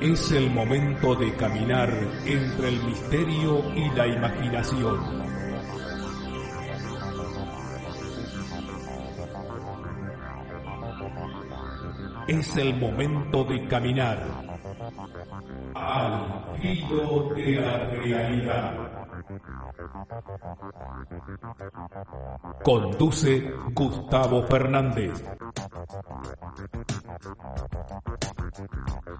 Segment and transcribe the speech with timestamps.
[0.00, 1.90] Es el momento de caminar
[2.26, 5.00] entre el misterio y la imaginación.
[12.28, 14.18] Es el momento de caminar
[15.74, 18.96] al filo de la realidad.
[22.62, 25.35] Conduce Gustavo Fernández.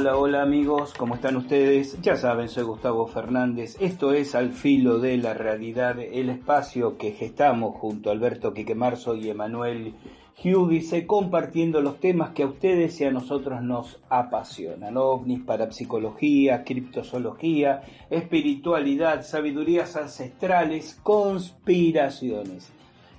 [0.00, 2.00] Hola, hola, amigos, ¿cómo están ustedes?
[2.00, 3.76] Ya saben, soy Gustavo Fernández.
[3.80, 9.14] Esto es Al Filo de la Realidad, el espacio que gestamos junto a Alberto Quiquemarzo
[9.14, 9.92] y Emanuel
[10.36, 14.96] Giudice, compartiendo los temas que a ustedes y a nosotros nos apasionan.
[14.96, 22.72] OVNIs, parapsicología, criptozoología, espiritualidad, sabidurías ancestrales, conspiraciones.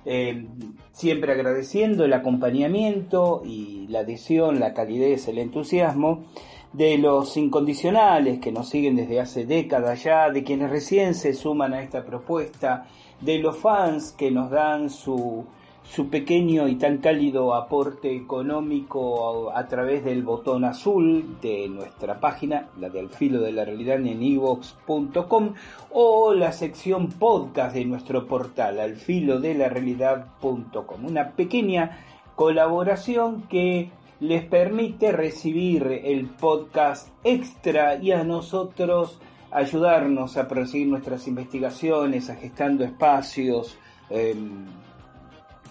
[0.04, 0.48] Eh,
[0.90, 6.24] siempre agradeciendo el acompañamiento y la adhesión, la calidez, el entusiasmo
[6.72, 11.74] de los incondicionales que nos siguen desde hace décadas ya, de quienes recién se suman
[11.74, 12.86] a esta propuesta,
[13.20, 15.44] de los fans que nos dan su
[15.84, 22.68] su pequeño y tan cálido aporte económico a, través del botón azul de nuestra página,
[22.78, 25.54] la de Al Filo de la Realidad en evox.com
[25.90, 31.04] o la sección podcast de nuestro portal alfilodelarealidad.com.
[31.04, 31.98] Una pequeña
[32.36, 33.90] colaboración que
[34.22, 39.18] les permite recibir el podcast extra y a nosotros
[39.50, 42.36] ayudarnos a proseguir nuestras investigaciones, a
[42.84, 43.76] espacios,
[44.10, 44.64] em,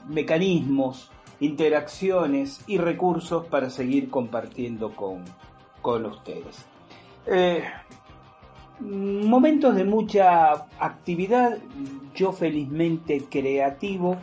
[0.10, 5.24] mecanismos, interacciones y recursos para seguir compartiendo con,
[5.82, 6.66] con ustedes.
[7.28, 7.64] Eh,
[8.82, 11.58] momentos de mucha actividad,
[12.14, 14.18] yo felizmente creativo.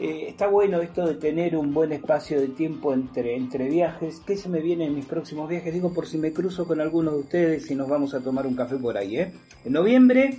[0.00, 4.20] Eh, está bueno esto de tener un buen espacio de tiempo entre, entre viajes.
[4.26, 5.72] ¿Qué se me viene en mis próximos viajes?
[5.72, 8.56] Digo por si me cruzo con alguno de ustedes y nos vamos a tomar un
[8.56, 9.18] café por ahí.
[9.18, 9.32] ¿eh?
[9.64, 10.38] En noviembre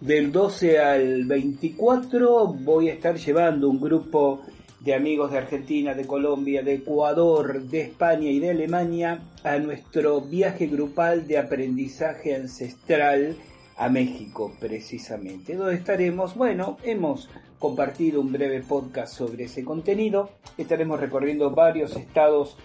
[0.00, 4.42] del 12 al 24 voy a estar llevando un grupo
[4.80, 10.20] de amigos de Argentina, de Colombia, de Ecuador, de España y de Alemania a nuestro
[10.20, 13.36] viaje grupal de aprendizaje ancestral
[13.76, 21.00] a México precisamente, donde estaremos, bueno, hemos compartido un breve podcast sobre ese contenido, estaremos
[21.00, 22.56] recorriendo varios estados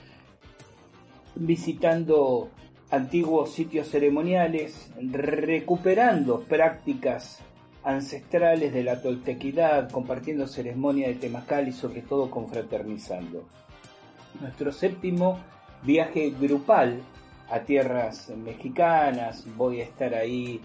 [1.36, 2.50] visitando
[2.92, 7.40] antiguos sitios ceremoniales, recuperando prácticas
[7.84, 13.46] ancestrales de la toltequidad, compartiendo ceremonia de Temacal y sobre todo confraternizando.
[14.40, 15.40] Nuestro séptimo
[15.84, 17.02] viaje grupal
[17.50, 20.62] a tierras mexicanas, voy a estar ahí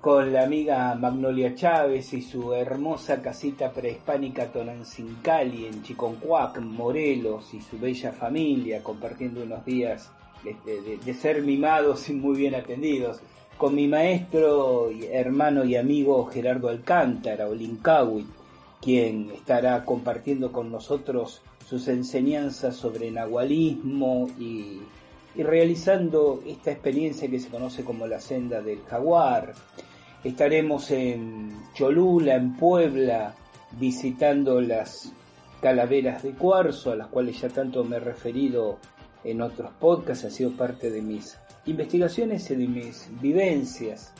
[0.00, 7.60] con la amiga Magnolia Chávez y su hermosa casita prehispánica Tonanzincali en Chiconcuac, Morelos y
[7.60, 10.10] su bella familia, compartiendo unos días
[10.44, 13.18] de, ser mimados y muy bien atendidos,
[13.56, 18.26] con mi maestro, hermano y amigo Gerardo Alcántara, o Linkawi,
[18.80, 24.80] quien estará compartiendo con nosotros sus enseñanzas sobre nahualismo y,
[25.36, 29.52] y realizando esta experiencia que se conoce como la senda del jaguar.
[30.24, 33.34] Estaremos en Cholula, en Puebla,
[33.78, 35.12] visitando las
[35.60, 38.78] calaveras de cuarzo, a las cuales ya tanto me he referido
[39.24, 41.36] en otros podcasts, ha sido parte de mis
[41.66, 44.12] investigaciones y de mis vivencias,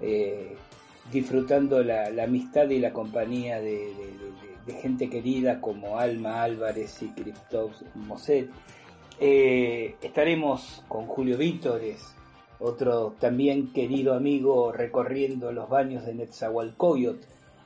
[0.00, 0.56] eh,
[1.12, 3.92] disfrutando la, amistad y la compañía de,
[4.82, 8.48] gente querida como Alma Álvarez y Christophe Moset.
[9.22, 12.16] Eh, estaremos con Julio Vítores,
[12.58, 17.20] otro también querido amigo, recorriendo los baños de Netzahualcoyot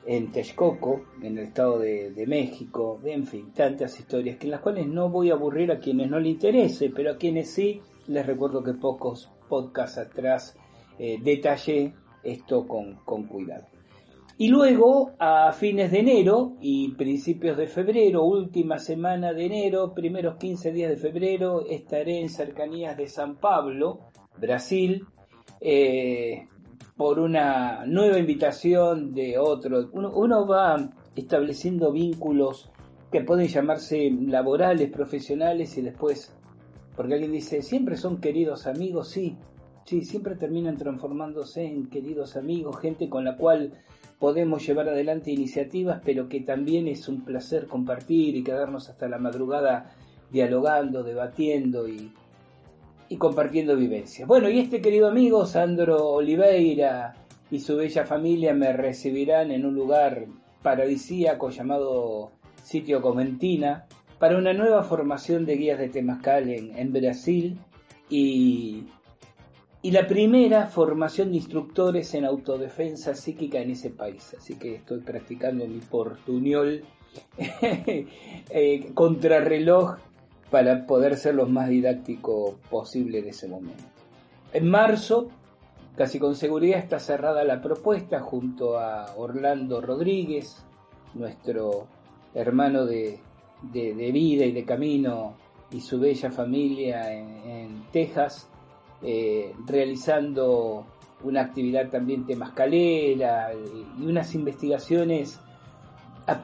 [0.05, 4.85] en Texcoco, en el estado de, México, en fin, tantas historias que en las cuales
[4.85, 8.61] no voy a aburrir a quienes no le interese, pero a quienes sí, les recuerdo
[8.61, 10.57] que pocos podcasts atrás
[10.99, 13.74] eh, detallé esto con, con cuidado.
[14.37, 20.35] Y luego, a fines de enero y principios de febrero, última semana de enero, primeros
[20.35, 23.99] 15 días de febrero, estaré en cercanías de San Pablo,
[24.37, 25.05] Brasil,
[25.61, 26.49] eh,
[26.97, 29.89] por una nueva invitación de otro.
[29.93, 32.69] Uno, va estableciendo vínculos
[33.13, 36.35] que pueden llamarse laborales, profesionales y después,
[36.93, 39.37] porque alguien dice, siempre son queridos amigos, sí,
[39.85, 43.73] Sí, siempre terminan transformándose en queridos amigos, gente con la cual
[44.19, 49.17] podemos llevar adelante iniciativas, pero que también es un placer compartir y quedarnos hasta la
[49.17, 49.91] madrugada
[50.31, 52.11] dialogando, debatiendo y,
[53.09, 54.27] y compartiendo vivencias.
[54.27, 57.15] Bueno, y este querido amigo, Sandro Oliveira,
[57.51, 60.25] y su bella familia me recibirán en un lugar
[60.63, 62.31] paradisíaco llamado
[62.63, 63.85] Sitio Comentina
[64.17, 67.59] para una nueva formación de guías de Temascal en, en Brasil
[68.09, 68.85] y,
[69.85, 74.35] y la primera formación de instructores en autodefensa psíquica en ese país.
[74.37, 76.83] Así que estoy practicando mi portuñol
[77.37, 79.97] eh, contrarreloj
[80.49, 83.83] para poder ser lo más didáctico posible en ese momento.
[84.53, 85.29] En marzo
[85.95, 90.61] Casi con seguridad está cerrada la propuesta junto a Orlando Rodríguez,
[91.13, 91.87] nuestro
[92.33, 93.21] hermano de,
[93.61, 95.35] vida y de camino
[95.71, 98.49] y su bella familia en, Texas,
[99.05, 100.85] eh, realizando
[101.23, 105.39] una actividad también temascalera y unas investigaciones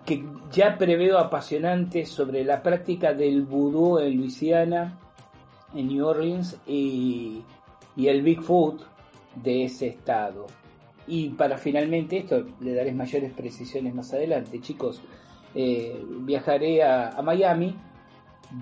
[0.06, 5.00] que ya preveo apasionantes sobre la práctica del vudú en Luisiana,
[5.74, 7.42] en New Orleans y,
[7.96, 8.82] y el Bigfoot
[9.36, 10.48] de ese estado.
[11.08, 15.02] Y para finalmente esto le daré mayores precisiones más adelante, chicos.
[15.54, 17.76] Eh, viajaré a, Miami,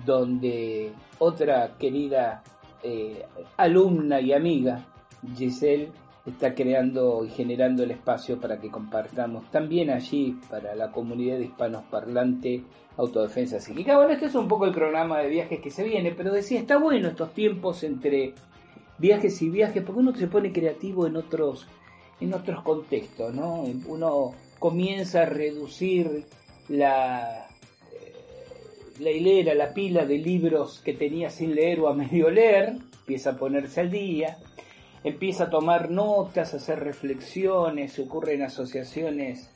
[0.04, 2.42] donde otra querida
[2.82, 3.24] eh,
[3.56, 4.86] alumna y amiga,
[5.36, 5.90] Giselle,
[6.26, 11.44] está creando y generando el espacio para que compartamos también allí para la comunidad de
[11.44, 12.62] hispanos parlante
[12.96, 13.96] autodefensa psíquica.
[13.96, 16.78] Bueno, este es un poco el programa de viajes que se viene, pero decía, está
[16.78, 18.34] bueno estos tiempos entre
[18.98, 21.66] viajes y viajes, porque uno se pone creativo en otros,
[22.20, 23.64] en otros contextos, ¿no?
[23.86, 26.26] Uno comienza a reducir
[26.68, 27.49] la,
[29.00, 33.30] la hilera, la pila de libros que tenía sin leer o a medio leer, empieza
[33.30, 34.36] a ponerse al día,
[35.02, 39.50] empieza a tomar notas, a hacer reflexiones, ocurren asociaciones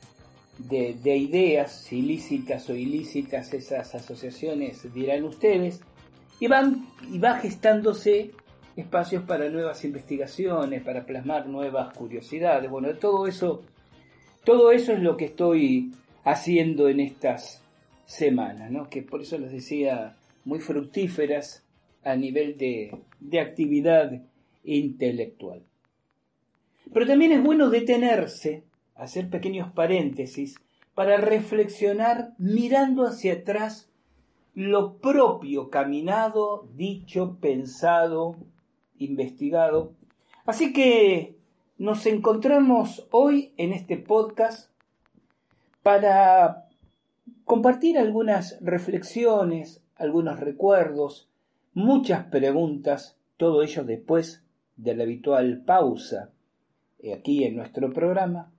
[0.57, 5.81] de, de ideas, ilícitas o ilícitas, esas asociaciones dirán ustedes,
[6.39, 8.31] y van y va gestándose
[8.75, 12.69] espacios para nuevas investigaciones, para plasmar nuevas curiosidades.
[12.69, 13.61] Bueno, todo eso,
[14.43, 15.93] todo eso es lo que estoy
[16.23, 17.61] haciendo en estas
[18.05, 18.89] semanas, ¿no?
[18.89, 21.65] que por eso les decía, muy fructíferas
[22.03, 24.21] a nivel de, de actividad
[24.63, 25.63] intelectual.
[26.93, 28.63] Pero también es bueno detenerse,
[28.95, 30.55] hacer pequeños paréntesis,
[30.93, 33.89] para reflexionar mirando hacia atrás
[34.53, 38.37] lo propio caminado, dicho, pensado,
[38.97, 39.93] investigado.
[40.45, 41.35] Así que
[41.77, 44.71] nos encontramos hoy en este podcast
[45.83, 46.64] para
[47.45, 51.29] compartir algunas reflexiones, algunos recuerdos,
[51.73, 54.43] muchas preguntas, todo ello después
[54.75, 56.31] de la habitual pausa
[56.99, 58.51] eh, aquí en nuestro programa,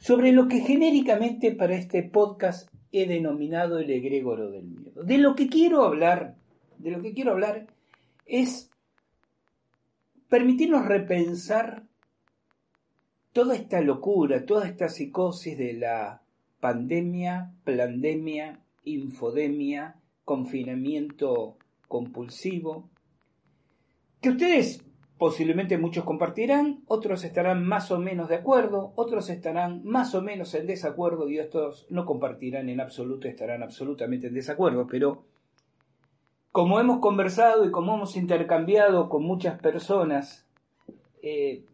[0.00, 5.04] sobre lo que genéricamente para este podcast he denominado el egregoro del miedo.
[5.04, 6.36] De lo que quiero hablar,
[6.78, 7.66] de lo que quiero hablar
[8.26, 8.70] es
[10.28, 11.84] permitirnos repensar
[13.32, 16.21] toda esta locura, toda esta psicosis de la
[16.62, 21.56] pandemia, pandemia, infodemia, confinamiento
[21.88, 22.88] compulsivo,
[24.20, 24.86] que ustedes
[25.18, 30.54] posiblemente muchos compartirán, otros estarán más o menos de acuerdo, otros estarán más o menos
[30.54, 35.24] en desacuerdo y estos no compartirán en absoluto, estarán absolutamente en desacuerdo, pero
[36.52, 40.46] como hemos conversado y como hemos intercambiado con muchas personas,
[41.22, 41.64] eh,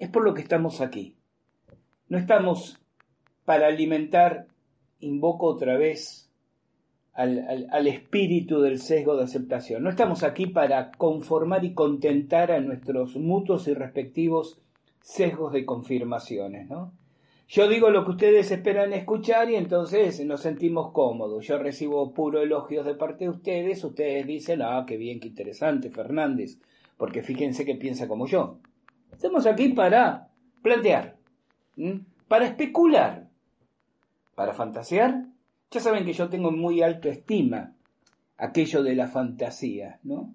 [0.00, 1.14] es por lo que estamos aquí.
[2.08, 2.81] No estamos
[3.52, 4.46] para alimentar,
[5.00, 6.32] invoco otra vez,
[7.12, 9.82] al, espíritu del sesgo de aceptación.
[9.82, 14.58] No estamos aquí para conformar y contentar a nuestros mutuos y respectivos
[15.02, 16.94] sesgos de confirmaciones, ¿no?
[17.46, 21.46] Yo digo lo que ustedes esperan escuchar y entonces nos sentimos cómodos.
[21.46, 25.90] Yo recibo puro elogios de parte de ustedes, ustedes dicen, ah, qué bien, qué interesante,
[25.90, 26.58] Fernández,
[26.96, 28.60] porque fíjense que piensa como yo.
[29.12, 30.30] Estamos aquí para
[30.62, 31.18] plantear,
[32.28, 33.21] para especular,
[34.34, 35.26] para fantasear.
[35.70, 37.74] Ya saben que yo tengo muy alta estima
[38.36, 40.34] aquello de la fantasía, ¿no?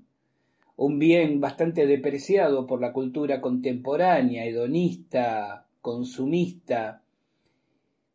[0.75, 7.01] Un bien bastante depreciado por la cultura contemporánea, hedonista, consumista,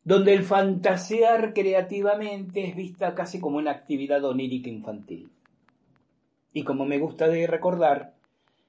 [0.04, 5.30] donde el fantasear creativamente es vista casi como una actividad onírica infantil.
[6.52, 8.14] Y como me gusta de recordar,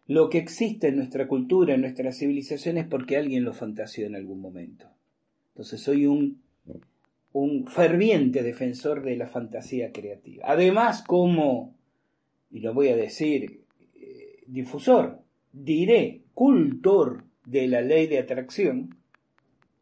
[0.08, 4.16] lo que existe en nuestra cultura, en nuestra civilización, es porque alguien lo fantaseó en
[4.16, 4.88] algún momento.
[5.50, 6.43] Entonces soy un,
[7.34, 10.46] un ferviente defensor de la fantasía creativa.
[10.48, 11.76] Además, como,
[12.52, 13.62] y lo voy a decir,
[13.96, 15.20] eh, difusor,
[15.52, 18.96] diré cultor de la ley de atracción,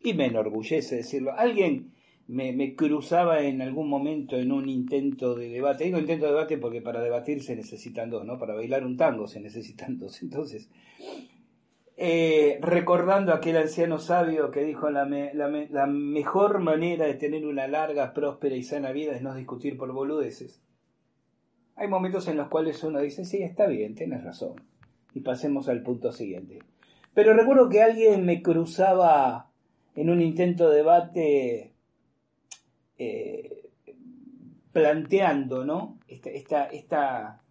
[0.04, 1.34] y me enorgullece decirlo.
[1.38, 1.92] Alguien
[2.28, 5.86] me, cruzaba en algún momento en un intento de debate.
[5.86, 8.38] Digo intento de debate porque para debatir se necesitan dos, ¿no?
[8.38, 10.22] Para bailar un tango se necesitan dos.
[10.22, 10.70] Entonces,
[12.04, 18.12] eh, recordando aquel anciano sabio que dijo la, la, mejor manera de tener una larga,
[18.12, 20.64] próspera y sana vida es no discutir por boludeces.
[21.76, 24.56] Hay momentos en los cuales uno dice, sí, está bien, tienes razón.
[25.14, 26.58] Y pasemos al punto siguiente.
[27.14, 29.52] Pero recuerdo que alguien me cruzaba
[29.96, 31.74] en un intento de debate
[32.98, 33.70] eh,
[34.72, 36.00] planteando ¿no?
[36.08, 37.44] esta, esta,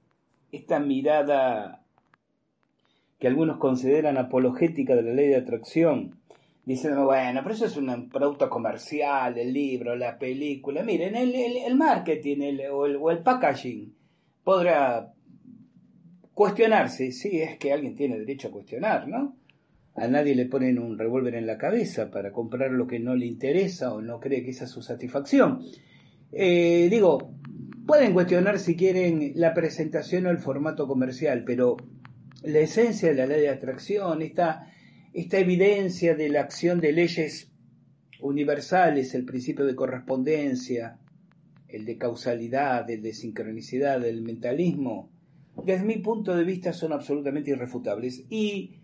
[0.51, 1.80] esta, mirada
[3.21, 6.17] que algunos consideran apologética de la ley de atracción,
[6.65, 10.83] diciendo, bueno, pero eso es un producto comercial, el libro, la película.
[10.83, 13.95] Miren, el, el, marketing el, o, el, o el packaging
[14.43, 15.13] podrá
[16.33, 19.37] cuestionarse, sí, es que alguien tiene derecho a cuestionar, ¿no?
[19.97, 23.27] A nadie le ponen un revólver en la cabeza para comprar lo que no le
[23.27, 25.61] interesa o no cree que esa es su satisfacción.
[26.33, 27.35] Eh, digo,
[27.87, 31.77] pueden cuestionar si quieren la presentación o el formato comercial, pero
[32.43, 34.73] la esencia de la ley de atracción, esta,
[35.13, 37.51] esta evidencia de la acción de leyes
[38.21, 40.99] universales, el principio de correspondencia,
[41.69, 45.11] el de causalidad, el de sincronicidad, el mentalismo,
[45.65, 48.25] desde mi punto de vista son absolutamente irrefutables.
[48.31, 48.77] Y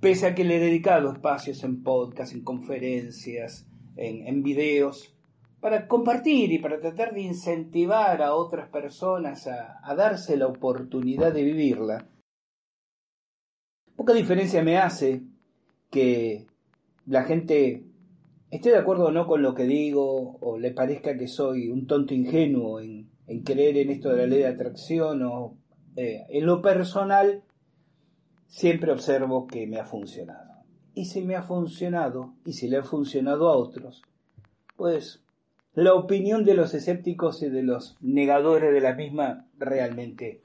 [0.00, 3.66] pese a que le he dedicado espacios en podcast, en conferencias,
[3.96, 5.14] en, videos,
[5.60, 11.44] para compartir y para tratar de incentivar a otras personas a, darse la oportunidad de
[11.44, 12.08] vivirla.
[13.96, 15.22] Poca diferencia me hace
[15.90, 16.46] que
[17.06, 17.84] la gente
[18.50, 21.86] esté de acuerdo o no con lo que digo, o le parezca que soy un
[21.86, 23.08] tonto ingenuo en,
[23.44, 25.56] creer en esto de la ley de atracción, o
[25.96, 27.42] eh, en lo personal
[28.46, 30.52] siempre observo que me ha funcionado.
[30.94, 34.02] Y si me ha funcionado, y si le ha funcionado a otros,
[34.76, 35.22] pues
[35.74, 40.42] la opinión de los escépticos y de los negadores de la misma realmente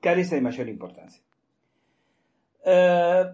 [0.00, 1.22] carece de mayor importancia.
[2.64, 3.24] Eh,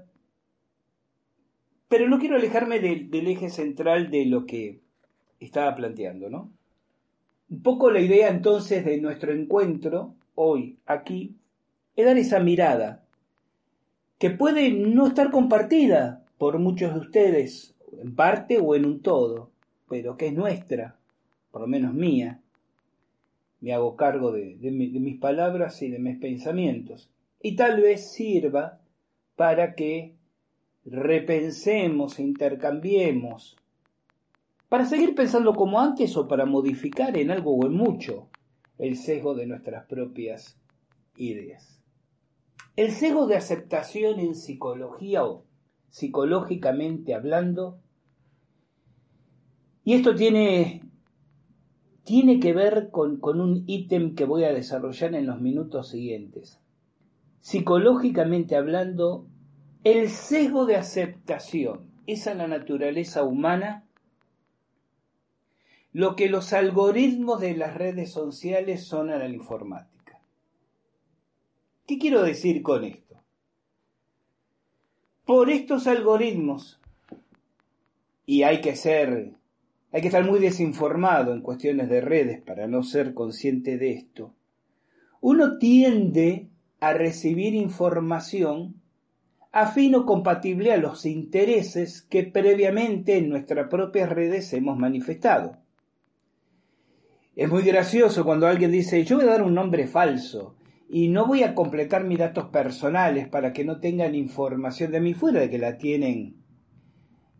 [1.88, 4.80] pero no quiero alejarme del eje central de lo que
[5.40, 6.50] estaba planteando, ¿no?
[7.50, 11.36] Un poco la idea entonces de nuestro encuentro hoy aquí
[11.94, 13.04] es dar esa mirada
[14.18, 19.50] que puede no estar compartida por muchos de ustedes, en parte o en un todo,
[19.88, 20.96] pero que es nuestra,
[21.50, 22.40] por lo menos mía.
[23.60, 27.08] Me hago cargo de, mis palabras y de mis pensamientos.
[27.40, 28.80] Y tal vez sirva
[29.36, 30.16] para que
[30.84, 33.56] repensemos e intercambiemos,
[34.68, 38.28] para seguir pensando como antes o para modificar en algo o en mucho
[38.78, 40.58] el sesgo de nuestras propias
[41.16, 41.80] ideas.
[42.76, 45.44] El sesgo de aceptación en psicología o
[45.90, 47.78] psicológicamente hablando,
[49.84, 50.82] y esto tiene,
[52.02, 56.58] tiene que ver con, con un ítem que voy a desarrollar en los minutos siguientes.
[57.44, 59.26] Psicológicamente hablando,
[59.84, 63.84] el sesgo de aceptación es a la naturaleza humana
[65.92, 70.22] lo que los algoritmos de las redes sociales son a la informática.
[71.86, 73.20] ¿Qué quiero decir con esto?
[75.26, 76.80] Por estos algoritmos,
[78.24, 79.34] y hay que ser,
[79.92, 84.32] hay que estar muy desinformado en cuestiones de redes para no ser consciente de esto,
[85.20, 86.48] uno tiende
[86.88, 88.82] a recibir información
[89.52, 95.58] afín o compatible a los intereses que previamente en nuestras propias redes hemos manifestado.
[97.34, 100.56] Es muy gracioso cuando alguien dice, yo voy a dar un nombre falso
[100.90, 105.14] y no voy a completar mis datos personales para que no tengan información de mí
[105.14, 106.36] fuera de que la tienen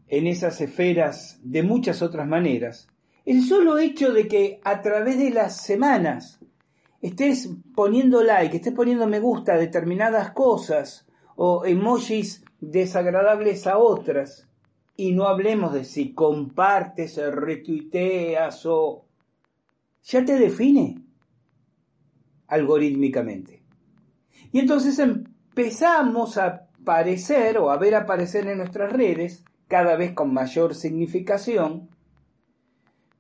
[0.09, 2.89] en esas esferas de muchas otras maneras.
[3.27, 6.41] El solo hecho de que a través de las semanas
[7.05, 11.07] estés poniendo like, estés poniendo me gusta a determinadas cosas
[11.37, 14.49] o emojis desagradables a otras,
[14.97, 19.05] y no hablemos de si compartes, retuiteas o...
[20.03, 21.03] ya te define
[22.47, 23.63] algorítmicamente.
[24.53, 30.33] Y entonces empezamos a aparecer o a ver aparecer en nuestras redes, cada vez con
[30.33, 31.91] mayor significación,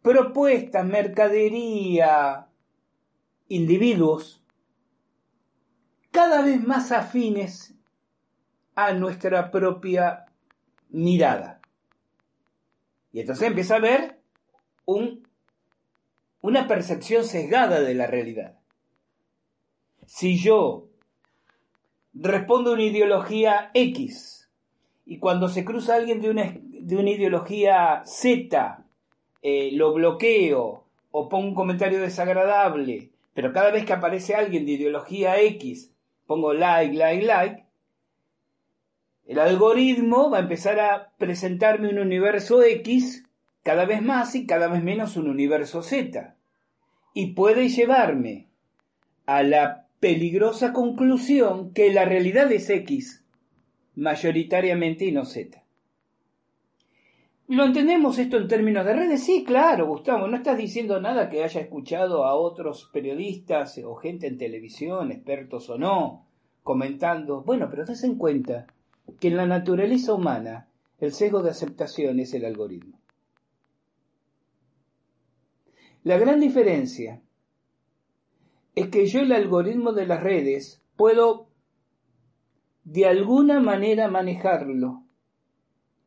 [0.00, 2.46] propuestas, mercadería,
[3.48, 4.42] individuos,
[6.10, 7.74] cada vez más afines
[8.74, 10.26] a nuestra propia
[10.90, 11.60] mirada.
[13.12, 14.20] Y entonces empieza a haber
[14.84, 15.26] un,
[16.40, 18.58] una percepción sesgada de la realidad
[20.06, 20.88] si yo
[22.12, 24.50] respondo a una ideología X.
[25.06, 28.84] Y cuando se cruza alguien de una, de una ideología Z,
[29.42, 34.72] eh, lo bloqueo o pongo un comentario desagradable, pero cada vez que aparece alguien de
[34.72, 35.92] ideología X,
[36.26, 37.64] pongo like, like, like,
[39.26, 43.24] el algoritmo va a empezar a presentarme un universo X
[43.62, 46.36] cada vez más y cada vez menos un universo Z.
[47.14, 48.48] Y puede llevarme
[49.26, 53.24] a la peligrosa conclusión que la realidad es X,
[53.96, 55.63] mayoritariamente y no Z.
[57.46, 59.22] ¿Lo entendemos esto en términos de redes?
[59.22, 64.26] Sí, claro, Gustavo, no estás diciendo nada que haya escuchado a otros periodistas o gente
[64.26, 66.26] en televisión, expertos o no,
[66.62, 67.42] comentando.
[67.42, 68.66] Bueno, pero ten en cuenta
[69.20, 72.98] que en la naturaleza humana el sesgo de aceptación es el algoritmo.
[76.02, 77.20] La gran diferencia
[78.74, 81.48] es que yo el algoritmo de las redes puedo
[82.84, 85.03] de alguna manera manejarlo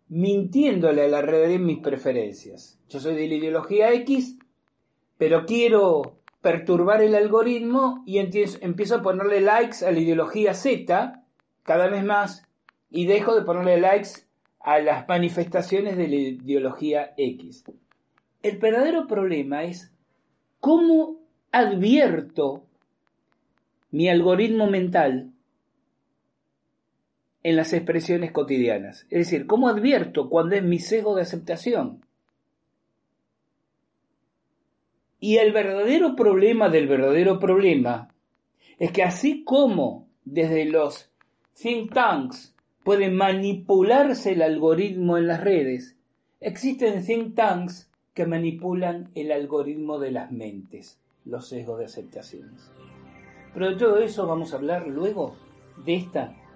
[0.10, 2.80] mintiéndole a la red mis preferencias.
[2.90, 4.38] Yo soy de la ideología X,
[5.18, 11.24] pero quiero perturbar el algoritmo y empiezo a ponerle likes a la ideología Z
[11.64, 12.48] cada vez más
[12.90, 14.28] y dejo de ponerle likes
[14.60, 17.66] a las manifestaciones de la ideología X.
[18.44, 19.92] El verdadero problema es
[20.60, 21.18] cómo
[21.52, 22.64] advierto
[23.92, 25.32] mi algoritmo mental
[27.44, 29.06] en las expresiones cotidianas.
[29.10, 32.06] Es decir, ¿cómo advierto cuando es mi sesgo de aceptación?
[35.20, 38.14] Y el verdadero problema del verdadero problema
[38.78, 41.10] es que así como desde los
[41.60, 45.96] think tanks puede manipularse el algoritmo en las redes,
[46.40, 52.72] existen think tanks que manipulan el algoritmo de las mentes, los sesgos de aceptaciones.
[53.54, 55.36] Pero de todo eso vamos a hablar luego
[55.84, 56.36] de esta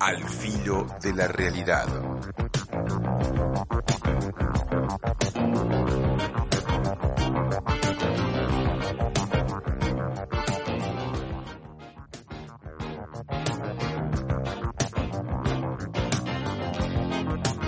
[0.00, 1.86] Al filo de la realidad.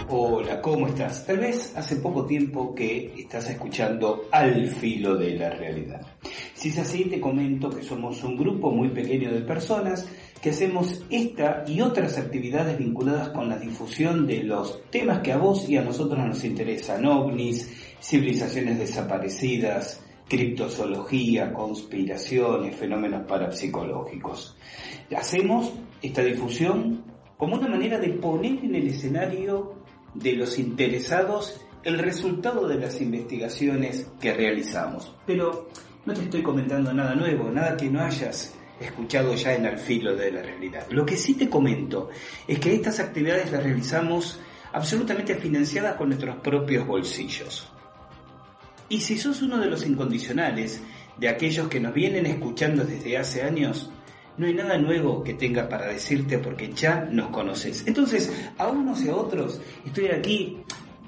[0.09, 1.27] Hola, ¿cómo estás?
[1.27, 6.01] Tal vez hace poco tiempo que estás escuchando Al filo de la realidad.
[6.55, 10.07] Si es así, te comento que somos un grupo muy pequeño de personas
[10.41, 15.37] que hacemos esta y otras actividades vinculadas con la difusión de los temas que a
[15.37, 24.57] vos y a nosotros nos interesan, ovnis, civilizaciones desaparecidas, criptozoología, conspiraciones, fenómenos parapsicológicos.
[25.15, 27.05] Hacemos esta difusión
[27.37, 29.75] como una manera de poner en el escenario
[30.15, 35.15] de los interesados el resultado de las investigaciones que realizamos.
[35.27, 35.69] Pero
[36.07, 40.17] no te estoy comentando nada nuevo, nada que no hayas escuchado ya en al filo
[40.17, 40.87] de la realidad.
[40.91, 42.11] Lo que sí te comento
[42.49, 44.41] es que estas actividades las realizamos
[44.73, 47.71] absolutamente financiadas con nuestros propios bolsillos.
[48.89, 50.83] Y si sos uno de los incondicionales,
[51.17, 53.91] de aquellos que nos vienen escuchando desde hace años,
[54.37, 57.87] no hay nada nuevo que tenga para decirte porque ya nos conoces.
[57.87, 60.63] Entonces, a unos y a otros, estoy aquí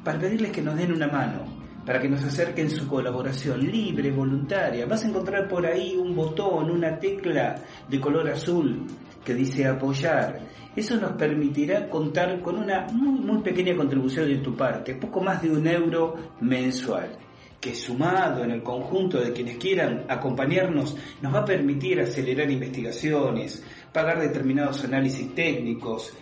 [0.04, 1.44] para pedirles que nos den una mano,
[1.84, 4.86] para que nos acerquen su colaboración libre, voluntaria.
[4.86, 7.56] Vas a encontrar por ahí un botón, una tecla
[7.88, 8.86] de color azul
[9.24, 10.40] que dice apoyar.
[10.74, 15.42] Eso nos permitirá contar con una muy, muy pequeña contribución de tu parte, poco más
[15.42, 17.18] de un euro mensual
[17.62, 23.64] que sumado en el conjunto de quienes quieran acompañarnos nos va a permitir acelerar investigaciones,
[23.92, 26.12] pagar determinados análisis técnicos,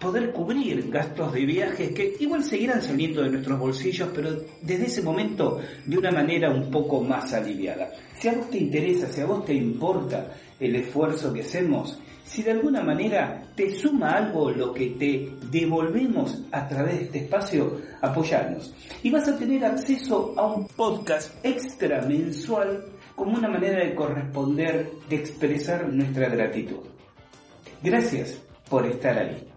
[0.00, 4.30] poder cubrir gastos de viajes que igual seguirán saliendo de nuestros bolsillos, pero
[4.62, 7.90] desde ese momento de una manera un poco más aliviada.
[8.18, 12.42] Si a vos te interesa, si a vos te importa el esfuerzo que hacemos, si
[12.42, 17.80] de alguna manera te suma algo lo que te devolvemos a través de este espacio,
[18.00, 18.72] apoyarnos.
[19.02, 22.84] Y vas a tener acceso a un podcast extra mensual
[23.16, 26.86] como una manera de corresponder, de expresar nuestra gratitud.
[27.82, 29.49] Gracias por estar ahí.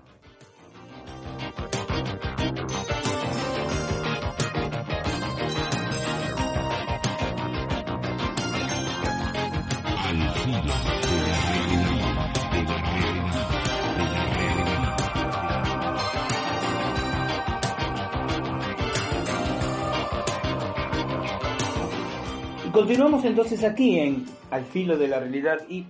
[22.73, 25.85] Continuamos entonces aquí en Al filo de la realidad y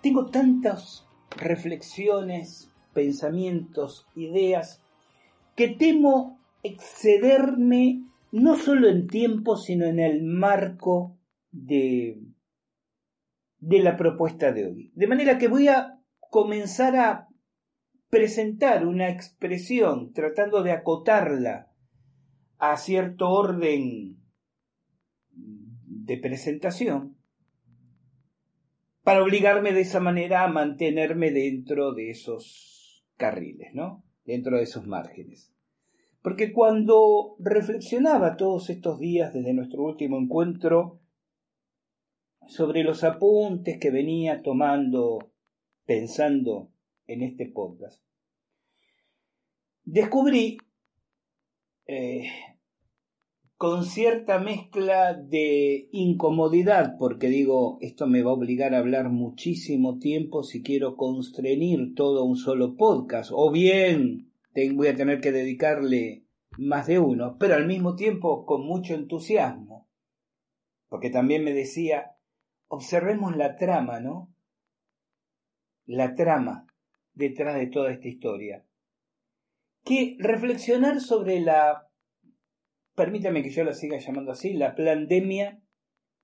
[0.00, 4.80] tengo tantas reflexiones, pensamientos, ideas
[5.56, 11.18] que temo excederme no solo en tiempo, sino en el marco
[11.50, 12.22] de,
[13.58, 14.92] de la propuesta de hoy.
[14.94, 15.98] De manera que voy a
[16.30, 17.26] comenzar a
[18.10, 21.72] presentar una expresión tratando de acotarla
[22.58, 24.24] a cierto orden
[26.06, 27.16] de presentación
[29.02, 34.04] para obligarme de esa manera a mantenerme dentro de esos carriles, ¿no?
[34.24, 35.52] Dentro de esos márgenes.
[36.22, 41.00] Porque cuando reflexionaba todos estos días desde nuestro último encuentro
[42.46, 45.32] sobre los apuntes que venía tomando,
[45.84, 46.70] pensando
[47.06, 48.02] en este podcast,
[49.84, 50.58] descubrí
[51.86, 52.28] eh,
[53.56, 59.98] con cierta mezcla de incomodidad, porque digo, esto me va a obligar a hablar muchísimo
[59.98, 64.32] tiempo si quiero constreñir todo un solo podcast, o bien
[64.74, 66.24] voy a tener que dedicarle
[66.58, 69.88] más de uno, pero al mismo tiempo con mucho entusiasmo,
[70.88, 72.16] porque también me decía,
[72.68, 74.34] observemos la trama, ¿no?
[75.86, 76.66] La trama
[77.14, 78.66] detrás de toda esta historia.
[79.84, 81.85] Que reflexionar sobre la
[82.96, 85.60] permítame que yo la siga llamando así, la pandemia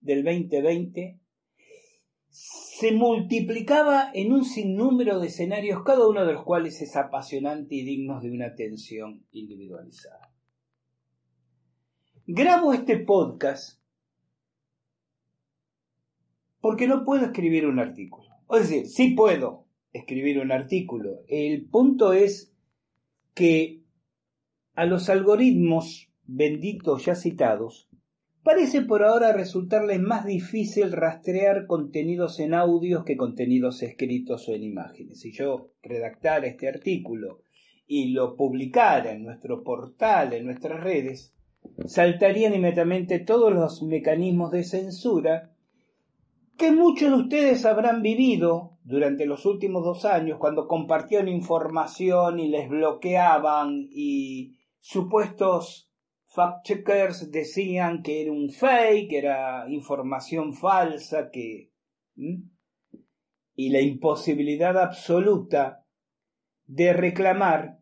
[0.00, 1.20] del 2020,
[2.28, 7.84] se multiplicaba en un sinnúmero de escenarios, cada uno de los cuales es apasionante y
[7.84, 10.32] digno de una atención individualizada.
[12.26, 13.78] Grabo este podcast
[16.60, 18.30] porque no puedo escribir un artículo.
[18.50, 21.20] Es decir, sí puedo escribir un artículo.
[21.28, 22.54] El punto es
[23.34, 23.82] que
[24.74, 27.88] a los algoritmos benditos ya citados,
[28.42, 34.64] parece por ahora resultarles más difícil rastrear contenidos en audios que contenidos escritos o en
[34.64, 35.20] imágenes.
[35.20, 37.42] Si yo redactara este artículo
[37.86, 41.34] y lo publicara en nuestro portal, en nuestras redes,
[41.86, 45.52] saltarían inmediatamente todos los mecanismos de censura
[46.56, 52.48] que muchos de ustedes habrán vivido durante los últimos dos años cuando compartían información y
[52.48, 55.91] les bloqueaban y supuestos
[56.34, 61.70] fact-checkers decían que era un fake, era información falsa, que...
[63.54, 65.84] y la imposibilidad absoluta
[66.66, 67.78] de reclamar.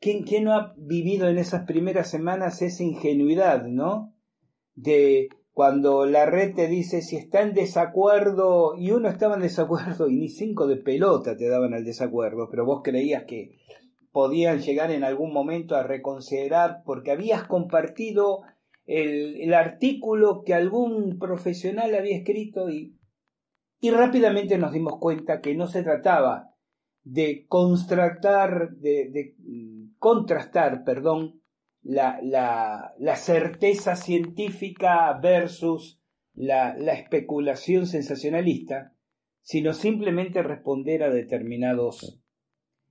[0.00, 4.14] ¿Quién, ¿Quién no ha vivido en esas primeras semanas esa ingenuidad, no?
[4.74, 10.08] De cuando la red te dice si está en desacuerdo y uno estaba en desacuerdo
[10.08, 13.58] y ni cinco de pelota te daban al desacuerdo, pero vos creías que
[14.12, 18.42] podían llegar en algún momento a reconsiderar porque habías compartido
[18.86, 22.96] el, artículo que algún profesional había escrito y,
[23.82, 26.54] rápidamente nos dimos cuenta que no se trataba
[27.02, 28.04] de contrastar,
[31.82, 36.00] la, certeza científica versus
[36.34, 38.92] la especulación sensacionalista,
[39.40, 42.19] sino simplemente responder a determinados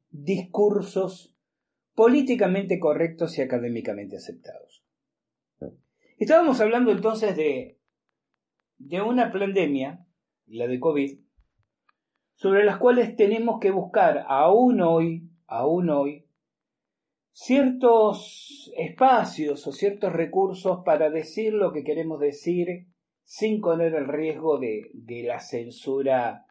[0.10, 1.36] discursos
[1.94, 4.84] políticamente correctos y académicamente aceptados.
[6.18, 7.80] Estábamos hablando entonces de,
[8.78, 10.06] de una pandemia,
[10.48, 11.20] la de COVID,
[12.36, 16.26] sobre las cuales tenemos que buscar aún hoy, aún hoy,
[17.34, 22.88] ciertos espacios o ciertos recursos para decir lo que queremos decir
[23.24, 24.90] sin correr el riesgo de,
[25.24, 26.48] la censura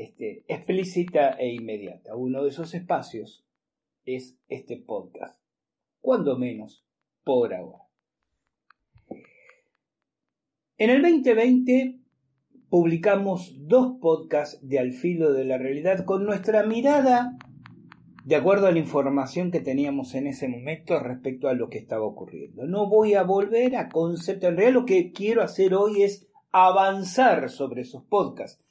[0.00, 2.16] este, explícita e inmediata.
[2.16, 3.44] Uno de esos espacios
[4.06, 5.38] es este podcast,
[6.00, 6.86] cuando menos
[7.22, 7.86] por ahora.
[10.78, 12.00] En el 2020
[12.70, 17.36] publicamos dos podcasts de Al filo de la realidad con nuestra mirada
[18.24, 22.04] de acuerdo a la información que teníamos en ese momento respecto a lo que estaba
[22.04, 22.66] ocurriendo.
[22.66, 24.46] No voy a volver a concepto.
[24.46, 28.62] En realidad lo que quiero hacer hoy es avanzar sobre esos podcasts,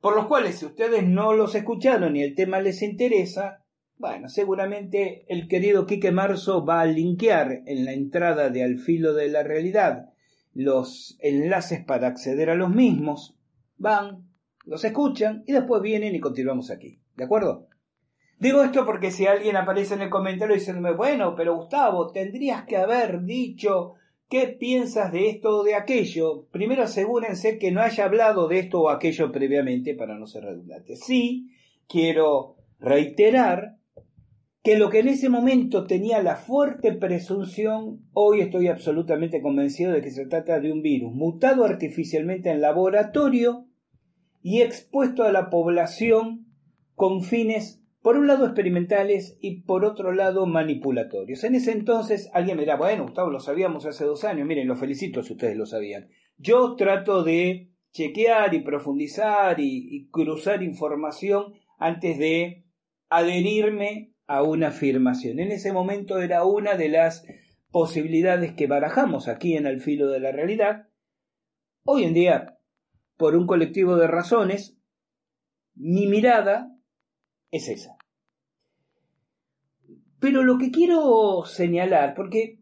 [0.00, 3.64] por los cuales si ustedes no los escucharon y el tema les interesa,
[3.98, 9.14] bueno, seguramente el querido Quique Marzo va a linkear en la entrada de Al filo
[9.14, 10.10] de la realidad
[10.52, 13.36] los enlaces para acceder a los mismos,
[13.76, 14.26] van,
[14.64, 16.98] los escuchan y después vienen y continuamos aquí.
[17.14, 17.68] ¿De acuerdo?
[18.38, 22.76] Digo esto porque si alguien aparece en el comentario diciéndome, bueno, pero Gustavo, tendrías que
[22.76, 23.94] haber dicho
[24.28, 26.46] qué piensas de esto o de aquello.
[26.50, 30.96] Primero asegúrense que no haya hablado de esto o aquello previamente para no ser redundante.
[30.96, 31.50] Sí,
[31.88, 33.76] quiero reiterar
[34.62, 40.02] que lo que en ese momento tenía la fuerte presunción, hoy estoy absolutamente convencido de
[40.02, 43.68] que se trata de un virus mutado artificialmente en laboratorio
[44.42, 46.46] y expuesto a la población
[46.96, 51.42] con fines por un lado experimentales y por otro lado manipulatorios.
[51.42, 54.76] En ese entonces alguien me dirá, bueno, Gustavo, lo sabíamos hace dos años, miren, lo
[54.76, 56.08] felicito si ustedes lo sabían.
[56.36, 62.64] Yo trato de chequear y profundizar y, y cruzar información antes de
[63.08, 65.40] adherirme a una afirmación.
[65.40, 67.26] En ese momento era una de las
[67.72, 70.86] posibilidades que barajamos aquí en el filo de la realidad.
[71.82, 72.56] Hoy en día,
[73.16, 74.78] por un colectivo de razones,
[75.74, 76.72] mi mirada
[77.50, 77.95] es esa.
[80.18, 82.60] Pero lo que quiero señalar, porque,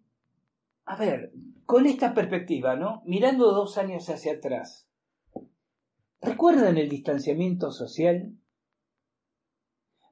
[0.85, 1.33] a ver,
[1.65, 3.03] con esta perspectiva, ¿no?
[3.07, 4.89] Mirando dos años hacia atrás,
[6.21, 8.37] ¿recuerdan el distanciamiento social?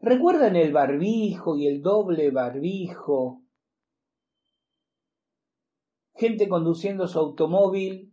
[0.00, 3.42] ¿Recuerdan el barbijo y el doble barbijo?
[6.14, 8.12] Gente conduciendo su automóvil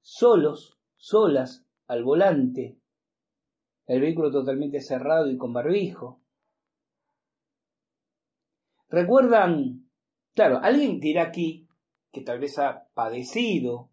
[0.00, 2.78] solos, solas, al volante,
[3.86, 6.20] el vehículo totalmente cerrado y con barbijo.
[8.96, 9.90] ¿Recuerdan?
[10.34, 11.68] Claro, alguien dirá aquí
[12.12, 13.90] que tal vez ha padecido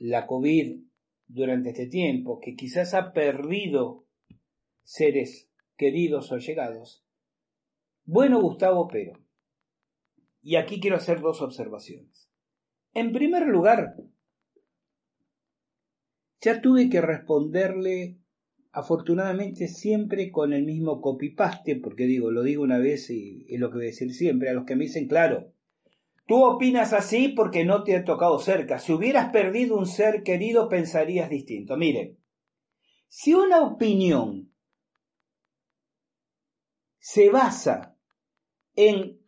[0.00, 0.82] la COVID
[1.28, 4.08] durante este tiempo, que quizás ha perdido
[4.82, 7.04] seres queridos o llegados.
[8.04, 9.12] Bueno, Gustavo, pero.
[10.42, 12.28] Y aquí quiero hacer dos observaciones.
[12.92, 13.94] En primer lugar,
[16.40, 18.17] ya tuve que responderle
[18.78, 23.70] afortunadamente siempre con el mismo copy-paste, porque digo, lo digo una vez y es lo
[23.70, 25.52] que voy a decir siempre, a los que me dicen, claro,
[26.26, 30.68] tú opinas así porque no te ha tocado cerca, si hubieras perdido un ser querido
[30.68, 31.76] pensarías distinto.
[31.76, 32.18] Miren,
[33.08, 34.52] si una opinión
[37.00, 37.96] se basa
[38.76, 39.18] en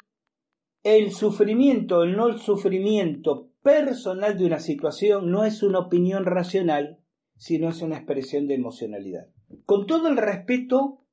[0.85, 7.01] el sufrimiento, el no el sufrimiento personal de una situación, no es una opinión racional,
[7.37, 9.27] sino es una expresión de emocionalidad.
[9.65, 11.05] Con todo el respeto,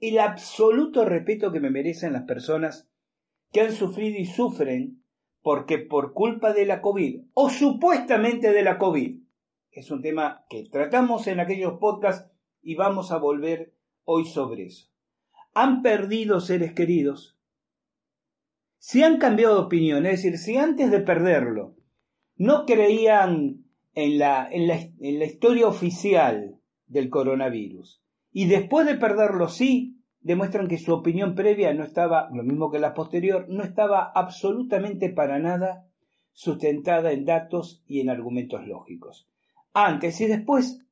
[0.00, 2.88] el absoluto respeto que me merecen las personas
[3.52, 5.02] que han sufrido y sufren
[5.42, 9.20] porque por culpa de la COVID o supuestamente de la COVID,
[9.72, 12.30] es un tema que tratamos en aquellos podcasts
[12.62, 14.88] y vamos a volver hoy sobre eso.
[15.54, 17.38] Han perdido seres queridos.
[18.78, 21.76] Si han cambiado de opinión, es decir, si antes de perderlo
[22.36, 26.58] no creían en la, en la, en la historia oficial
[26.92, 28.02] del coronavirus.
[28.30, 32.78] Y después de perderlo, sí, demuestran que su opinión previa no estaba, lo mismo que
[32.78, 35.88] la posterior, no estaba absolutamente para nada
[36.32, 39.28] sustentada en datos y en argumentos lógicos.
[39.74, 40.86] Antes y después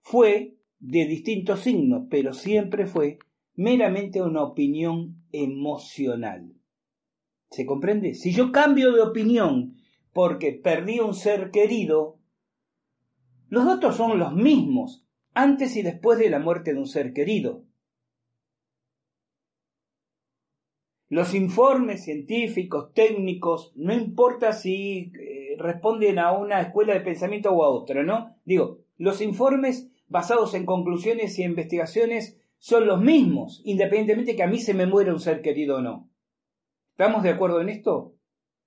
[0.00, 3.18] fue de distintos signos, pero siempre fue
[3.54, 6.54] meramente una opinión emocional.
[7.50, 8.14] ¿Se comprende?
[8.14, 9.76] Si yo cambio de opinión
[10.12, 12.18] porque perdí un ser querido,
[13.48, 15.03] los datos son los mismos
[15.34, 17.64] antes y después de la muerte de un ser querido.
[21.08, 27.64] Los informes científicos, técnicos, no importa si eh, responden a una escuela de pensamiento o
[27.64, 28.36] a otra, ¿no?
[28.44, 34.58] Digo, los informes basados en conclusiones y investigaciones son los mismos, independientemente que a mí
[34.58, 36.08] se me muera un ser querido o no.
[36.92, 38.14] ¿Estamos de acuerdo en esto?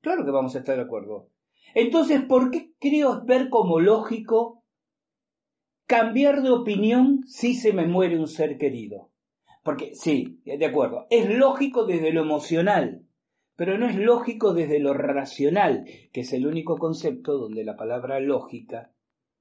[0.02, 1.30] Claro que vamos a estar de acuerdo.
[1.74, 4.57] Entonces, ¿por qué creo ver como lógico
[5.88, 9.10] cambiar de opinión si se me muere un ser querido.
[9.64, 13.06] Porque sí, de acuerdo, es lógico desde lo emocional,
[13.56, 18.20] pero no es lógico desde lo racional, que es el único concepto donde la palabra
[18.20, 18.94] lógica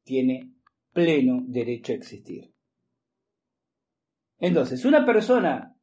[0.05, 0.53] tiene
[0.93, 2.53] pleno derecho a existir.
[4.39, 5.77] Entonces, una persona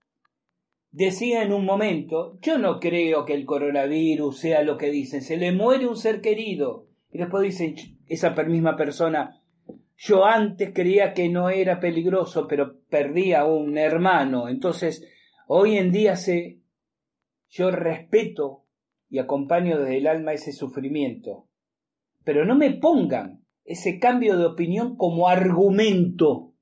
[0.91, 5.37] decía en un momento, yo no creo que el coronavirus sea lo que dicen, se
[5.37, 6.87] le muere un ser querido.
[7.11, 7.75] Y después dice
[8.07, 9.42] esa misma persona,
[9.97, 14.49] yo antes creía que no era peligroso, pero perdí a un hermano.
[14.49, 15.07] Entonces,
[15.47, 16.59] hoy en día sé,
[17.49, 18.65] yo respeto
[19.09, 21.47] y acompaño desde el alma ese sufrimiento.
[22.23, 26.53] Pero no me pongan ese cambio de opinión como argumento.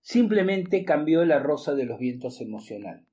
[0.00, 3.06] Simplemente cambió la rosa de los vientos emocional.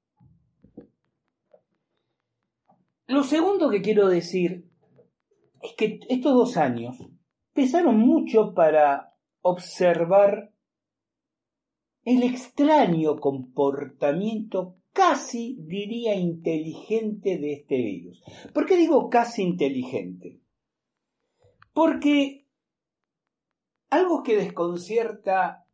[3.08, 4.66] Lo segundo que quiero decir
[5.62, 6.98] es que estos dos años
[7.58, 10.54] pesaron mucho para observar
[12.04, 18.22] el extraño comportamiento casi diría inteligente de este virus.
[18.54, 20.40] ¿Por qué digo casi inteligente?
[21.74, 22.46] Porque
[23.90, 25.68] algo que desconcierta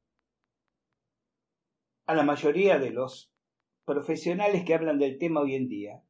[2.06, 3.30] a la mayoría de los
[3.84, 6.02] profesionales que hablan del tema hoy en día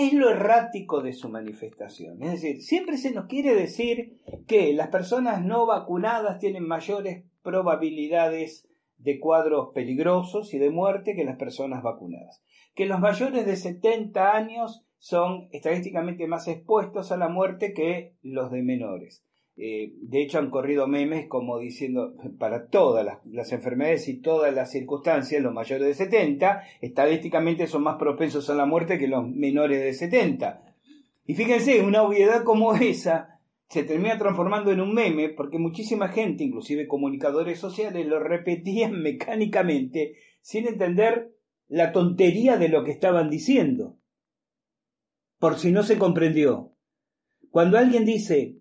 [0.00, 2.22] es lo errático de su manifestación.
[2.22, 8.66] Es decir, siempre se nos quiere decir que las personas no vacunadas tienen mayores probabilidades
[8.96, 12.42] de cuadros peligrosos y de muerte que las personas vacunadas.
[12.74, 18.50] Que los mayores de 70 años son estadísticamente más expuestos a la muerte que los
[18.50, 19.26] de menores.
[19.62, 24.54] Eh, de hecho, han corrido memes como diciendo, para todas las, las, enfermedades y todas
[24.54, 29.28] las circunstancias, los mayores de 70, estadísticamente son más propensos a la muerte que los
[29.28, 30.62] menores de 70.
[31.26, 36.42] Y fíjense, una obviedad como esa se termina transformando en un meme porque muchísima gente,
[36.42, 41.34] inclusive comunicadores sociales, lo repetían mecánicamente sin entender
[41.68, 43.98] la tontería de lo que estaban diciendo.
[45.38, 46.72] Por si no se comprendió.
[47.50, 48.59] Cuando alguien dice,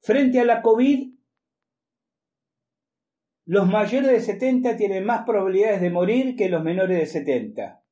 [0.00, 1.14] frente a la COVID,
[3.46, 7.82] los mayores de 70 tienen más probabilidades de morir que los menores de 70.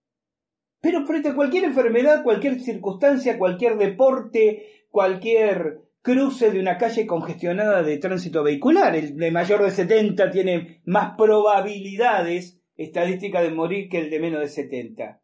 [0.82, 7.82] Pero frente a cualquier enfermedad, cualquier circunstancia, cualquier deporte, cualquier cruce de una calle congestionada
[7.82, 8.94] de tránsito vehicular.
[8.94, 14.40] El de mayor de 70 tiene más probabilidades estadísticas de morir que el de menos
[14.40, 15.22] de 70.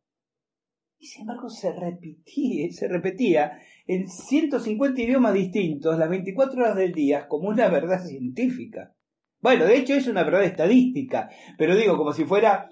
[0.98, 6.92] Y sin embargo se repetía, se repetía en 150 idiomas distintos las 24 horas del
[6.92, 8.94] día como una verdad científica.
[9.40, 12.70] Bueno, de hecho es una verdad estadística, pero digo como si fuera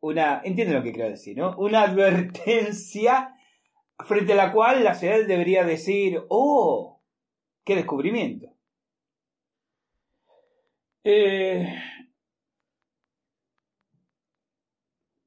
[0.00, 1.56] una, entienden lo que quiero decir, ¿no?
[1.58, 3.34] Una advertencia
[4.06, 7.00] frente a la cual la ciudad debería decir, oh,
[7.64, 8.56] ¡Qué descubrimiento!
[11.04, 11.66] Eh,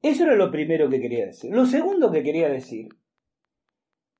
[0.02, 1.54] eso era lo primero que quería decir.
[1.54, 2.88] Lo segundo que quería decir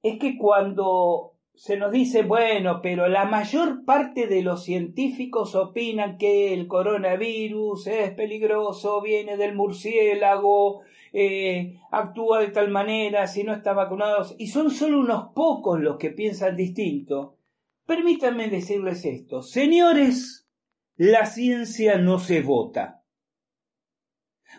[0.04, 6.16] es que cuando se nos dice, bueno, pero la mayor parte de los científicos opinan
[6.16, 13.52] que el coronavirus es peligroso, viene del murciélago, eh, actúa de tal manera si no
[13.52, 17.38] está vacunado, y son solo unos pocos los que piensan distinto,
[17.86, 19.42] Permítanme decirles esto.
[19.42, 20.48] Señores,
[20.96, 23.04] la ciencia no se vota.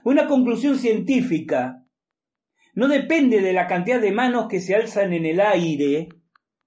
[0.04, 1.85] Una conclusión científica
[2.76, 6.10] no depende de la cantidad de manos que se alzan en el aire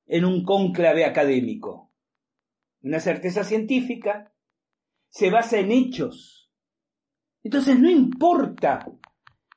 [0.07, 1.91] en un cónclave académico.
[2.83, 4.33] Una certeza científica
[5.11, 6.51] se basa en hechos.
[7.43, 8.91] Entonces no importa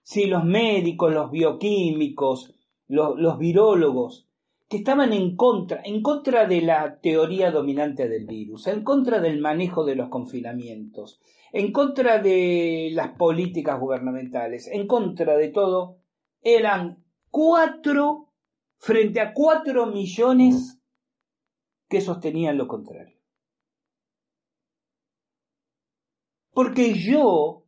[0.04, 2.54] si los médicos, los bioquímicos,
[2.88, 4.28] los, virólogos
[4.68, 9.40] que estaban en contra, en contra de la teoría dominante del virus, en contra del
[9.40, 11.22] manejo de los confinamientos,
[11.54, 16.01] en contra de las políticas gubernamentales, en contra de todo,
[16.42, 18.34] eran cuatro
[18.78, 20.80] frente a cuatro millones
[21.88, 23.18] que sostenían lo contrario.
[26.52, 27.66] Porque yo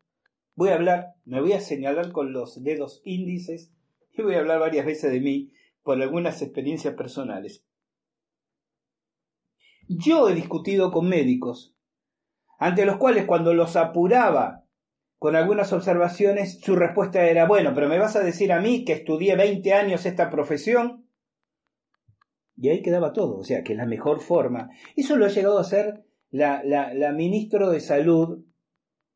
[0.56, 3.72] voy a hablar, me voy a señalar con los dedos índices
[4.12, 5.52] y voy a hablar varias veces de mí,
[5.84, 7.66] por algunas experiencias personales.
[9.88, 11.76] Yo he discutido con médicos,
[12.58, 14.63] ante los cuales cuando los apuraba
[15.24, 18.92] con algunas observaciones, su respuesta era, bueno, pero me vas a decir a mí que
[18.92, 21.08] estudié 20 años esta profesión.
[22.58, 24.72] Y ahí quedaba todo, o sea, que es la mejor forma.
[24.98, 28.44] Eso lo ha llegado a hacer la, la, ministra de Salud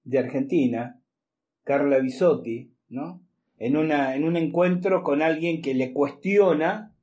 [0.05, 1.01] de Argentina,
[1.66, 3.22] Carla Bisotti, ¿no?
[3.58, 6.95] en, una, en un encuentro con alguien que le cuestiona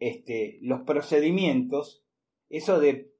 [0.00, 2.04] este, los procedimientos,
[2.50, 3.10] eso de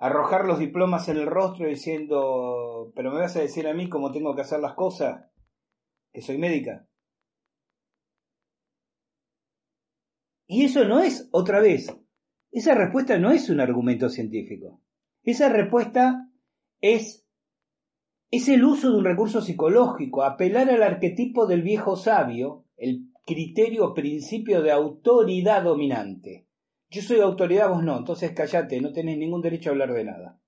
[0.00, 4.10] arrojar los diplomas en el rostro diciendo, pero me vas a decir a mí cómo
[4.10, 5.26] tengo que hacer las cosas,
[6.12, 6.88] que soy médica.
[10.46, 11.94] Y eso no es, otra vez,
[12.50, 14.80] esa respuesta no es un argumento científico.
[15.22, 16.30] Esa respuesta
[16.80, 17.26] es,
[18.30, 23.92] es el uso de un recurso psicológico, apelar al arquetipo del viejo sabio, el criterio
[23.92, 26.49] principio de autoridad dominante.
[26.90, 30.40] Yo soy autoridad, vos no, entonces callate, no tenés ningún derecho a hablar de nada.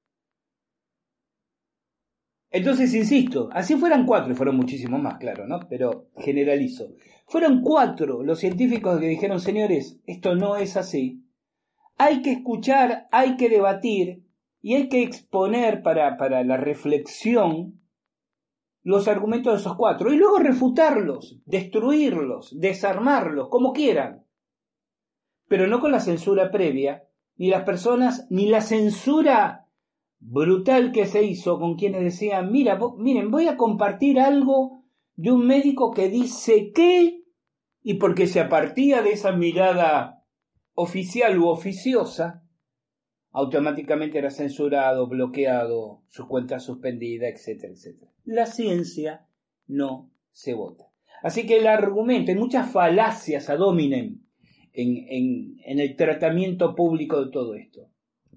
[2.50, 5.60] Entonces, insisto, así fueran cuatro, y fueron muchísimos más, claro, ¿no?
[5.70, 6.88] Pero generalizo.
[7.26, 11.24] Fueron cuatro los científicos que dijeron, señores, esto no es así.
[11.96, 14.24] Hay que escuchar, hay que debatir
[14.60, 17.80] y hay que exponer para, para la reflexión
[18.82, 24.21] los argumentos de esos cuatro y luego refutarlos, destruirlos, desarmarlos, como quieran.
[25.52, 27.04] Pero no con la censura previa,
[27.36, 29.68] ni las personas, ni la censura
[30.18, 34.82] brutal que se hizo con quienes decían, mira, miren, voy a compartir algo
[35.14, 37.24] de un médico que dice que,
[37.82, 40.24] y porque se apartía de esa mirada
[40.72, 42.42] oficial u oficiosa,
[43.30, 48.10] automáticamente era censurado, bloqueado, sus cuentas suspendidas, etcétera, etcétera.
[48.24, 49.26] La ciencia
[49.66, 50.90] no se vota.
[51.22, 54.21] Así que el argumento, hay muchas falacias a dominen
[54.72, 57.90] en, el tratamiento público de todo esto.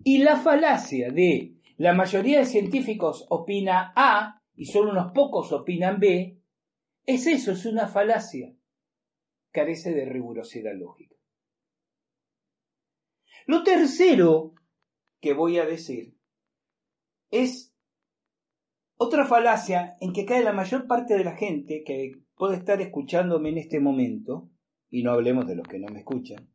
[0.04, 6.00] Y la falacia de la mayoría de científicos opina A y solo unos pocos opinan
[6.00, 6.40] B,
[7.06, 8.54] es eso, es una falacia.
[9.52, 11.16] Carece de rigurosidad lógica.
[13.46, 14.54] Lo tercero
[15.22, 16.16] que voy a decir
[17.32, 17.74] es
[18.98, 23.50] otra falacia en que cae la mayor parte de la gente que puede estar escuchándome
[23.50, 24.50] en este momento,
[24.90, 26.50] y no hablemos de los que no me escuchan,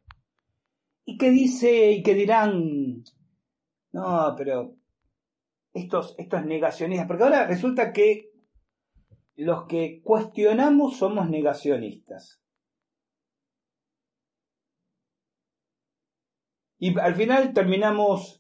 [1.05, 3.03] y que dice y que dirán,
[3.93, 4.77] no, pero
[5.73, 8.31] estos, estos negacionistas, porque ahora resulta que
[9.37, 12.41] los que cuestionamos somos negacionistas.
[16.79, 18.40] Y al final terminamos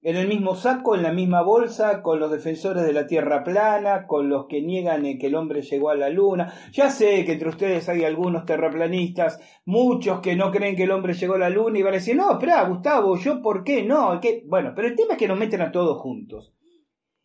[0.00, 4.06] en el mismo saco, en la misma bolsa, con los defensores de la Tierra plana,
[4.06, 6.52] con los que niegan que el hombre llegó a la Luna.
[6.72, 11.14] Ya sé que entre ustedes hay algunos terraplanistas, muchos que no creen que el hombre
[11.14, 14.20] llegó a la Luna y van a decir, no, espera, Gustavo, ¿yo por qué no?
[14.46, 16.54] Bueno, pero el tema es que nos meten a todos juntos.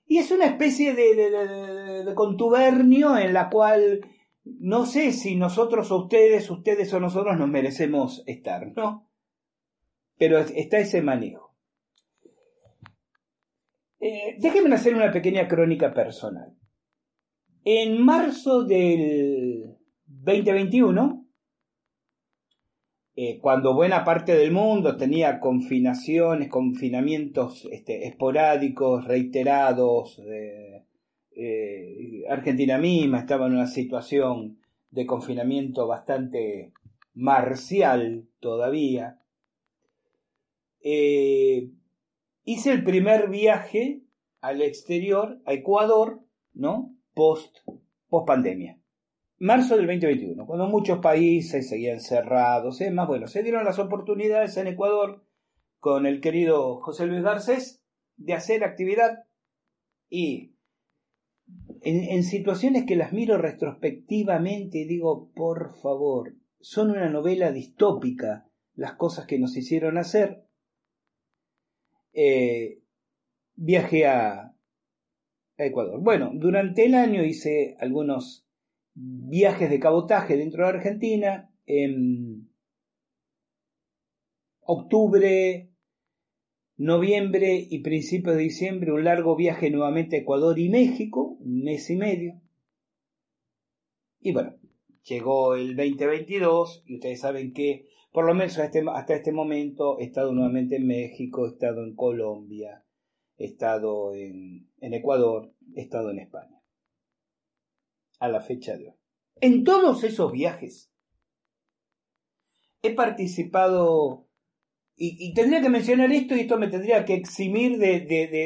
[0.06, 1.16] Y es una especie de,
[2.04, 4.02] de, contubernio en la cual
[4.44, 9.08] no sé si nosotros o ustedes, ustedes o nosotros nos merecemos estar, ¿no?
[10.18, 11.53] Pero está ese manejo.
[14.06, 16.54] Eh, déjenme hacer una pequeña crónica personal.
[17.64, 19.78] En marzo del
[20.08, 21.26] 2021,
[23.16, 30.84] eh, cuando buena parte del mundo tenía confinaciones, confinamientos este, esporádicos, reiterados, eh,
[32.28, 34.60] Argentina misma estaba en una situación
[34.92, 36.74] de confinamiento bastante
[37.14, 39.22] marcial todavía.
[42.46, 44.02] Eh, hice el primer viaje
[44.42, 46.22] al exterior, a Ecuador,
[46.54, 46.96] ¿no?
[47.14, 47.58] Post,
[48.10, 48.80] post pandemia
[49.44, 54.56] marzo del 2021, cuando muchos países seguían cerrados y demás, bueno, se dieron las oportunidades
[54.56, 55.26] en Ecuador
[55.80, 57.84] con el querido José Luis Garcés
[58.16, 59.26] de hacer actividad
[60.10, 60.54] y
[61.82, 68.94] en, situaciones que las miro retrospectivamente y digo, por favor, son una novela distópica las
[68.94, 70.46] cosas que nos hicieron hacer.
[72.14, 72.80] Eh,
[73.56, 74.56] viajé a,
[75.58, 76.00] a Ecuador.
[76.02, 78.46] Bueno, durante el año hice algunos
[78.96, 81.50] viajes de cabotaje dentro de Argentina.
[81.66, 82.50] En
[84.62, 85.70] octubre,
[86.78, 91.90] noviembre y principios de diciembre un largo viaje nuevamente a Ecuador y México, un mes
[91.90, 92.42] y medio.
[94.20, 94.56] Y bueno,
[95.04, 100.00] llegó el 2022 y ustedes saben que por lo menos hasta este, hasta este momento
[100.00, 102.86] he estado nuevamente en México, he estado en Colombia,
[103.38, 106.62] he estado en, Ecuador, he estado en España
[108.20, 108.96] a la fecha de hoy.
[109.42, 110.92] En todos esos viajes
[112.84, 114.28] he participado,
[114.96, 118.02] y, tendría que mencionar esto y esto me tendría que eximir de,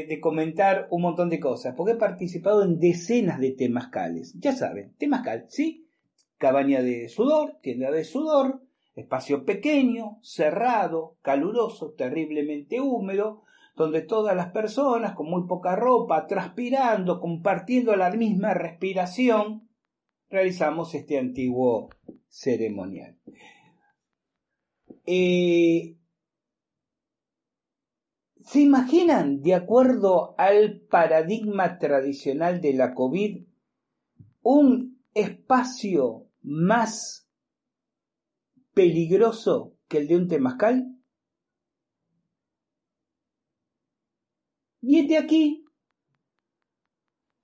[0.07, 4.33] de, comentar un montón de cosas, porque he participado en decenas de temascales.
[4.39, 5.89] Ya saben, temascal, ¿sí?
[6.37, 8.61] Cabaña de sudor, tienda de sudor,
[8.97, 13.43] espacio pequeño, cerrado, caluroso, terriblemente húmedo,
[13.75, 19.69] donde todas las personas con muy poca ropa, transpirando, compartiendo la misma respiración,
[20.29, 21.89] realizamos este antiguo
[22.27, 23.15] ceremonial.
[25.05, 25.95] Eh,
[28.39, 33.45] ¿Se imaginan, de acuerdo al paradigma tradicional de la COVID,
[34.41, 37.26] un espacio más
[38.77, 40.85] peligroso que el de un temazcal?
[44.81, 45.65] Y de aquí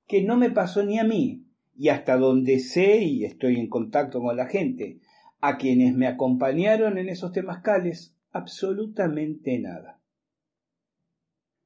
[0.08, 4.22] que no me pasó ni a mí, y hasta donde sé y estoy en contacto
[4.22, 5.00] con la gente,
[5.42, 10.00] a quienes me acompañaron en esos temazcales, absolutamente nada.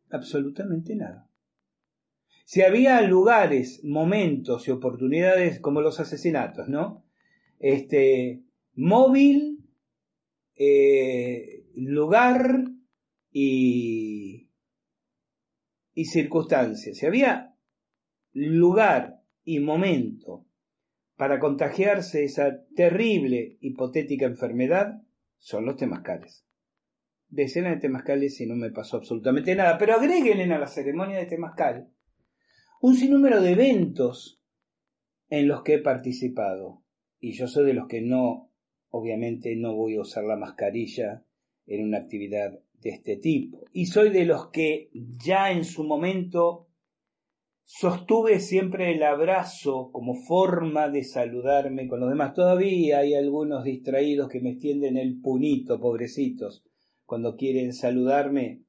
[0.10, 1.30] Absolutamente nada.
[2.46, 7.04] Si había lugares, momentos y oportunidades como los asesinatos, ¿no?
[7.60, 8.46] Este,
[8.78, 9.57] móvil,
[10.58, 12.66] eh, lugar
[13.32, 14.50] y,
[15.94, 16.98] y circunstancias.
[16.98, 17.56] Si había
[18.34, 20.46] lugar y momento
[21.16, 25.02] para contagiarse esa terrible hipotética enfermedad,
[25.38, 26.46] son los temazcales.
[27.30, 29.78] Decenas de temazcales y no me pasó absolutamente nada.
[29.78, 31.92] Pero agréguenle a la ceremonia de temazcal
[32.82, 34.42] un sinnúmero de eventos
[35.30, 36.84] en los que he participado.
[37.20, 38.47] Y yo soy de los que no,
[38.90, 41.24] obviamente no voy a usar la mascarilla
[41.66, 43.66] en una actividad de este tipo.
[43.74, 46.68] Y soy de los que ya en su momento
[47.64, 52.34] sostuve siempre el abrazo como forma de saludarme con los demás.
[52.34, 56.64] Todavía hay algunos distraídos que me extienden el punito, pobrecitos,
[57.06, 58.64] cuando quieren saludarme,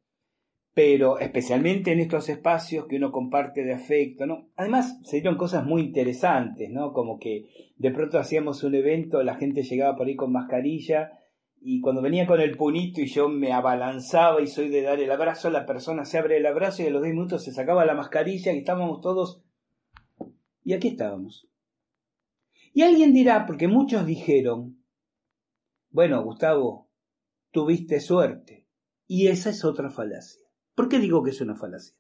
[0.79, 4.49] pero especialmente en estos espacios que uno comparte de afecto, ¿no?
[4.55, 6.93] Además, se dieron cosas muy interesantes, ¿no?
[6.93, 7.49] Como que
[7.79, 11.19] de pronto hacíamos un evento, la gente llegaba por ahí con mascarilla
[11.61, 15.11] y cuando venía con el punito y yo me abalanzaba y soy de dar el
[15.11, 17.95] abrazo, la persona se abre el abrazo y a los 10 minutos se sacaba la
[17.95, 19.43] mascarilla y estábamos todos...
[20.63, 21.49] Y aquí estábamos.
[22.73, 24.81] Y alguien dirá, porque muchos dijeron,
[25.91, 26.89] bueno, Gustavo,
[27.51, 28.69] tuviste suerte.
[29.09, 30.48] Y esa es otra falacia.
[30.79, 31.97] ¿Por qué digo que es una falacia?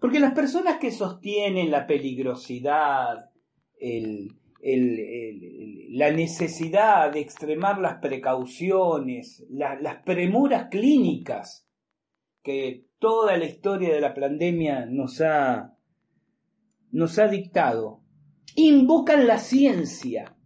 [0.00, 3.30] Porque las personas que sostienen la peligrosidad,
[3.78, 4.36] el,
[5.90, 11.64] la necesidad de extremar las precauciones, las premuras clínicas
[12.42, 15.76] que toda la historia de la pandemia nos ha,
[16.90, 18.00] nos ha dictado,
[18.56, 20.36] invocan la ciencia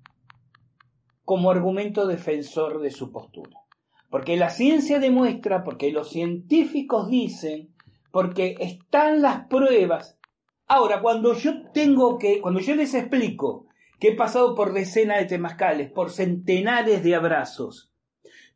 [1.24, 3.65] como argumento defensor de su postura.
[4.10, 7.74] Porque la ciencia demuestra, porque los científicos dicen,
[8.12, 10.18] porque están las pruebas.
[10.66, 13.66] Ahora, cuando yo tengo que, cuando yo les explico
[13.98, 17.92] que he pasado por decenas de temazcales, por centenares de abrazos,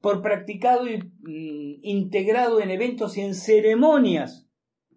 [0.01, 4.47] por practicado y mm, integrado en eventos y en ceremonias.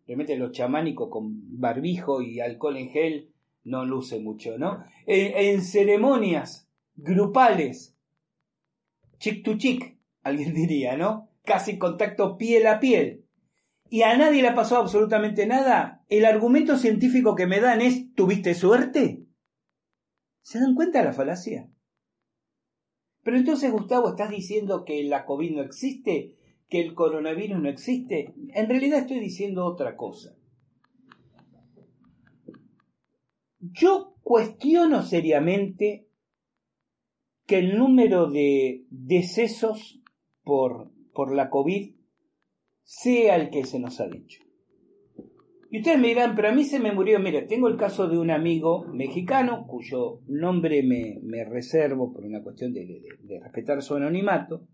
[0.07, 3.29] Realmente lo chamánico con barbijo y alcohol en gel
[3.63, 4.83] no luce mucho, ¿no?
[5.05, 7.95] En, ceremonias grupales,
[9.19, 9.92] chick to chick,
[10.23, 11.29] alguien diría, ¿no?
[11.43, 13.25] Casi contacto piel a piel.
[13.89, 16.03] Y a nadie le ha pasado absolutamente nada.
[16.09, 19.25] El argumento científico que me dan es ¿tuviste suerte?
[20.41, 21.69] ¿Se dan cuenta de la falacia?
[23.23, 26.35] Pero entonces, Gustavo, ¿estás diciendo que la COVID no existe?
[26.69, 28.33] ¿Que el coronavirus no existe?
[28.53, 30.35] En realidad estoy diciendo otra cosa.
[33.59, 36.07] Yo cuestiono seriamente
[37.45, 40.02] que el número de decesos
[40.43, 41.95] por, por la COVID
[42.83, 44.43] sea el que se nos ha dicho.
[45.73, 48.19] Y ustedes me dirán, pero a mí se me murió, mire, tengo el caso de
[48.19, 53.01] un amigo mexicano cuyo nombre me, reservo por una cuestión de,
[53.41, 54.67] respetar su anonimato,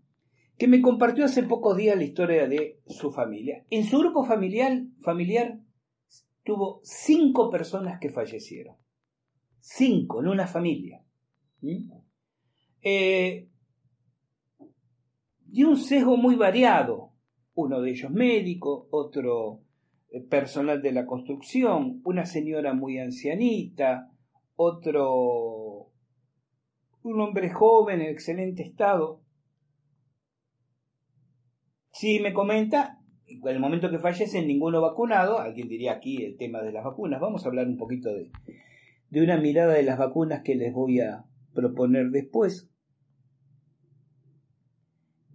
[0.58, 3.64] que me compartió hace pocos días la historia de su familia.
[3.70, 5.58] En su grupo familiar, familiar
[6.44, 8.76] tuvo cinco personas que fallecieron.
[9.58, 11.02] Cinco, en una familia.
[11.62, 11.92] ¿Mm?
[12.82, 13.48] Eh,
[15.52, 17.12] y un sesgo muy variado.
[17.54, 19.60] Uno de ellos médico, otro
[20.10, 24.10] eh, personal de la construcción, una señora muy ancianita,
[24.56, 25.90] otro,
[27.02, 29.20] un hombre joven en excelente estado.
[31.92, 36.62] Si me comenta, en el momento que fallece ninguno vacunado, alguien diría aquí el tema
[36.62, 38.30] de las vacunas, vamos a hablar un poquito de,
[39.10, 42.70] de una mirada de las vacunas que les voy a proponer después.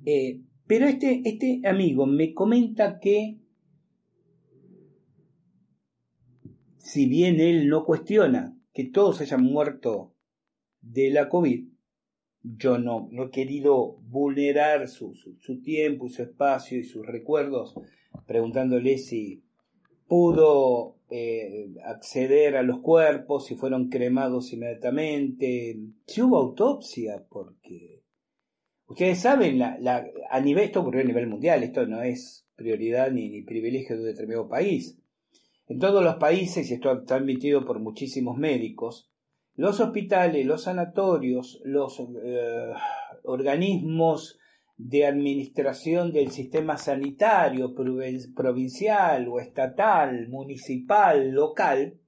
[0.06, 3.39] Eh, pero este, este amigo me comenta que
[6.78, 10.14] si bien él no cuestiona que todos hayan muerto
[10.82, 11.68] de la COVID,
[12.43, 17.74] yo no, no he querido vulnerar su, su, tiempo y su espacio y sus recuerdos
[18.28, 19.43] preguntándole si
[20.08, 28.05] pudo eh, acceder a los cuerpos, si fueron cremados inmediatamente, si hubo autopsia, porque
[28.95, 33.41] ustedes saben, a nivel, esto ocurrió a nivel mundial, esto no es prioridad ni, ni
[33.41, 34.97] privilegio de un determinado país.
[35.67, 39.11] En todos los países, y esto está admitido por muchísimos médicos,
[39.57, 42.71] los hospitales, los sanatorios, los eh,
[43.23, 44.39] organismos
[44.77, 51.99] de administración del sistema sanitario provincial o estatal, municipal, local,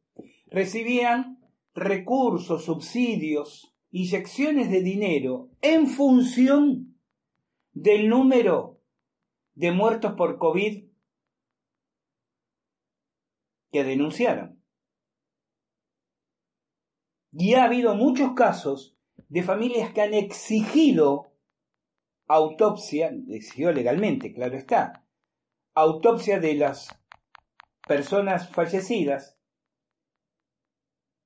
[0.50, 1.40] recibían
[1.76, 7.00] recursos, subsidios, inyecciones de dinero en función
[7.74, 8.80] del número
[9.56, 10.86] de muertos por COVID
[13.72, 14.62] que denunciaron.
[17.32, 18.98] Y ha habido muchos casos
[19.30, 21.34] de familias que han exigido
[22.28, 25.06] autopsia, exigió legalmente, claro está,
[25.74, 27.00] autopsia de las
[27.88, 29.37] personas fallecidas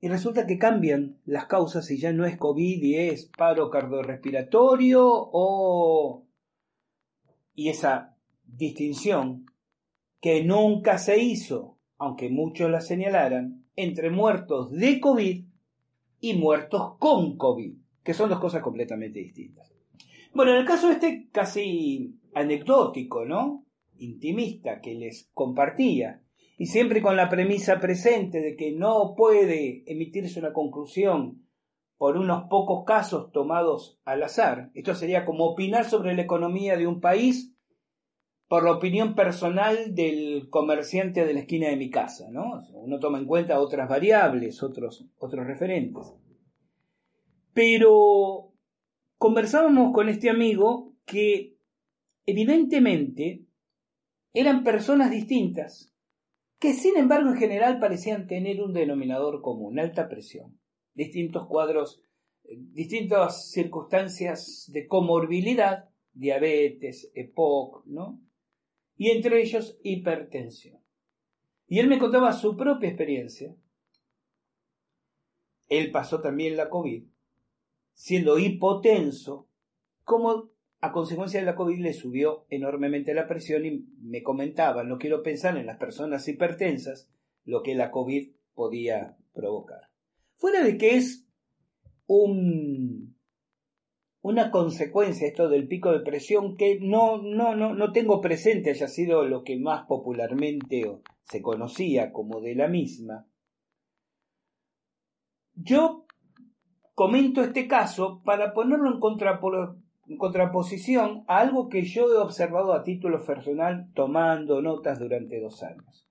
[0.02, 5.08] y resulta que cambian las causas y ya no es COVID y es paro cardiorrespiratorio
[5.08, 6.26] o...
[7.54, 9.46] y esa distinción
[10.20, 15.46] que nunca se hizo, aunque muchos la señalaran, entre muertos de COVID
[16.20, 19.72] y muertos con COVID, que son dos cosas completamente distintas.
[20.34, 23.66] Bueno, en el caso este casi anecdótico, ¿no?
[23.98, 26.21] Intimista que les compartía,
[26.62, 31.42] y siempre con la premisa presente de que no puede emitirse una conclusión
[31.98, 34.70] por unos pocos casos tomados al azar.
[34.76, 37.56] Esto sería como opinar sobre la economía de un país
[38.48, 42.62] por la opinión personal del comerciante de la esquina de mi casa, ¿no?
[42.74, 46.14] Uno toma en cuenta otras variables, otros, otros referentes.
[47.56, 48.52] Pero
[49.18, 51.58] conversábamos con este amigo que
[52.28, 53.48] evidentemente
[54.32, 55.91] eran personas distintas,
[56.62, 60.60] que sin embargo en general parecían tener un denominador común, alta presión,
[60.94, 62.04] distintos cuadros,
[62.44, 68.22] eh, distintas circunstancias de comorbilidad, diabetes, EPOC, ¿no?
[68.96, 70.80] y entre ellos hipertensión.
[71.68, 73.56] Y él me contaba su propia experiencia.
[75.68, 77.06] Él pasó también la COVID,
[77.94, 79.50] siendo hipotenso,
[80.04, 80.52] como
[80.82, 85.22] a consecuencia de la COVID le subió enormemente la presión y me comentaba, no quiero
[85.22, 87.08] pensar en las personas hipertensas,
[87.46, 89.90] lo que la COVID podía provocar.
[90.38, 91.28] Fuera de que es
[92.08, 93.16] un
[94.24, 98.88] una consecuencia esto del pico de presión que no, no, no, no tengo presente haya
[98.88, 100.84] sido lo que más popularmente
[101.24, 103.28] se conocía como de la misma.
[105.56, 106.06] Yo
[106.94, 109.00] comento este caso para ponerlo en,
[110.12, 115.64] en contraposición a algo que yo he observado a título personal tomando notas durante dos
[115.64, 116.06] años.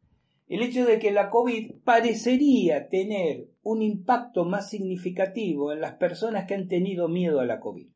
[0.48, 6.46] El hecho de que la COVID parecería tener un impacto más significativo en las personas
[6.46, 7.88] que han tenido miedo a la COVID.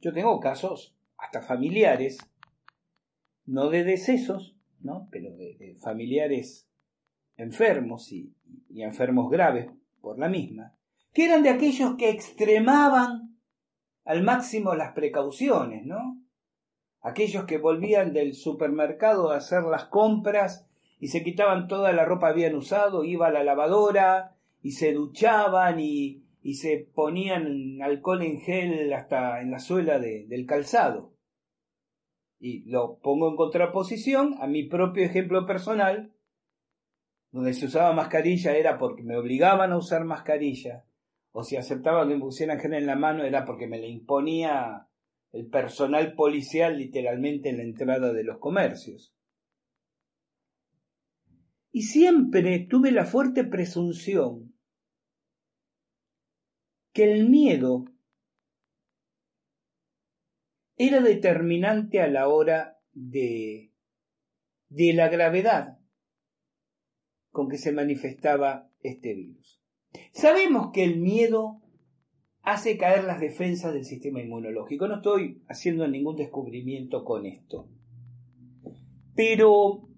[0.00, 2.18] Yo tengo casos hasta familiares,
[3.46, 5.08] no de decesos, ¿no?
[5.12, 6.68] pero de, familiares
[7.36, 8.34] enfermos y,
[8.70, 9.70] y enfermos graves
[10.00, 10.74] por la misma,
[11.12, 13.33] que eran de aquellos que extremaban
[14.04, 16.20] al máximo las precauciones, ¿no?
[17.00, 20.66] Aquellos que volvían del supermercado a hacer las compras
[20.98, 24.92] y se quitaban toda la ropa que habían usado, iba a la lavadora y se
[24.92, 26.22] duchaban y,
[26.54, 31.12] se ponían alcohol en gel hasta en la suela del calzado.
[32.38, 36.12] Y lo pongo en contraposición a mi propio ejemplo personal,
[37.32, 40.84] donde se usaba mascarilla era porque me obligaban a usar mascarilla,
[41.36, 44.88] o si aceptaban que me pusieran gel en la mano era porque me le imponía
[45.32, 49.12] el personal policial literalmente en la entrada de los comercios.
[51.72, 54.54] Y siempre tuve la fuerte presunción
[56.92, 57.86] que el miedo
[60.76, 63.72] era determinante a la hora de,
[64.68, 65.80] de la gravedad
[67.32, 69.63] con que se manifestaba este virus.
[70.12, 71.60] Sabemos que el miedo
[72.42, 74.86] hace caer las defensas del sistema inmunológico.
[74.86, 77.68] No estoy haciendo ningún descubrimiento con esto.
[79.14, 79.88] Pero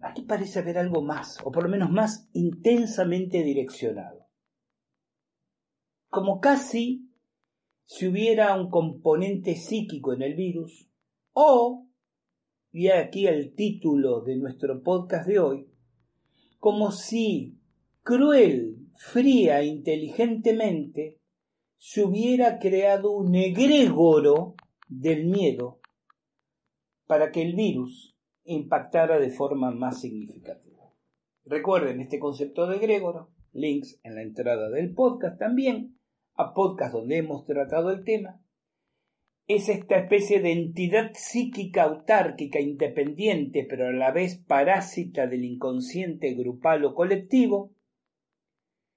[0.00, 4.24] aquí parece haber algo más, o por lo menos más intensamente direccionado
[6.14, 7.10] como casi
[7.86, 10.88] si hubiera un componente psíquico en el virus,
[11.32, 11.88] o,
[12.70, 15.66] y aquí el título de nuestro podcast de hoy,
[16.60, 17.58] como si
[18.04, 21.18] cruel, fría, inteligentemente,
[21.76, 24.54] se hubiera creado un egrégoro
[24.88, 25.80] del miedo
[27.06, 30.92] para que el virus impactara de forma más significativa.
[31.44, 35.98] Recuerden este concepto de egrégoro, links en la entrada del podcast también,
[36.34, 38.40] a podcast donde hemos tratado el tema.
[39.46, 46.32] es esta especie de entidad psíquica autárquica independiente, pero a la vez parásita del inconsciente
[46.32, 47.73] grupal o colectivo,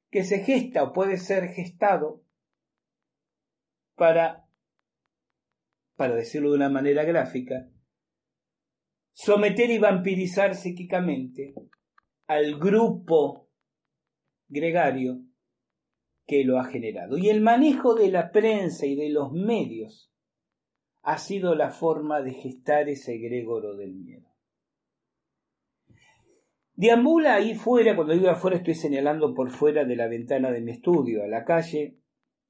[0.09, 2.23] que se gesta o puede ser gestado
[3.95, 4.47] para,
[5.95, 7.69] para decirlo de una manera gráfica,
[9.13, 11.53] someter y vampirizar psíquicamente
[12.27, 13.49] al grupo
[14.47, 15.21] gregario
[16.25, 17.17] que lo ha generado.
[17.17, 20.11] Y el manejo de la prensa y de los medios
[21.01, 24.26] ha sido la forma de gestar ese egregoro del miedo.
[26.77, 30.73] Deambula ahí fuera, cuando digo afuera estoy señalando por fuera de la ventana de mi
[30.73, 31.97] estudio, a la calle,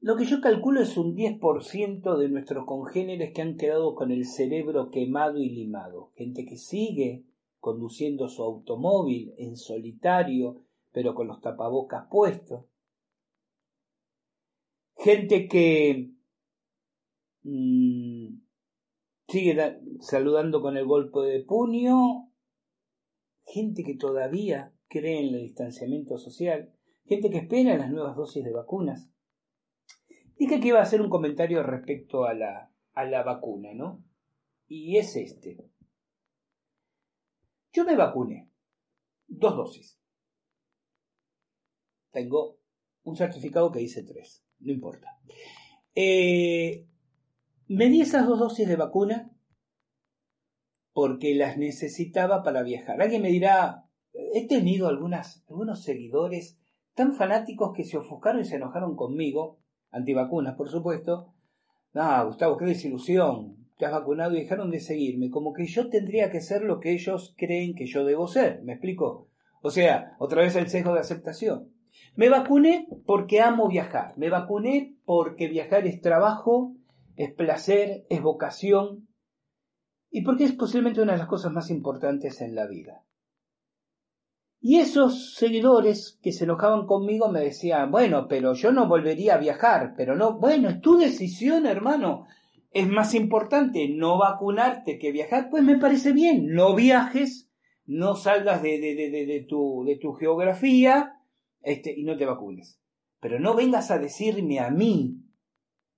[0.02, 4.26] lo que yo calculo es un 10% de nuestros congéneres que han quedado con el
[4.26, 6.12] cerebro quemado y limado.
[6.16, 7.24] Gente que sigue
[7.62, 10.62] conduciendo su automóvil en solitario,
[10.92, 12.66] pero con los tapabocas puestos.
[14.98, 16.12] Gente que
[17.44, 18.40] mm,
[19.30, 22.27] sigue saludando con el golpe de puño.
[23.48, 26.72] Gente que todavía cree en el distanciamiento social.
[27.06, 29.10] Gente que espera las nuevas dosis de vacunas
[30.38, 34.04] Dije que iba a hacer un comentario respecto a la, a la vacuna, ¿no?
[34.68, 35.58] Y es este.
[37.74, 38.52] Yo me vacuné.
[39.28, 40.00] Dos dosis.
[42.12, 42.60] Tengo
[43.04, 44.46] un certificado que dice tres.
[44.60, 45.20] No importa.
[45.96, 46.88] Eh,
[47.68, 49.32] me di esas dos dosis de vacuna
[50.98, 53.00] porque las necesitaba para viajar.
[53.00, 53.84] Alguien me dirá,
[54.34, 56.58] he tenido algunos seguidores
[56.96, 59.60] tan fanáticos que se ofuscaron y se enojaron conmigo
[59.92, 61.36] antivacunas, por supuesto.
[61.94, 63.68] Ah, Gustavo, qué desilusión.
[63.78, 66.94] Te has vacunado y dejaron de seguirme, como que yo tendría que ser lo que
[66.94, 68.64] ellos creen que yo debo ser.
[68.64, 69.28] ¿Me explico?
[69.62, 71.74] O sea, otra vez el sesgo de aceptación.
[72.16, 74.18] Me vacuné porque amo viajar.
[74.18, 76.74] Me vacuné porque viajar es trabajo,
[77.18, 79.07] es placer, es vocación
[80.10, 83.04] y porque es posiblemente una de las cosas más importantes en la vida.
[84.60, 89.40] Y esos seguidores que se enojaban conmigo me decían, bueno, pero yo no volvería a
[89.40, 92.26] viajar, pero no, bueno, es tu decisión, hermano.
[92.72, 97.50] Es más importante no vacunarte que viajar, pues me parece bien, no viajes,
[97.86, 101.14] no salgas de, de, de, de tu, de tu geografía
[101.62, 102.80] este, y no te vacunes.
[103.20, 105.24] Pero no vengas a decirme a mí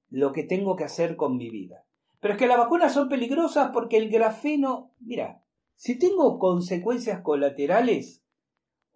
[0.10, 1.86] lo que tengo que hacer con mi vida.
[2.20, 5.44] Pero es que las vacunas son peligrosas porque el grafeno, mira,
[5.76, 8.24] si tengo consecuencias colaterales,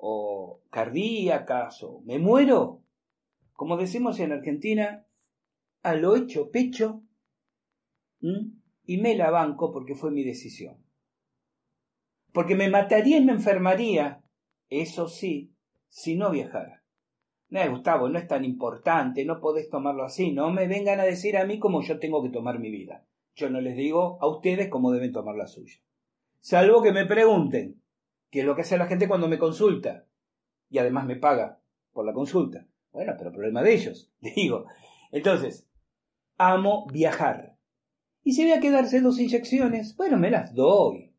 [0.05, 2.83] o cardíacas o me muero,
[3.53, 5.05] como decimos en Argentina,
[5.81, 7.03] a lo hecho pecho
[8.19, 10.83] y me la banco porque fue mi decisión.
[12.33, 14.21] Porque me mataría y me enfermaría,
[14.69, 15.55] eso sí,
[15.87, 16.83] si no viajara.
[17.47, 21.37] No, Gustavo, no es tan importante, no podés tomarlo así, no me vengan a decir
[21.37, 23.05] a mí cómo yo tengo que tomar mi vida.
[23.35, 25.79] Yo no les digo a ustedes cómo deben tomar la suya.
[26.39, 27.81] Salvo que me pregunten,
[28.29, 30.05] que es lo que hace la gente cuando me consulta
[30.69, 31.61] y además me paga
[31.91, 32.67] por la consulta.
[32.91, 34.65] Bueno, pero problema de ellos, digo.
[35.11, 35.67] Entonces,
[36.37, 37.57] amo viajar.
[38.23, 41.13] Y si voy a quedarse dos inyecciones, bueno, me las doy.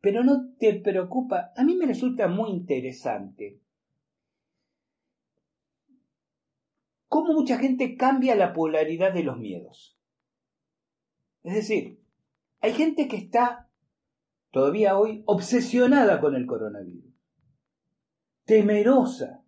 [0.00, 3.60] Pero no te preocupa, a mí me resulta muy interesante
[7.06, 9.99] cómo mucha gente cambia la polaridad de los miedos.
[11.42, 12.00] Es decir,
[12.60, 13.70] hay gente que está
[14.50, 17.14] todavía hoy obsesionada con el coronavirus,
[18.44, 19.42] temerosa,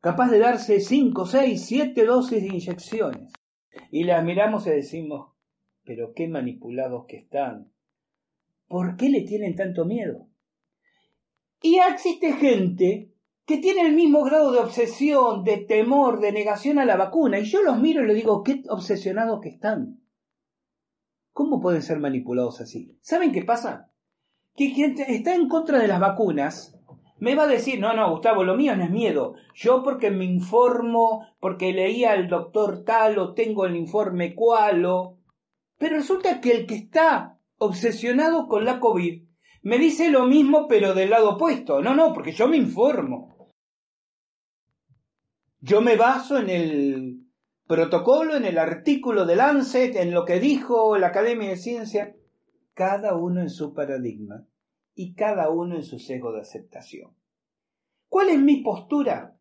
[0.00, 3.32] capaz de darse 5, 6, 7 dosis de inyecciones.
[3.90, 5.32] Y las miramos y decimos,
[5.84, 7.70] pero qué manipulados que están.
[8.66, 10.28] ¿Por qué le tienen tanto miedo?
[11.62, 13.12] Y existe gente
[13.48, 17.38] que tiene el mismo grado de obsesión, de temor, de negación a la vacuna.
[17.38, 20.02] Y yo los miro y les digo, qué obsesionados que están.
[21.32, 22.98] ¿Cómo pueden ser manipulados así?
[23.00, 23.90] ¿Saben qué pasa?
[24.54, 26.78] Que quien está en contra de las vacunas
[27.20, 29.36] me va a decir, no, no, Gustavo, lo mío no es miedo.
[29.54, 35.16] Yo porque me informo, porque leía al doctor tal o tengo el informe cual o...
[35.78, 39.22] Pero resulta que el que está obsesionado con la COVID
[39.62, 41.80] me dice lo mismo pero del lado opuesto.
[41.80, 43.37] No, no, porque yo me informo.
[45.60, 47.26] Yo me baso en el
[47.66, 52.14] protocolo, en el artículo de Lancet, en lo que dijo la Academia de Ciencia,
[52.74, 54.46] cada uno en su paradigma
[54.94, 57.10] y cada uno en su sesgo de aceptación.
[58.08, 59.36] ¿Cuál es mi postura?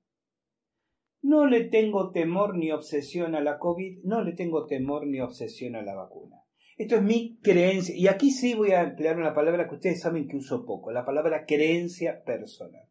[1.21, 5.75] No le tengo temor ni obsesión a la COVID, no le tengo temor ni obsesión
[5.75, 6.41] a la vacuna.
[6.77, 10.27] Esto es mi creencia, y aquí sí voy a emplear una palabra que ustedes saben
[10.27, 12.86] que uso poco, la palabra creencia personal.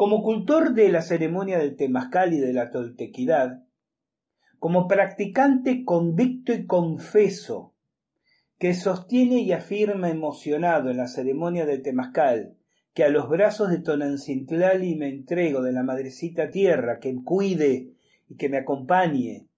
[0.00, 3.66] Como cultor de la ceremonia del temazcal y de la toltequidad,
[4.58, 7.74] como practicante convicto y confeso,
[8.56, 12.56] que sostiene y afirma emocionado en la ceremonia del Temazcal,
[12.94, 17.92] que a los brazos de Tonancintlali me entrego de la madrecita tierra, que me cuide
[18.26, 19.48] y que me acompañe.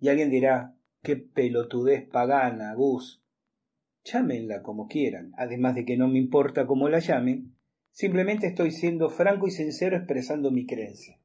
[0.00, 3.22] Y alguien dirá, qué pelotudez pagana, Gus.
[4.04, 7.59] Llámenla como quieran, además de que no me importa cómo la llamen,
[7.90, 11.18] simplemente estoy siendo franco y sincero expresando mi creencia.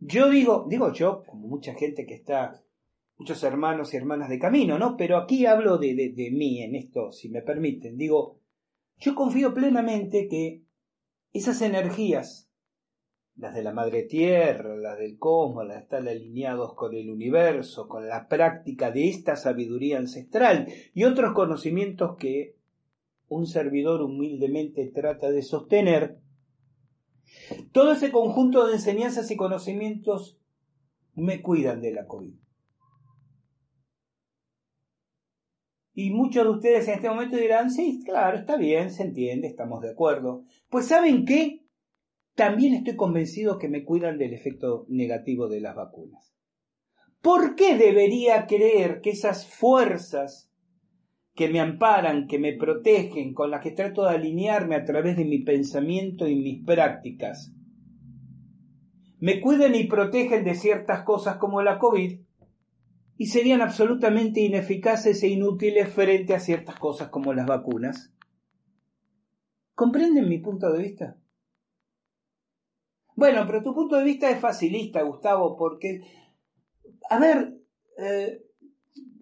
[0.00, 2.62] Yo digo, digo yo, como mucha gente que está,
[3.16, 4.96] muchos hermanos y hermanas de camino, ¿no?
[4.96, 7.96] Pero aquí hablo de, de, mí en esto, si me permiten.
[7.96, 8.38] Digo,
[8.98, 10.62] yo confío plenamente que
[11.32, 12.48] esas energías,
[13.34, 17.88] las de la madre tierra, las del cosmos, las de estar alineados con el universo,
[17.88, 22.57] con la práctica de esta sabiduría ancestral y otros conocimientos que
[23.28, 26.20] un servidor humildemente trata de sostener,
[27.72, 30.38] todo ese conjunto de enseñanzas y conocimientos
[31.14, 32.34] me cuidan de la COVID.
[35.94, 39.82] Y muchos de ustedes en este momento dirán, sí, claro, está bien, se entiende, estamos
[39.82, 40.44] de acuerdo.
[40.68, 41.66] Pues ¿saben qué?
[42.36, 46.36] También estoy convencido que me cuidan del efecto negativo de las vacunas.
[47.20, 50.47] ¿Por qué debería creer que esas fuerzas
[51.38, 55.24] que me amparan, que me protegen, con las que trato de alinearme a través de
[55.24, 57.54] mi pensamiento y mis prácticas,
[59.20, 62.18] me cuiden y protegen de ciertas cosas como la COVID,
[63.18, 68.12] y serían absolutamente ineficaces e inútiles frente a ciertas cosas como las vacunas.
[69.76, 71.16] ¿Comprenden mi punto de vista?
[73.14, 76.00] Bueno, pero tu punto de vista es facilista, Gustavo, porque,
[77.08, 77.54] a ver,
[77.96, 78.42] eh,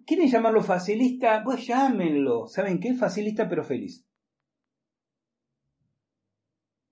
[0.07, 1.43] ¿quieren llamarlo facilista?
[1.43, 2.47] Pues llámenlo.
[2.47, 2.95] ¿Saben qué?
[2.95, 4.05] Facilista pero feliz.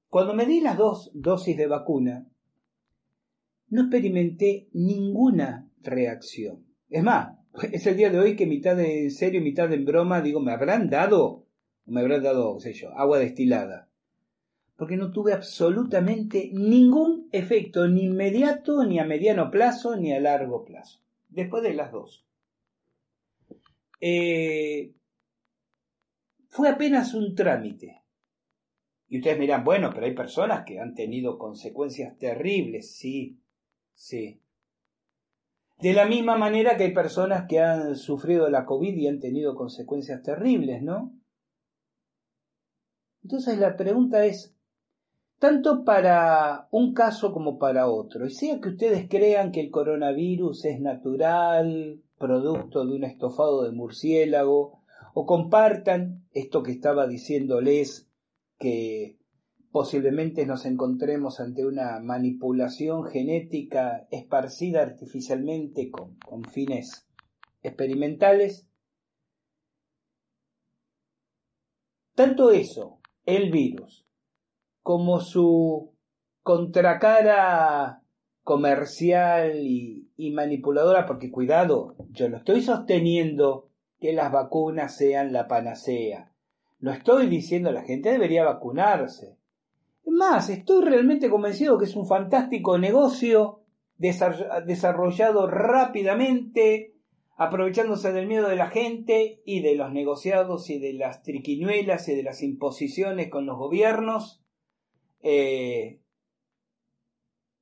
[0.09, 2.27] Cuando me di las dos dosis de vacuna,
[3.69, 6.65] no experimenté ninguna reacción.
[6.89, 7.37] Es más,
[7.71, 10.89] es el día de hoy que mitad en serio mitad en broma digo, ¿me habrán
[10.89, 11.45] dado?
[11.85, 13.89] me habrán dado, sé yo, agua destilada?
[14.75, 20.65] Porque no tuve absolutamente ningún efecto, ni inmediato, ni a mediano plazo, ni a largo
[20.65, 20.99] plazo.
[21.29, 22.24] Después de las dos.
[23.99, 24.93] Eh,
[26.49, 28.03] fue apenas un trámite.
[29.07, 33.39] Y ustedes dirán, bueno, pero hay personas que han tenido consecuencias terribles, sí,
[33.93, 34.41] sí.
[35.77, 39.55] De la misma manera que hay personas que han sufrido la COVID y han tenido
[39.55, 41.13] consecuencias terribles, ¿no?
[43.23, 44.55] Entonces la pregunta es,
[45.39, 50.65] tanto para un caso como para otro, y sea que ustedes crean que el coronavirus
[50.65, 54.81] es natural, producto de un estofado de murciélago,
[55.13, 58.09] o compartan esto que estaba diciéndoles
[58.59, 59.17] que
[59.75, 67.05] Posiblemente nos encontremos ante una manipulación genética esparcida artificialmente con, fines
[67.61, 68.65] experimentales.
[72.13, 74.07] Tanto eso, el virus,
[74.81, 75.93] como su
[76.41, 78.01] contracara
[78.43, 85.47] comercial y, y, manipuladora, porque cuidado, yo no estoy sosteniendo que las vacunas sean la
[85.47, 86.31] panacea.
[86.79, 89.37] No estoy diciendo la gente debería vacunarse.
[90.05, 93.61] Más, estoy realmente convencido que es un fantástico negocio
[93.97, 96.93] desarrollado rápidamente,
[97.37, 102.15] aprovechándose del miedo de la gente y de los negociados y de las triquiñuelas y
[102.15, 104.43] de las imposiciones con los gobiernos.
[105.21, 105.99] Eh,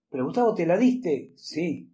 [0.10, 1.32] pero Gustavo, ¿te la diste?
[1.36, 1.93] Sí.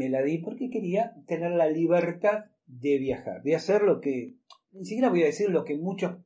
[0.00, 4.32] Me la di porque quería tener la libertad de viajar, de hacer lo que,
[4.72, 6.16] ni siquiera voy a decir lo que muchos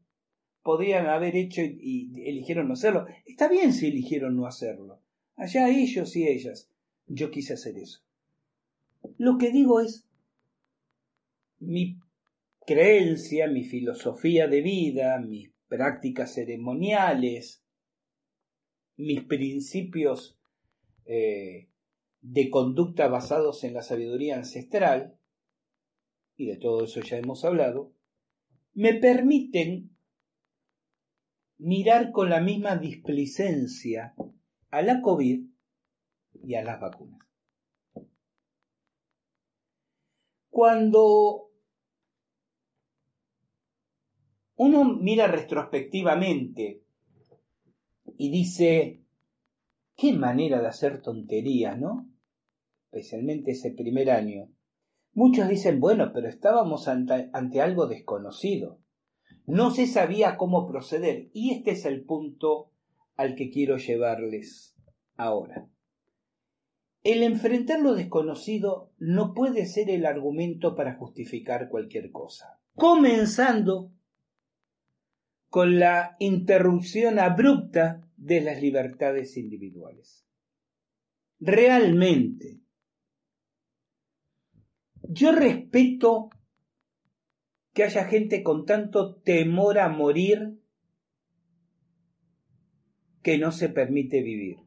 [0.63, 3.07] podrían haber hecho y, eligieron no hacerlo.
[3.27, 5.03] Está bien si eligieron no hacerlo.
[5.35, 6.71] Allá ellos y ellas.
[7.09, 7.99] Yo quise hacer eso.
[9.19, 10.07] Lo que digo es
[11.59, 11.99] mi
[12.65, 17.65] creencia, mi filosofía de vida, mis prácticas ceremoniales,
[18.97, 20.39] mis principios
[21.07, 21.71] eh,
[22.25, 25.19] de conducta basados en la sabiduría ancestral,
[26.37, 27.93] y de todo eso ya hemos hablado,
[28.73, 29.95] me permiten
[31.59, 34.15] mirar con la misma displicencia
[34.71, 35.45] a la COVID
[36.43, 37.21] y a las vacunas.
[40.49, 41.51] Cuando
[44.57, 46.83] uno mira retrospectivamente
[48.17, 49.05] y dice,
[49.95, 52.14] qué manera de hacer tonterías, ¿no?
[52.95, 54.53] Especialmente ese primer año.
[55.15, 58.79] Muchos dicen, bueno, pero estábamos ante, algo desconocido.
[59.47, 62.71] No se sabía cómo proceder y este es el punto
[63.17, 64.77] al que quiero llevarles
[65.17, 65.69] ahora.
[67.03, 72.61] el enfrentar lo desconocido no puede ser el argumento para justificar cualquier cosa.
[72.77, 73.91] Comenzando
[75.49, 80.25] con la interrupción abrupta de las libertades individuales.
[81.41, 82.54] Realmente,
[85.09, 86.31] yo respeto
[87.73, 90.61] que haya gente con tanto temor a morir
[93.23, 94.59] que no se permite vivir.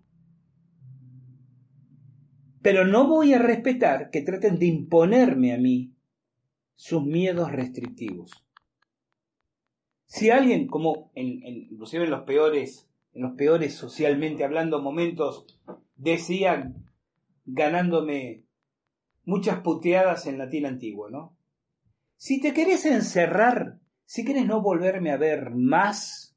[2.62, 5.94] Pero no voy a respetar que traten de imponerme a mí
[6.76, 8.32] sus miedos restrictivos.
[10.06, 15.46] Si alguien, como en, inclusive en los peores, en los peores socialmente hablando momentos,
[15.96, 16.74] decía
[17.46, 18.47] ganándome
[19.28, 21.38] muchas puteadas en latín antiguo, ¿no?
[22.16, 26.36] Si te querés encerrar, si querés no volverme a ver más,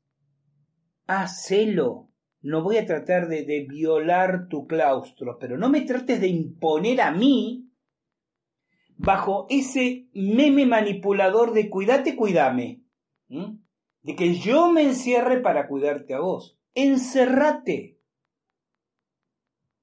[1.06, 2.10] hacelo.
[2.42, 7.12] No voy a tratar de, violar tu claustro, pero no me trates de imponer a
[7.12, 7.70] mí
[8.96, 12.82] bajo ese meme manipulador de cuídate, cuídame.
[13.28, 16.58] De que yo me encierre para cuidarte a vos.
[16.74, 18.00] Encerrate.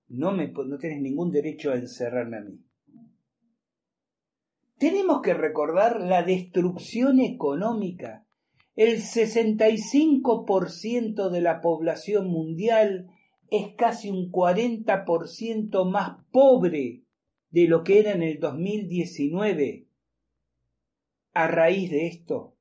[0.09, 2.66] No, me, no tienes ningún derecho a encerrarme a mí.
[4.77, 8.27] Tenemos que recordar la destrucción económica.
[8.75, 13.09] El 65% de la población mundial
[13.49, 17.01] es casi un 40% más pobre
[17.49, 19.87] de lo que era en el 2019.
[21.33, 22.55] A raíz de esto,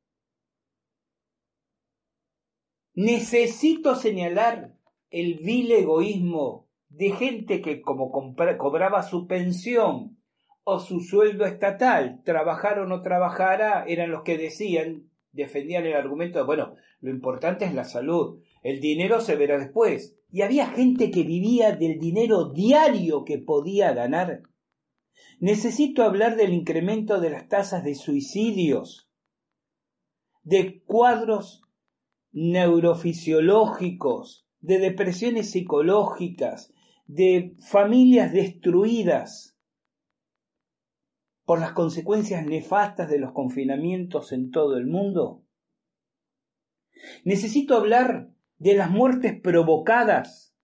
[2.94, 4.74] necesito señalar
[5.10, 10.15] el vil egoísmo de gente que como cobraba su pensión
[10.68, 16.40] o su sueldo estatal, trabajar o no trabajara, eran los que decían, defendían el argumento
[16.40, 20.18] de, bueno, lo importante es la salud, el dinero se verá después.
[20.28, 24.42] Y había gente que vivía del dinero diario que podía ganar.
[25.38, 29.08] Necesito hablar del incremento de las tasas de suicidios,
[30.42, 31.62] de cuadros
[32.32, 36.74] neurofisiológicos, de depresiones psicológicas,
[37.06, 39.55] de familias destruidas
[41.46, 45.44] por las consecuencias nefastas de los confinamientos en todo el mundo?
[47.24, 50.54] Necesito hablar de las muertes provocadas.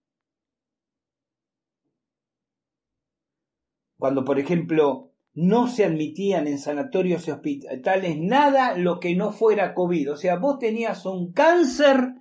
[3.96, 9.74] Cuando, por ejemplo, no se admitían en sanatorios y hospitales nada lo que no fuera
[9.74, 10.12] COVID.
[10.12, 12.14] O sea, vos tenías un cáncer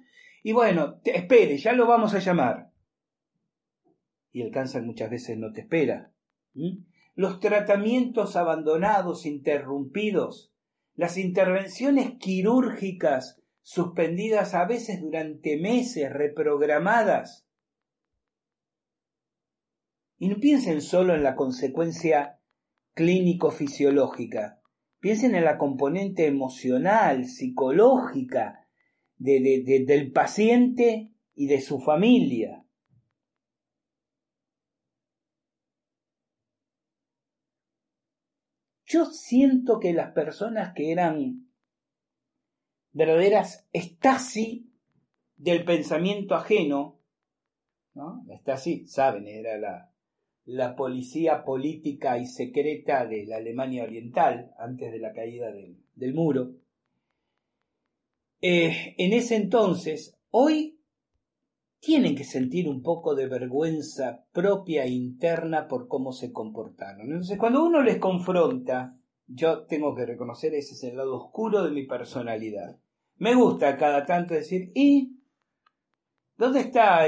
[0.43, 2.71] y bueno, te, espere, ya lo vamos a llamar.
[4.31, 6.11] Y el cáncer muchas veces no te espera
[7.13, 10.51] los tratamientos abandonados, interrumpidos,
[10.95, 17.45] las intervenciones quirúrgicas suspendidas a veces durante meses, reprogramadas.
[20.17, 22.39] Y no piensen solo en la consecuencia
[22.93, 24.61] clínico-fisiológica,
[24.99, 28.67] piensen en la componente emocional, psicológica
[29.17, 32.63] del paciente y de su familia.
[38.91, 41.47] Yo siento que las personas que eran
[42.91, 44.69] verdaderas Stasi
[45.37, 46.99] del pensamiento ajeno,
[47.93, 48.25] ¿no?
[48.41, 49.93] Stasi, saben, era la,
[50.43, 56.55] la policía política y secreta de la Alemania Oriental antes de la caída del, muro.
[58.41, 60.80] Eh, en ese entonces, hoy
[61.81, 67.07] tienen que sentir un poco de vergüenza propia e interna por cómo se comportaron.
[67.07, 68.93] Entonces, cuando uno les confronta,
[69.25, 72.77] yo tengo que reconocer ese es el lado oscuro de mi personalidad.
[73.15, 75.17] Me gusta cada tanto decir, ¿y
[76.37, 77.07] dónde está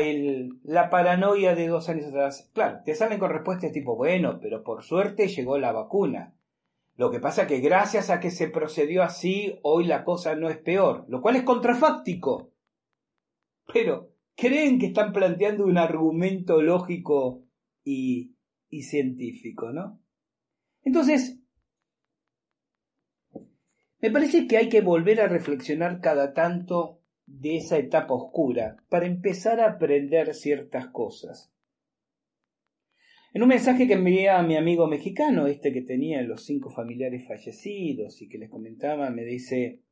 [0.64, 2.50] la paranoia de dos años atrás?
[2.54, 6.34] Claro, te salen con respuestas tipo, bueno, pero por suerte llegó la vacuna.
[6.96, 10.58] Lo que pasa que gracias a que se procedió así, hoy la cosa no es
[10.58, 12.50] peor, lo cual es contrafáctico.
[13.72, 17.46] Pero creen que están planteando un argumento lógico
[17.84, 18.36] y,
[18.82, 20.02] científico, ¿no?
[20.82, 21.40] Entonces,
[24.00, 29.06] me parece que hay que volver a reflexionar cada tanto de esa etapa oscura para
[29.06, 31.54] empezar a aprender ciertas cosas.
[33.34, 37.26] En un mensaje que envié a mi amigo mexicano, este que tenía los cinco familiares
[37.28, 39.83] fallecidos y que les comentaba, me dice,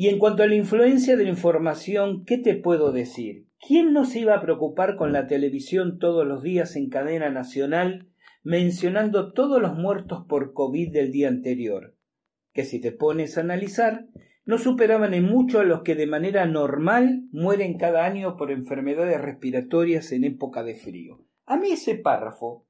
[0.00, 3.48] y en cuanto a la influencia de la información, ¿qué te puedo decir?
[3.60, 8.08] ¿Quién no se iba a preocupar con la televisión todos los días en cadena nacional
[8.42, 11.98] mencionando todos los muertos por COVID del día anterior?
[12.54, 14.06] Que si te pones a analizar,
[14.46, 19.20] no superaban en mucho a los que de manera normal mueren cada año por enfermedades
[19.20, 21.26] respiratorias en época de frío.
[21.44, 22.66] A mí ese párrafo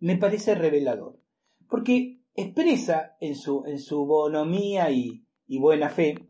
[0.00, 1.20] me parece revelador,
[1.70, 6.26] porque expresa en su, en su bonomía y, y buena fe,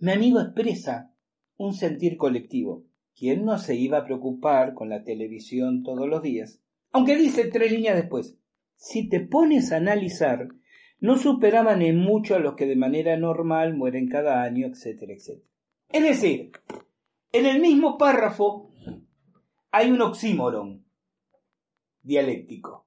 [0.00, 1.14] mi amigo expresa
[1.56, 2.84] un sentir colectivo.
[3.14, 6.60] ¿Quién no se iba a preocupar con la televisión todos los días?
[6.90, 8.38] Aunque dice tres líneas después,
[8.76, 10.48] si te pones a analizar,
[10.98, 15.48] no superaban en mucho a los que de manera normal mueren cada año, etcétera, etcétera.
[15.88, 16.52] Es decir,
[17.32, 18.70] en el mismo párrafo
[19.70, 20.84] hay un oxímoron
[22.02, 22.86] dialéctico.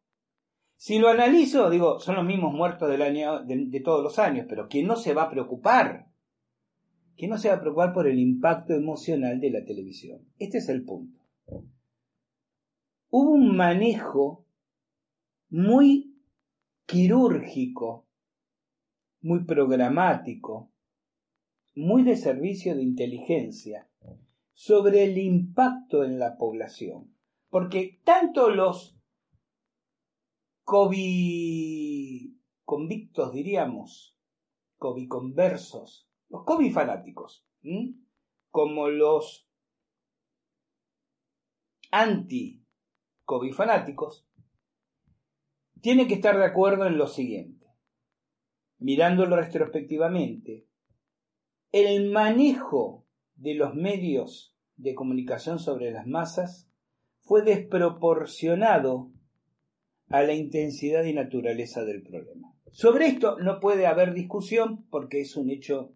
[0.86, 4.86] Si lo analizo, digo, son los mismos muertos año, de, todos los años, pero ¿quién
[4.86, 6.12] no se va a preocupar?
[7.18, 10.22] ¿Quién no se va a preocupar por el impacto emocional de la televisión?
[10.38, 11.20] Este es el punto.
[13.10, 14.46] Hubo un manejo
[15.50, 16.20] muy
[16.86, 18.06] quirúrgico,
[19.22, 20.70] muy programático,
[21.74, 23.90] muy de servicio de inteligencia
[24.54, 27.12] sobre el impacto en la población.
[27.50, 28.95] Porque tanto los
[30.66, 32.34] COVID
[32.66, 34.18] convictos, diríamos,
[34.80, 37.46] COVID conversos, los COVID fanáticos,
[38.50, 39.48] como los
[41.92, 42.66] anti
[43.26, 44.28] COVID fanáticos,
[45.82, 47.68] tienen que estar de acuerdo en lo siguiente.
[48.80, 50.68] Mirándolo retrospectivamente,
[51.72, 53.06] el manejo
[53.36, 56.70] de los medios de comunicación sobre las masas
[57.22, 59.12] fue desproporcionado
[60.10, 62.54] a la intensidad y naturaleza del problema.
[62.72, 65.94] Sobre esto no puede haber discusión porque es un hecho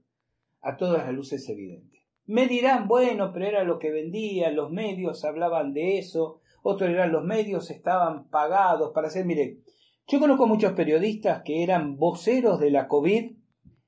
[0.62, 2.06] a todas las luces evidente.
[2.26, 7.12] Me dirán, bueno, pero era lo que vendían, los medios hablaban de eso, otros eran
[7.12, 9.60] los medios estaban pagados para hacer, mire,
[10.08, 13.32] yo conozco muchos periodistas que eran voceros de la COVID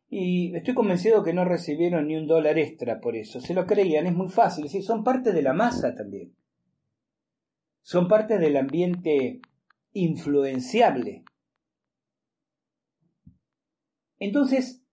[0.09, 3.39] y estoy convencido que no recibieron ni un dólar extra por eso.
[3.39, 4.69] Se lo creían, es muy fácil.
[4.83, 6.35] Son parte de la masa también.
[7.81, 9.41] Son parte del ambiente
[9.93, 11.23] influenciable.
[14.19, 14.83] Entonces,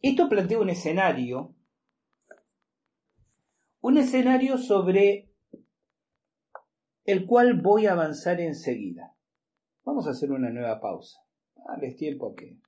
[0.00, 1.54] esto plantea un escenario,
[3.80, 5.30] un escenario sobre
[7.04, 9.14] el cual voy a avanzar enseguida.
[9.84, 11.20] Vamos a hacer una nueva pausa.
[11.66, 12.58] Darles tiempo a que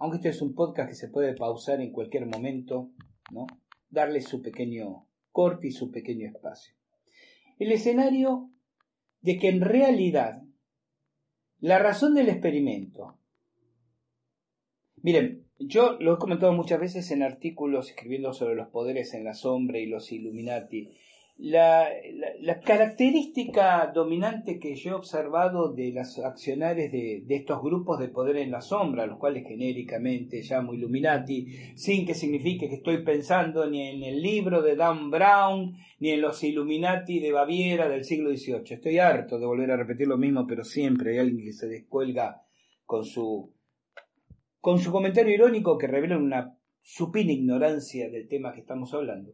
[0.00, 2.90] aunque este es un podcast que se puede pausar en cualquier momento,
[3.30, 3.46] ¿no?
[3.90, 6.74] Darle su pequeño corte y su pequeño espacio.
[7.58, 8.50] El escenario
[9.20, 10.42] de que en realidad
[11.58, 13.18] la razón del experimento.
[15.02, 19.34] Miren, yo lo he comentado muchas veces en artículos escribiendo sobre los poderes en la
[19.34, 20.90] sombra y los Illuminati
[21.42, 21.88] la,
[22.64, 28.50] característica dominante que yo he observado de las accionarios de, estos grupos de poder en
[28.50, 34.02] la sombra, los cuales genéricamente llamo Illuminati, sin que signifique que estoy pensando ni en
[34.02, 38.74] el libro de Dan Brown, ni en los Illuminati de Baviera del siglo XVIII.
[38.74, 42.42] Estoy harto de volver a repetir lo mismo, pero siempre hay alguien que se descuelga
[42.84, 43.54] con su,
[44.60, 49.32] con su comentario irónico que revela una supina ignorancia del tema que estamos hablando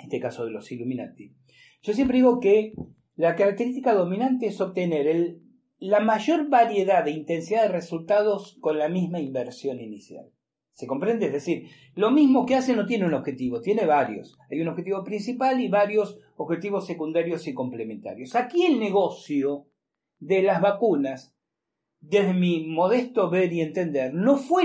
[0.00, 1.34] en este caso de los Illuminati.
[1.82, 2.72] Yo siempre digo que
[3.16, 5.38] la característica dominante es obtener
[5.78, 10.30] la mayor variedad de intensidad de resultados con la misma inversión inicial.
[10.72, 11.26] ¿Se comprende?
[11.26, 14.38] Es decir, lo mismo que hace no tiene un objetivo, tiene varios.
[14.50, 18.34] Hay un objetivo principal y varios objetivos secundarios y complementarios.
[18.34, 19.66] Aquí el negocio
[20.18, 21.36] de las vacunas,
[22.00, 24.62] desde mi modesto ver y entender, no fue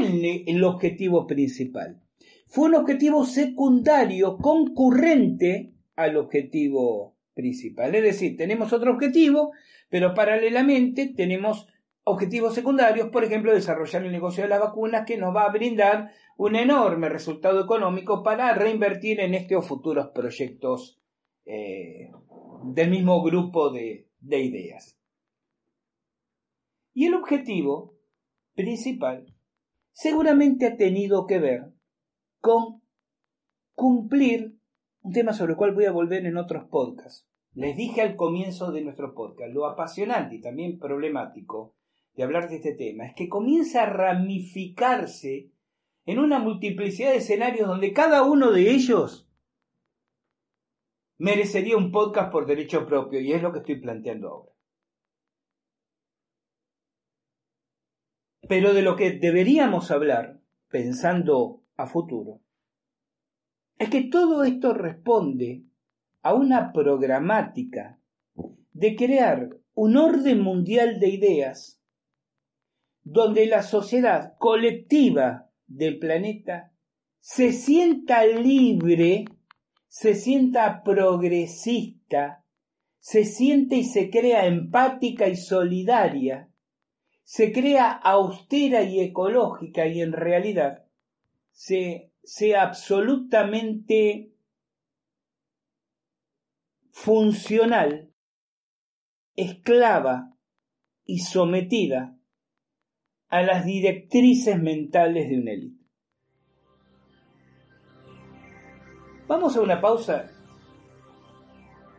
[0.47, 2.04] el objetivo principal
[2.45, 7.93] fue un objetivo secundario concurrente al objetivo principal.
[7.95, 9.51] Es decir, tenemos otro objetivo,
[9.89, 11.67] pero paralelamente tenemos
[12.03, 16.11] objetivos secundarios, por ejemplo, desarrollar el negocio de las vacunas que nos va a brindar
[16.37, 20.99] un enorme resultado económico para reinvertir en estos futuros proyectos
[21.45, 22.11] eh,
[22.63, 24.97] del mismo grupo de ideas.
[26.93, 27.95] Y el objetivo
[28.53, 29.25] principal
[29.91, 31.74] seguramente ha tenido que ver
[32.45, 32.83] con
[33.73, 34.59] cumplir
[35.01, 37.27] un tema sobre el cual voy a volver en otros podcasts.
[37.55, 41.73] Les dije al comienzo de nuestro podcast, lo apasionante y también problemático
[42.13, 45.49] de hablar de este tema es que comienza a ramificarse
[46.05, 49.27] en una multiplicidad de escenarios donde cada uno de ellos
[51.17, 54.51] merecería un podcast por derecho propio y es lo que estoy planteando ahora.
[58.47, 60.39] Pero de lo que deberíamos hablar,
[60.69, 62.41] pensando a futuro,
[63.77, 65.63] es que todo esto responde
[66.21, 67.99] a una programática
[68.73, 71.81] de crear un orden mundial de ideas
[73.03, 76.71] donde la sociedad colectiva del planeta
[77.19, 79.25] se sienta libre,
[79.87, 82.43] se sienta progresista,
[82.99, 86.49] se siente y se crea empática y solidaria,
[87.23, 90.84] se crea austera y ecológica y en realidad
[91.55, 94.33] se, sea absolutamente
[96.91, 98.11] funcional,
[99.35, 100.37] esclava
[101.05, 102.17] y sometida
[103.29, 105.85] a las directrices mentales de una élite.
[109.27, 110.29] Vamos a una pausa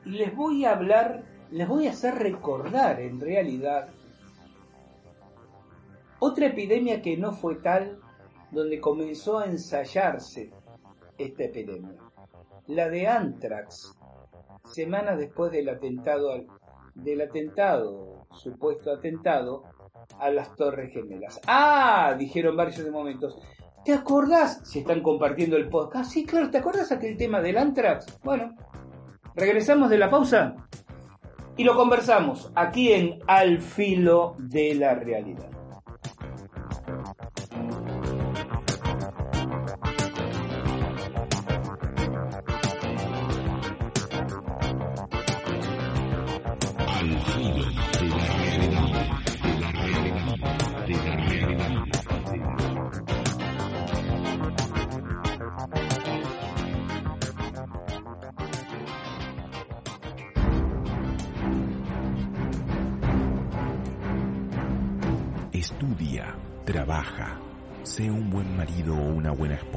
[0.05, 3.89] y les voy a hablar, les voy a hacer recordar en realidad
[6.19, 8.01] otra epidemia que no fue tal
[8.51, 10.53] donde comenzó a ensayarse
[11.19, 11.97] esta epidemia,
[12.67, 13.97] la de Anthrax,
[14.65, 16.45] semanas después del atentado,
[16.95, 19.65] del atentado, supuesto atentado,
[20.19, 21.41] a las Torres Gemelas.
[21.47, 23.39] Ah, dijeron varios de momentos.
[23.85, 24.61] ¿Te acordás?
[24.65, 26.11] Si están compartiendo el podcast.
[26.11, 28.19] Sí, claro, ¿te acordás aquel tema del Anthrax?
[28.25, 28.55] Bueno,
[29.35, 30.57] regresamos de la pausa
[31.57, 35.56] y lo conversamos aquí en Al filo de la realidad.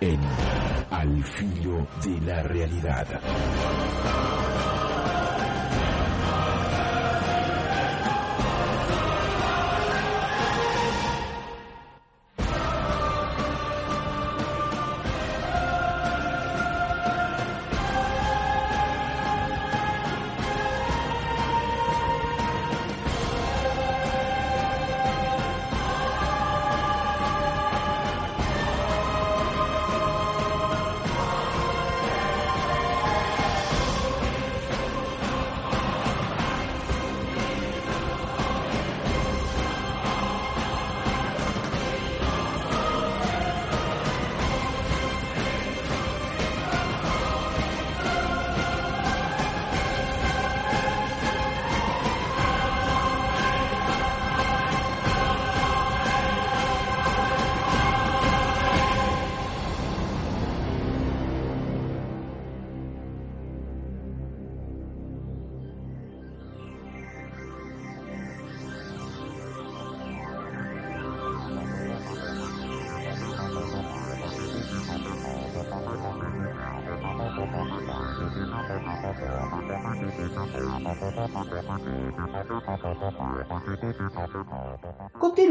[0.00, 0.20] en
[0.90, 3.06] Al filo de la realidad.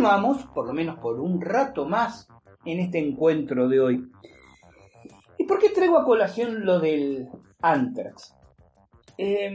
[0.06, 2.28] Continuamos, por lo menos por un rato más,
[2.64, 4.12] en este encuentro de hoy.
[5.40, 7.28] ¿Y por qué traigo a colación lo del
[7.60, 8.36] Antrax?
[9.18, 9.52] Eh,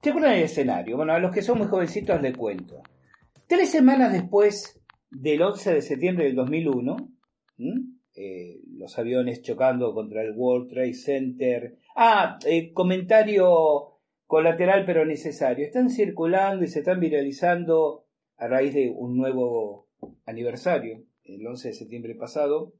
[0.00, 0.96] ¿Se acuerdan del escenario?
[0.96, 2.80] Bueno, a los que son muy jovencitos les cuento.
[3.48, 4.80] Tres semanas después
[5.10, 6.96] del 11 de septiembre del 2001,
[8.14, 11.76] eh, los aviones chocando contra el World Trade Center.
[11.96, 13.98] Ah, eh, comentario
[14.28, 15.66] colateral pero necesario.
[15.66, 18.06] Están circulando y se están viralizando
[18.42, 19.86] a raíz de un nuevo
[20.26, 22.72] aniversario, el 11 de septiembre pasado,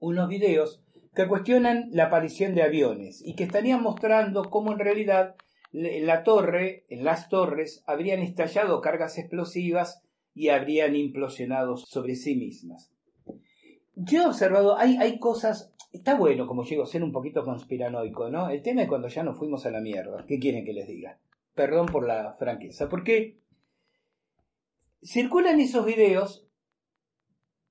[0.00, 0.82] unos videos
[1.14, 5.36] que cuestionan la aparición de aviones y que estarían mostrando cómo en realidad
[5.72, 10.02] en la torre, en las torres, habrían estallado cargas explosivas
[10.34, 12.90] y habrían implosionado sobre sí mismas.
[13.94, 18.28] Yo he observado, hay, hay cosas, está bueno como llego a ser un poquito conspiranoico,
[18.28, 18.50] ¿no?
[18.50, 20.24] El tema es cuando ya nos fuimos a la mierda.
[20.26, 21.20] ¿Qué quieren que les diga?
[21.54, 23.38] Perdón por la franqueza, porque
[25.02, 26.46] circulan esos videos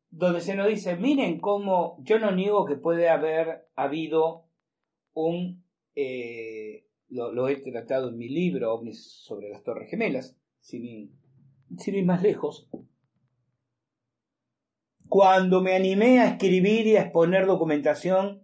[0.10, 4.46] donde se nos dice, miren cómo yo no niego que puede haber habido
[5.14, 5.64] un,
[5.96, 11.12] eh, lo, he tratado en mi libro, sobre las Torres Gemelas, sin,
[11.78, 12.70] sin ir más lejos,
[15.08, 18.44] cuando me animé a escribir y a exponer documentación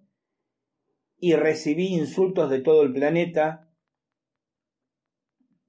[1.18, 3.69] y recibí insultos de todo el planeta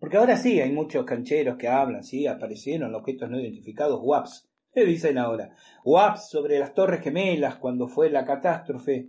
[0.04, 4.84] Porque ahora sí, hay muchos cancheros que hablan, sí, aparecieron objetos no identificados, WAPs, ¿qué
[4.84, 5.56] dicen ahora?
[5.82, 9.08] WAPs sobre las Torres Gemelas cuando fue la catástrofe.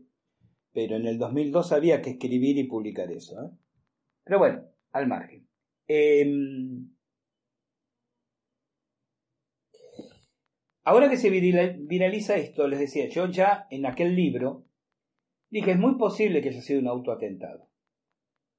[0.71, 3.35] Pero en el 2002 había que escribir y publicar eso.
[3.43, 3.49] ¿eh?
[4.23, 5.45] Pero bueno, al margen.
[5.85, 6.87] Em,
[10.85, 14.63] ahora que se viraliza esto, les decía, yo ya en aquel libro
[15.49, 17.67] dije, es muy posible que haya sido un autoatentado.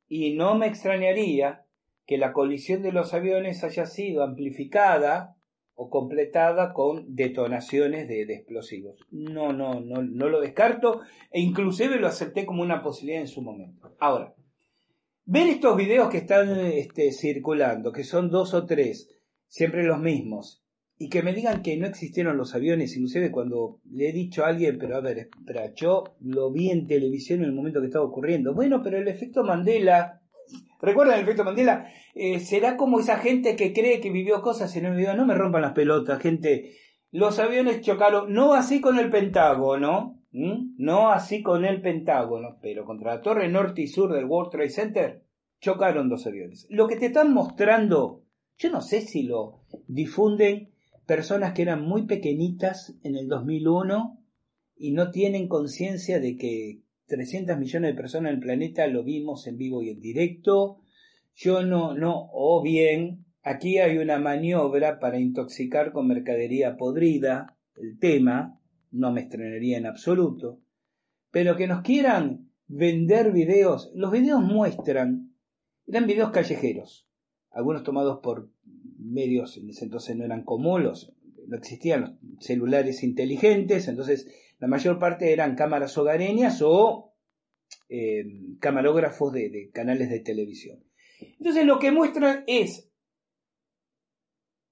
[0.07, 1.66] Y no me extrañaría
[2.07, 5.37] que la colisión de los aviones haya sido amplificada
[5.75, 8.99] o completada con detonaciones de, explosivos.
[9.11, 13.43] No, no, no, no lo descarto e inclusive lo acepté como una posibilidad en su
[13.43, 13.95] momento.
[13.99, 14.35] Ahora,
[15.27, 19.11] ver estos videos que están este, circulando, que son dos o tres,
[19.49, 20.63] siempre los mismos,
[20.99, 24.49] y que me digan que no existieron los aviones, inclusive cuando le he dicho a
[24.49, 28.07] alguien, pero a ver, espera, yo lo vi en televisión en el momento que estaba
[28.07, 28.55] ocurriendo.
[28.55, 30.23] Bueno, pero el efecto Mandela
[30.81, 31.87] ¿Recuerdan el efecto Mandela?
[32.15, 35.15] Eh, será como esa gente que cree que vivió cosas y no vivió.
[35.15, 36.77] No me rompan las pelotas, gente.
[37.11, 43.15] Los aviones chocaron, no así con el Pentágono, no así con el Pentágono, pero contra
[43.15, 45.23] la torre norte y sur del World Trade Center
[45.61, 46.67] chocaron dos aviones.
[46.69, 48.23] Lo que te están mostrando,
[48.59, 50.71] yo no sé si lo difunden
[51.07, 54.19] personas que eran muy pequeñitas en el 2001
[54.77, 59.47] y no tienen conciencia de que 300 millones de personas en el planeta lo vimos
[59.47, 60.81] en vivo y en directo.
[61.35, 67.99] Yo no, no, o bien, aquí hay una maniobra para intoxicar con mercadería podrida el
[67.99, 68.59] tema,
[68.91, 70.61] no me estrenaría en absoluto,
[71.31, 75.35] pero que nos quieran vender videos, los videos muestran,
[75.87, 77.07] eran videos callejeros,
[77.51, 78.51] algunos tomados por
[78.99, 81.13] medios, en ese entonces no eran como los,
[81.47, 84.27] no existían los celulares inteligentes, entonces
[84.59, 87.15] la mayor parte eran cámaras hogareñas o
[87.89, 88.25] eh,
[88.61, 90.83] camarógrafos de, canales de televisión.
[91.39, 92.91] Entonces lo que muestra es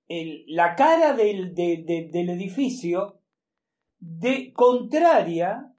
[0.09, 3.21] la cara del, edificio
[3.99, 5.73] de contraria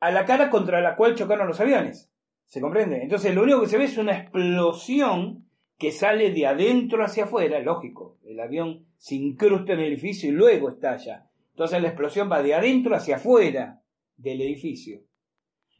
[0.00, 2.12] a la cara contra la cual chocaron los aviones.
[2.44, 3.02] ¿Se comprende?
[3.02, 5.48] Entonces lo único que se ve es una explosión
[5.78, 8.18] que sale de adentro hacia afuera, lógico.
[8.24, 11.25] El avión se incrusta en el edificio y luego estalla.
[11.56, 13.82] Entonces la explosión va de adentro hacia afuera
[14.18, 15.00] del edificio.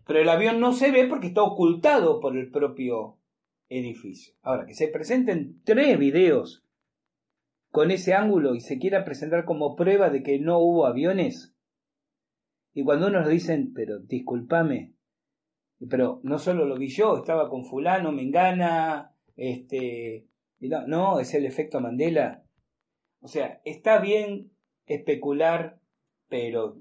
[0.07, 3.19] Pero el avión no se ve porque está ocultado por el propio
[3.69, 4.33] edificio.
[4.41, 6.65] Ahora, que se presenten tres videos
[7.71, 11.55] con ese ángulo y se quiera presentar como prueba de que no hubo aviones.
[12.73, 14.95] Y cuando unos dicen, pero discúlpame,
[15.91, 20.27] pero no solo lo vi yo, estaba con fulano, me engana, este,
[20.87, 22.45] no, es el efecto Mandela.
[23.21, 24.56] O sea, está bien
[24.87, 25.79] especular,
[26.29, 26.79] pero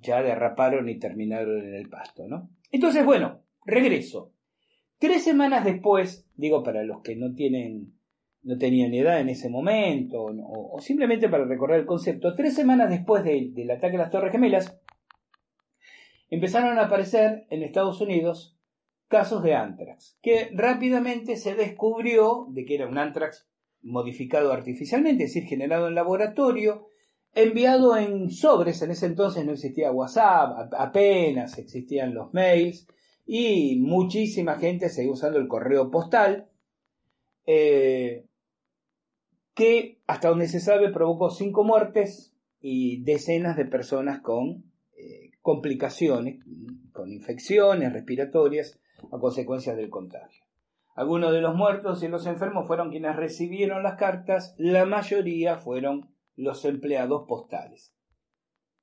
[0.00, 2.50] ya derraparon y terminaron en el pasto, ¿no?
[2.70, 4.32] Entonces, bueno, regreso.
[4.98, 7.92] Tres semanas después, digo para los que no tienen,
[8.42, 13.24] no tenían edad en ese momento, o, simplemente para recordar el concepto, tres semanas después
[13.24, 14.78] del ataque a las Torres Gemelas,
[16.30, 18.56] empezaron a aparecer en Estados Unidos
[19.08, 23.46] casos de antrax, que rápidamente se descubrió de que era un antrax
[23.82, 26.86] modificado artificialmente, es decir, generado en laboratorio,
[27.34, 32.86] enviado en sobres, en ese entonces no existía WhatsApp, apenas existían los mails,
[33.26, 36.48] y muchísima gente seguía usando el correo postal,
[37.46, 38.26] eh,
[39.54, 44.64] que hasta donde se sabe provocó cinco muertes y decenas de personas con
[44.96, 46.44] eh, complicaciones,
[46.92, 48.78] con infecciones respiratorias
[49.10, 50.44] a consecuencia del contagio.
[50.94, 56.11] Algunos de los muertos y los enfermos fueron quienes recibieron las cartas, la mayoría fueron
[56.36, 57.94] los empleados postales.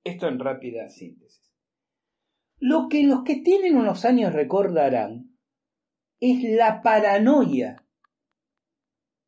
[0.03, 1.53] Esto en rápida síntesis.
[2.59, 5.37] Lo que los que tienen unos años recordarán
[6.19, 7.85] es la paranoia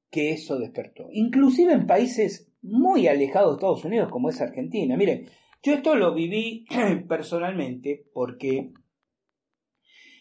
[0.10, 4.98] que eso despertó, inclusive en países muy alejados de Estados Unidos como es Argentina.
[4.98, 5.30] Miren,
[5.64, 6.65] yo esto lo viví
[7.07, 8.73] personalmente porque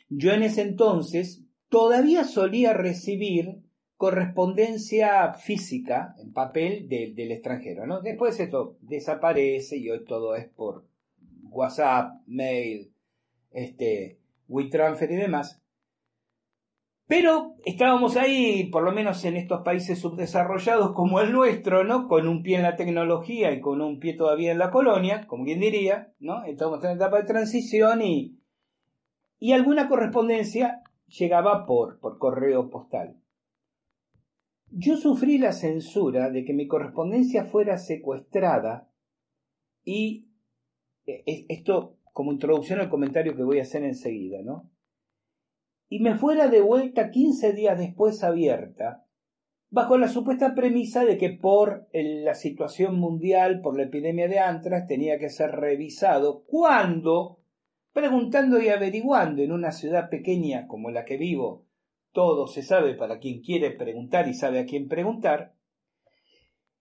[0.09, 3.62] yo en ese entonces todavía solía recibir
[4.01, 8.01] correspondencia física en papel del extranjero, ¿no?
[8.01, 10.86] Después esto desaparece y hoy todo es por
[11.51, 12.94] WhatsApp, mail,
[13.51, 14.16] este,
[14.48, 15.62] WeTransfer y demás.
[17.09, 22.09] Pero estábamos ahí, por lo menos en estos países subdesarrollados como el nuestro, ¿no?
[22.09, 25.44] Con un pie en la tecnología y con un pie todavía en la colonia, como
[25.44, 26.43] quien diría, ¿no?
[26.44, 28.39] Estamos en etapa de transición y,
[29.39, 33.19] y alguna correspondencia llegaba por, por correo postal.
[34.72, 38.88] Yo sufrí la censura de que mi correspondencia fuera secuestrada
[39.84, 40.28] y
[41.06, 44.70] e, e, esto como introducción al comentario que voy a hacer enseguida, ¿no?
[45.88, 49.06] Y me fuera de vuelta 15 días después abierta
[49.70, 54.86] bajo la supuesta premisa de que por la situación mundial, por la epidemia de antrax,
[54.86, 57.40] tenía que ser revisado cuando,
[57.92, 61.66] preguntando y averiguando en una ciudad pequeña como la que vivo,
[62.12, 65.55] todo se sabe para quien quiere preguntar y sabe a quién preguntar,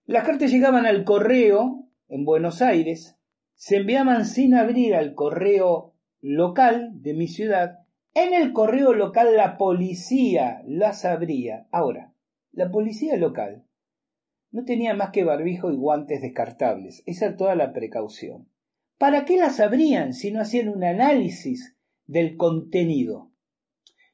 [0.04, 3.16] las cartas llegaban al correo en Buenos Aires,
[3.54, 7.80] se enviaban sin abrir al correo local de mi ciudad,
[8.14, 11.68] en el correo local la policía las abría.
[11.70, 12.12] Ahora,
[12.52, 13.64] la policía local
[14.50, 17.04] no tenía más que barbijo y guantes descartables.
[17.06, 18.48] Esa era toda la precaución.
[18.98, 21.76] ¿Para qué las abrían si no hacían un análisis
[22.06, 23.29] del contenido?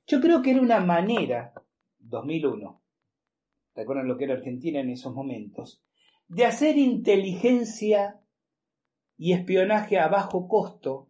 [0.07, 1.53] Yo creo que era una manera,
[1.99, 2.81] 2001,
[3.75, 5.83] ¿recuerdan lo que era Argentina en esos momentos?
[6.29, 8.21] De hacer inteligencia
[9.17, 11.09] y espionaje a bajo costo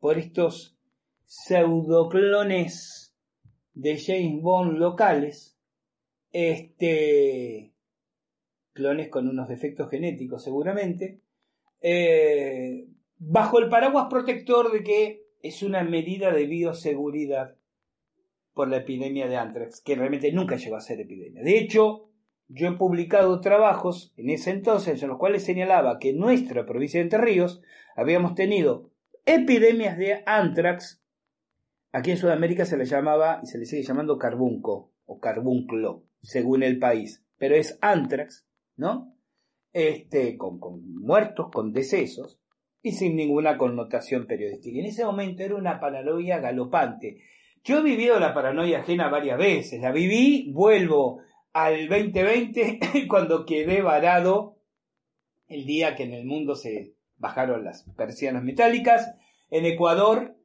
[0.00, 0.76] por estos
[1.24, 3.14] pseudoclones
[3.74, 5.56] de James Bond locales
[6.32, 7.72] este,
[8.72, 11.20] clones con unos defectos genéticos seguramente,
[11.80, 12.88] eh,
[13.18, 17.56] bajo el paraguas protector de que es una medida de bioseguridad
[18.56, 21.42] por la epidemia de anthrax, que realmente nunca llegó a ser epidemia.
[21.42, 22.08] De hecho,
[22.48, 26.98] yo he publicado trabajos en ese entonces en los cuales señalaba que en nuestra provincia
[26.98, 27.60] de Entre Ríos
[27.96, 28.90] habíamos tenido
[29.26, 31.04] epidemias de anthrax.
[31.92, 36.62] Aquí en Sudamérica se le llamaba y se le sigue llamando carbunco o carbunclo según
[36.62, 39.14] el país, pero es anthrax, ¿no?
[39.74, 40.58] Este, con,
[40.94, 42.40] muertos, con decesos
[42.80, 44.78] y sin ninguna connotación periodística.
[44.78, 47.20] En ese momento era una paranoia galopante.
[47.66, 49.80] Yo he vivido la paranoia ajena varias veces.
[49.80, 51.18] La viví, vuelvo
[51.52, 52.78] al 2020
[53.08, 54.58] cuando quedé varado
[55.48, 59.12] el día que en el mundo se bajaron las persianas metálicas.
[59.50, 60.36] En Ecuador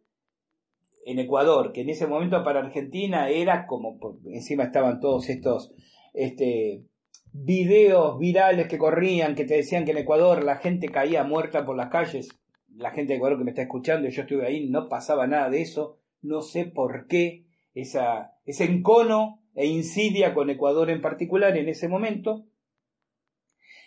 [1.06, 5.73] en Ecuador, que en ese momento para Argentina era como, encima estaban todos estos
[6.14, 6.85] este,
[7.34, 11.76] videos virales que corrían, que te decían que en Ecuador la gente caía muerta por
[11.76, 12.30] las calles,
[12.76, 15.61] la gente de Ecuador que me está escuchando, yo estuve ahí, no pasaba nada de
[15.61, 21.69] eso, no sé por qué esa, ese encono e insidia con Ecuador en particular en
[21.69, 22.45] ese momento.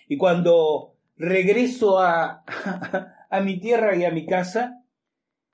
[0.09, 2.45] Y cuando regreso a,
[3.31, 4.85] a mi tierra y a mi casa,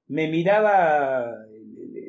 [0.07, 1.47] me miraba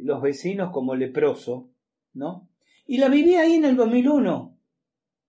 [0.01, 1.69] los vecinos como leproso,
[2.13, 2.49] ¿no?
[2.87, 4.57] Y la viví ahí en el 2001,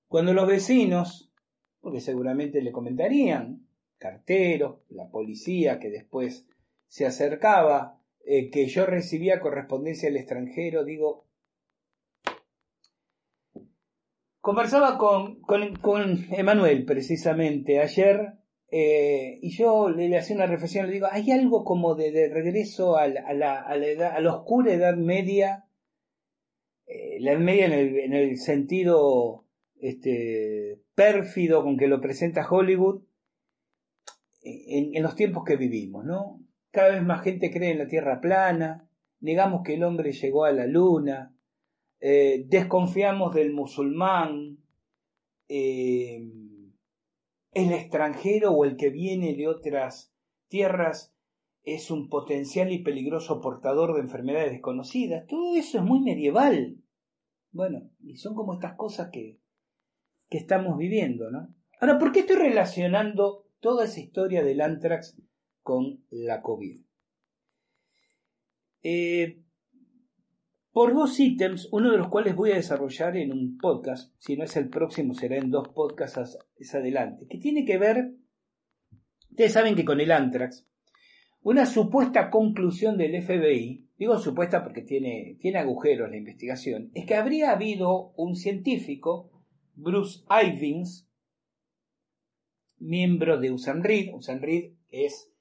[0.09, 1.33] cuando los vecinos,
[1.81, 6.49] porque seguramente le comentarían, carteros, la policía que después
[6.89, 11.27] se acercaba, eh, que yo recibía correspondencia del extranjero, digo,
[14.41, 18.35] conversaba con, con, Emanuel precisamente ayer
[18.71, 23.09] eh, y yo le, hacía una reflexión, le digo, hay algo como de, regreso a
[23.09, 25.67] la, a, la, a, la a oscura edad media,
[26.87, 29.47] eh, la edad media en el, en el sentido
[29.81, 33.03] este, pérfido con que lo presenta Hollywood,
[34.43, 36.42] en, en, los tiempos que vivimos, ¿no?
[36.73, 38.89] Cada vez más gente cree en la Tierra plana,
[39.21, 41.37] negamos que el hombre llegó a la Luna,
[42.01, 44.59] eh, desconfiamos del musulmán,
[45.49, 46.21] eh,
[47.53, 50.15] el extranjero o el que viene de otras
[50.49, 51.15] tierras
[51.63, 55.27] es un potencial y peligroso portador de enfermedades desconocidas.
[55.29, 56.79] Todo eso es muy medieval.
[57.53, 59.39] Bueno, y son como estas cosas que,
[60.31, 61.55] que estamos viviendo, ¿no?
[61.81, 65.21] Ahora, ¿por qué estoy relacionando toda esa historia del anthrax
[65.63, 66.81] con la COVID?
[68.83, 69.43] Eh,
[70.73, 74.45] por dos ítems, uno de los cuales voy a desarrollar en un podcast, si no
[74.45, 76.39] es el próximo será en dos podcasts
[76.73, 78.15] adelante, que tiene que ver,
[79.31, 80.67] ustedes saben que con el anthrax,
[81.43, 87.17] una supuesta conclusión del FBI, digo supuesta porque tiene, tiene agujeros la investigación, es que
[87.17, 89.31] habría habido un científico,
[89.75, 91.09] Bruce Ivins,
[92.79, 95.32] miembro de USANRID, USANRID es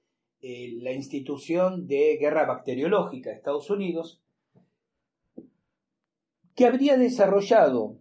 [0.41, 4.21] eh, la institución de guerra bacteriológica de Estados Unidos,
[6.55, 7.99] que habría desarrollado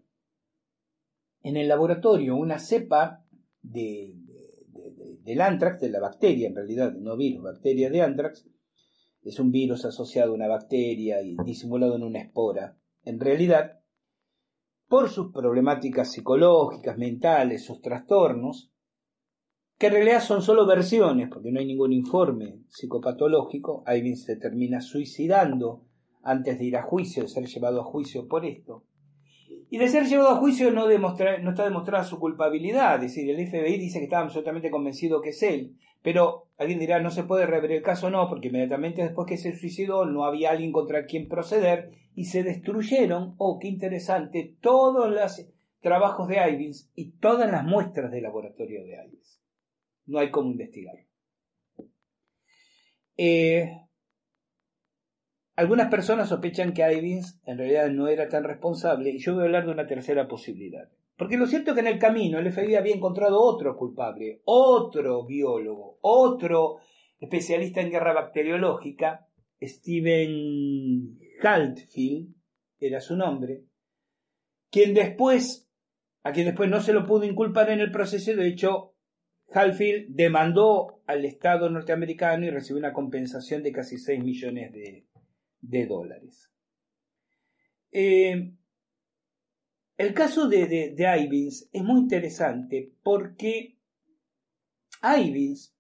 [1.43, 3.25] en el laboratorio una cepa
[3.63, 4.15] de,
[5.23, 8.47] del anthrax, de la bacteria, en realidad no virus, bacteria de anthrax,
[9.23, 12.79] es un virus asociado a una bacteria y disimulado en una espora.
[13.05, 13.81] En realidad,
[14.89, 18.73] por sus problemáticas psicológicas, mentales, sus trastornos,
[19.81, 24.83] que en realidad son solo versiones, porque no hay ningún informe psicopatológico, Ivins se termina
[24.83, 25.87] suicidando
[26.23, 28.85] antes de ir a juicio, de ser llevado a juicio por esto.
[29.71, 33.79] Y de ser llevado a juicio no, está demostrada su culpabilidad, es decir, el FBI
[33.79, 37.73] dice que estaba absolutamente convencido que es él, pero alguien dirá, no se puede rever
[37.73, 41.93] el caso, no, porque inmediatamente después que se suicidó no había alguien contra quien proceder
[42.15, 45.49] y se destruyeron, oh, qué interesante, todas las,
[45.81, 49.41] trabajos de Ivins y todas las muestras de laboratorio de Ivins.
[50.11, 50.97] No hay cómo investigar.
[53.17, 53.71] Eh,
[55.55, 59.45] algunas personas sospechan que Ivins en realidad no era tan responsable y yo voy a
[59.45, 60.89] hablar de una tercera posibilidad.
[61.17, 65.25] Porque lo cierto es que en el camino el FBI había encontrado otro culpable, otro
[65.27, 66.79] biólogo, otro
[67.21, 69.29] especialista en guerra bacteriológica,
[69.63, 72.35] Steven Haltfield,
[72.81, 73.63] era su nombre,
[74.71, 75.71] quien después,
[76.25, 78.95] a quien después no se lo pudo inculpar en el proceso, de hecho,
[79.53, 86.51] Haltfield demandó al Estado norteamericano y recibió una compensación de casi 6 millones de, dólares.
[87.91, 88.55] Eh,
[89.97, 93.79] el caso de, de, Ivins es muy interesante porque
[95.03, 95.77] Ivins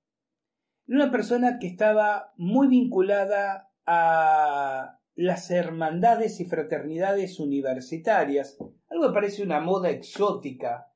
[0.86, 9.14] era una persona que estaba muy vinculada a las hermandades y fraternidades universitarias, algo que
[9.14, 10.89] parece una moda exótica,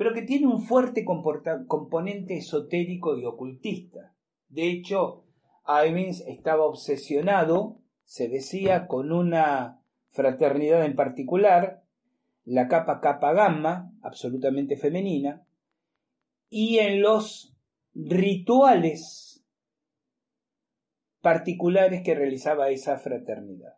[0.00, 4.14] pero que tiene un fuerte componente esotérico y ocultista.
[4.48, 5.26] De hecho,
[5.68, 11.82] Ivins estaba obsesionado, se decía, con una fraternidad en particular,
[12.44, 15.46] la capa capa gamma, absolutamente femenina,
[16.48, 17.54] y en los
[17.92, 19.44] rituales
[21.20, 23.74] particulares que realizaba esa fraternidad.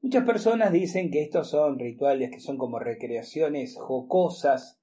[0.00, 4.79] Muchas personas dicen que estos son rituales que son como recreaciones jocosas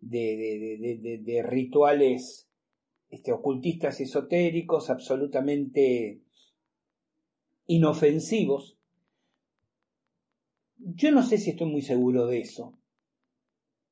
[0.00, 2.48] de, rituales
[3.08, 6.20] este, ocultistas esotéricos absolutamente
[7.66, 8.78] inofensivos,
[10.78, 12.76] yo no sé si estoy muy seguro de eso.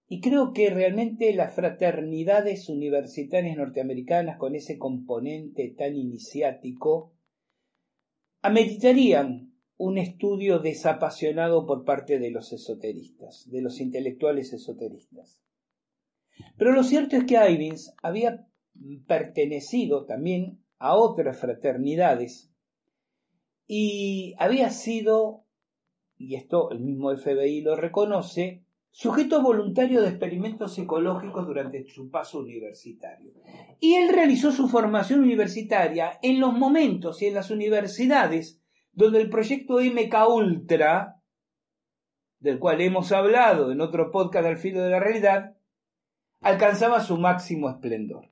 [0.08, 7.12] Y creo que realmente las fraternidades universitarias norteamericanas con ese componente tan iniciático
[8.40, 15.38] ameritarían un estudio desapasionado por parte de los esoteristas, de los intelectuales esoteristas.
[16.56, 18.46] Pero lo cierto es que Ivins había
[19.06, 22.50] pertenecido también a otras fraternidades
[23.66, 25.44] y había sido
[26.18, 32.40] y esto el mismo FBI lo reconoce, sujeto voluntario de experimentos psicológicos durante su paso
[32.40, 33.32] universitario.
[33.80, 38.60] Y él realizó su formación universitaria en los momentos y en las universidades
[38.92, 41.22] donde el proyecto MK Ultra,
[42.40, 45.56] del cual hemos hablado en otro podcast al filo de la realidad,
[46.40, 48.30] alcanzaba su máximo esplendor.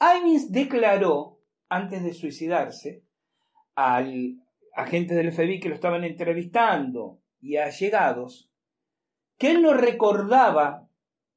[0.00, 3.04] Ivins declaró, antes de suicidarse,
[3.74, 4.40] al
[4.74, 8.50] agentes del FBI que lo estaban entrevistando y allegados,
[9.38, 10.88] que él no recordaba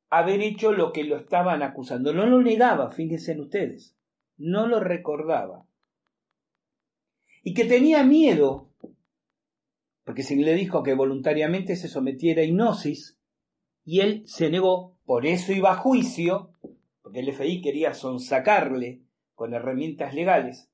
[0.09, 2.13] haber hecho lo que lo estaban acusando.
[2.13, 3.97] No lo negaba, fíjense en ustedes.
[4.37, 5.65] No lo recordaba.
[7.43, 8.69] Y que tenía miedo,
[10.03, 13.17] porque se le dijo que voluntariamente se sometiera a hipnosis,
[13.85, 16.51] y él se negó, por eso iba a juicio,
[17.01, 19.01] porque el FBI quería sonsacarle
[19.35, 20.69] con herramientas legales,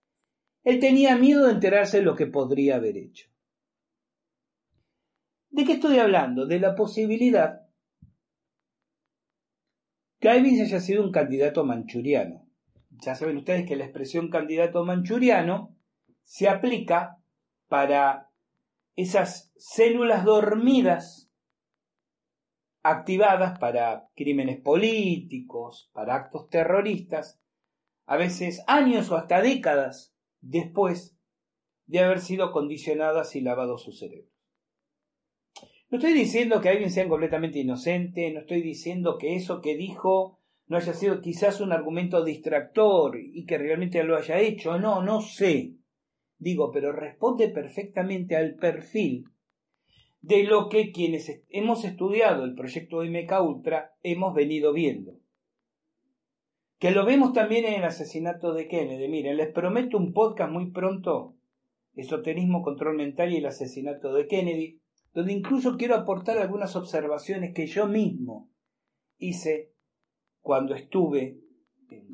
[0.63, 3.29] él tenía miedo de enterarse de lo que podría haber hecho.
[5.49, 6.45] ¿De qué estoy hablando?
[6.45, 7.69] De la posibilidad
[10.19, 12.45] que Ivins haya sido un candidato manchuriano.
[12.91, 15.75] Ya saben ustedes que la expresión candidato manchuriano
[16.23, 17.17] se aplica
[17.67, 18.29] para
[18.95, 21.28] esas células dormidas
[22.83, 27.39] activadas para crímenes políticos, para actos terroristas,
[28.05, 31.17] a veces años o hasta décadas después
[31.85, 34.29] de haber sido condicionadas y lavado su cerebro.
[35.89, 40.39] No estoy diciendo que alguien sea completamente inocente, no estoy diciendo que eso que dijo
[40.67, 45.19] no haya sido quizás un argumento distractor y que realmente lo haya hecho, no, no
[45.19, 45.73] sé.
[46.37, 49.25] Digo, pero responde perfectamente al perfil
[50.21, 55.19] de lo que quienes hemos estudiado el proyecto MK Ultra hemos venido viendo
[56.79, 59.09] que lo vemos también en el asesinato de Kennedy.
[59.09, 61.35] Miren, les prometo un podcast muy pronto,
[61.93, 64.81] Esoterismo, Control Mental y el asesinato de Kennedy,
[65.13, 68.49] donde incluso quiero aportar algunas observaciones que yo mismo
[69.17, 69.73] hice
[70.39, 71.41] cuando estuve
[71.91, 72.07] eh,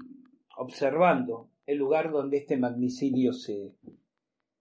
[0.58, 3.76] observando el lugar donde este magnicidio se,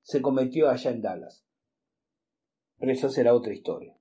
[0.03, 1.44] se cometió allá en Dallas.
[2.85, 3.97] Pero eso será otra historia.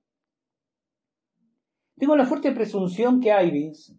[1.96, 3.98] Tengo la fuerte presunción que Ivins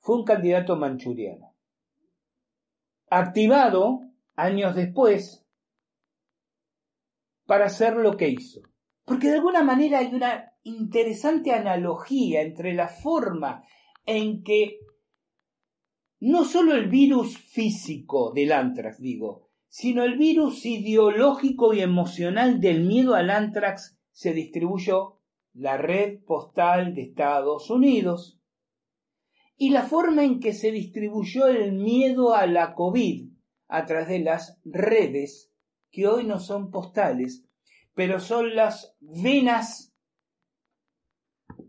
[0.00, 1.54] fue un candidato manchuriano.
[3.08, 4.00] Activado
[4.34, 5.46] años después
[7.46, 8.62] para hacer lo que hizo.
[9.04, 13.62] Porque de alguna manera hay una interesante analogía entre la forma
[14.04, 14.80] en que
[16.18, 22.84] no solo el virus físico del antrax, digo, sino el virus ideológico y emocional del
[22.84, 25.20] miedo al antrax se distribuyó
[25.52, 28.38] la red postal de Estados Unidos,
[29.56, 33.28] y la forma en que se distribuyó el miedo a la COVID
[33.66, 35.52] a través de las redes,
[35.90, 37.44] que hoy no son postales,
[37.94, 39.92] pero son las venas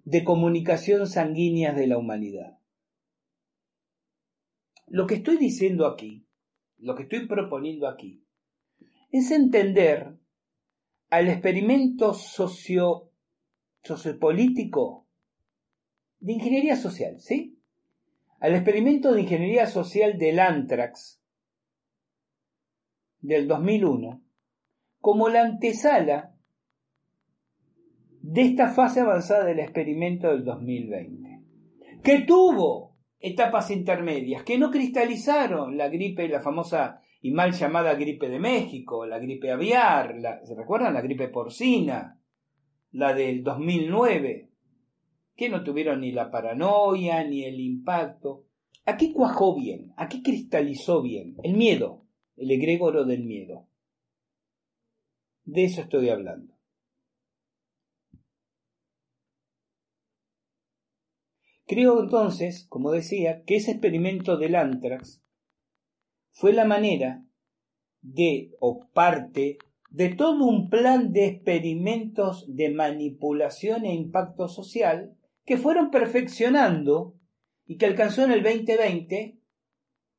[0.03, 2.59] de comunicación sanguíneas de la humanidad.
[4.85, 6.27] Lo que estoy diciendo aquí,
[6.79, 8.23] lo que estoy proponiendo aquí,
[9.11, 10.15] es entender
[11.09, 13.11] al experimento socio,
[13.83, 15.07] sociopolítico
[16.19, 17.57] de ingeniería social, ¿sí?
[18.39, 21.21] Al experimento de ingeniería social del Antrax
[23.21, 24.21] del 2001
[25.01, 26.35] como la antesala
[28.21, 31.41] de esta fase avanzada del experimento del 2020,
[32.03, 32.88] que tuvo
[33.19, 39.05] etapas intermedias, que no cristalizaron la gripe, la famosa y mal llamada gripe de México,
[39.05, 40.93] la gripe aviar, ¿se recuerdan?
[40.93, 42.19] La gripe porcina,
[42.91, 44.49] la del 2009,
[45.35, 48.45] que no tuvieron ni la paranoia ni el impacto.
[48.85, 52.05] Aquí cuajó bien, aquí cristalizó bien el miedo,
[52.37, 53.67] el egregoro del miedo.
[55.43, 56.58] De eso estoy hablando.
[61.69, 65.21] Creo entonces, como decía, que ese experimento del antrax
[66.31, 67.23] fue la manera
[68.01, 69.59] de, o parte
[69.91, 75.15] de todo un plan de experimentos de manipulación e impacto social
[75.45, 77.13] que fueron perfeccionando
[77.67, 79.37] y que alcanzó en el 2020,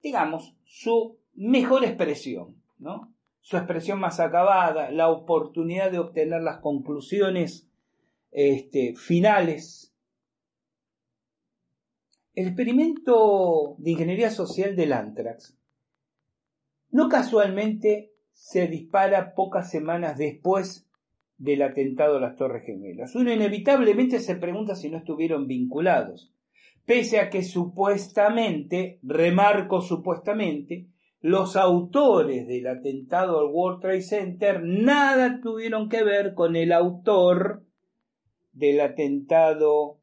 [0.05, 3.13] digamos, su mejor expresión, ¿no?
[3.41, 7.69] Su expresión más acabada, la oportunidad de obtener las conclusiones
[8.31, 9.90] este, finales
[12.35, 15.57] el experimento de ingeniería social del Antrax
[16.90, 20.89] no casualmente se dispara pocas semanas después
[21.39, 23.15] del atentado a las Torres Gemelas.
[23.15, 26.32] Uno inevitablemente se pregunta si no estuvieron vinculados,
[26.85, 30.86] pese a que supuestamente, remarco supuestamente,
[31.20, 37.62] los autores del atentado al World Trade Center nada tuvieron que ver con el autor
[38.52, 40.00] del atentado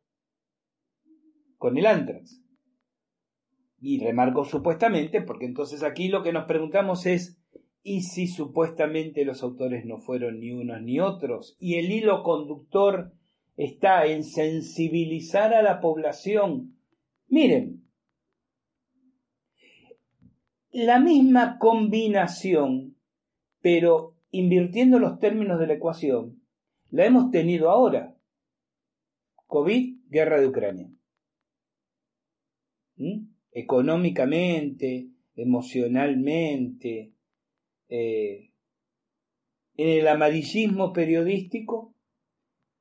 [1.58, 2.42] con el antrax.
[3.80, 7.40] Y remarco supuestamente, porque entonces aquí lo que nos preguntamos es,
[7.84, 11.56] ¿y si supuestamente los autores no fueron ni unos ni otros?
[11.60, 13.14] Y el hilo conductor
[13.56, 16.76] está en sensibilizar a la población.
[17.28, 17.84] Miren,
[20.72, 22.96] la misma combinación,
[23.62, 26.42] pero invirtiendo los términos de la ecuación,
[26.90, 28.16] la hemos tenido ahora.
[29.46, 30.97] COVID, guerra de Ucrania
[33.52, 37.14] económicamente, emocionalmente,
[37.90, 38.52] eh,
[39.78, 41.94] en el amarillismo periodístico,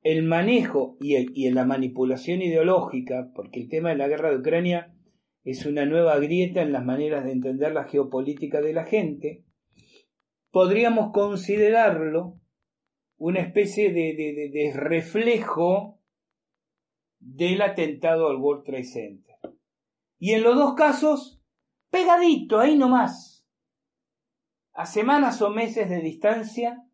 [0.01, 4.93] el manejo y, en la manipulación ideológica, porque el tema de la guerra de Ucrania
[5.43, 9.43] es una nueva grieta en las maneras de entender la geopolítica de la gente,
[10.51, 12.39] podríamos considerarlo
[13.17, 14.13] una especie de,
[14.51, 15.99] de reflejo
[17.19, 19.35] del atentado al World Trade Center.
[20.19, 21.41] Y en los dos casos,
[21.89, 23.45] pegadito, ahí nomás.
[24.73, 26.87] A semanas o meses de distancia,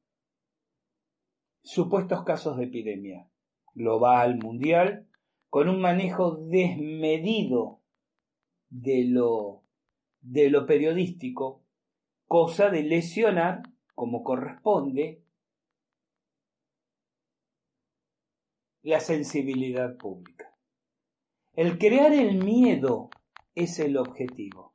[1.63, 3.29] supuestos casos de epidemia
[3.73, 5.07] global, mundial,
[5.49, 7.81] con un manejo desmedido
[8.69, 9.63] de lo,
[10.21, 11.63] de lo periodístico,
[12.25, 13.63] cosa de lesionar,
[13.95, 15.23] como corresponde,
[18.81, 20.52] la sensibilidad pública.
[21.55, 23.11] El crear el miedo
[23.53, 24.73] es el objetivo.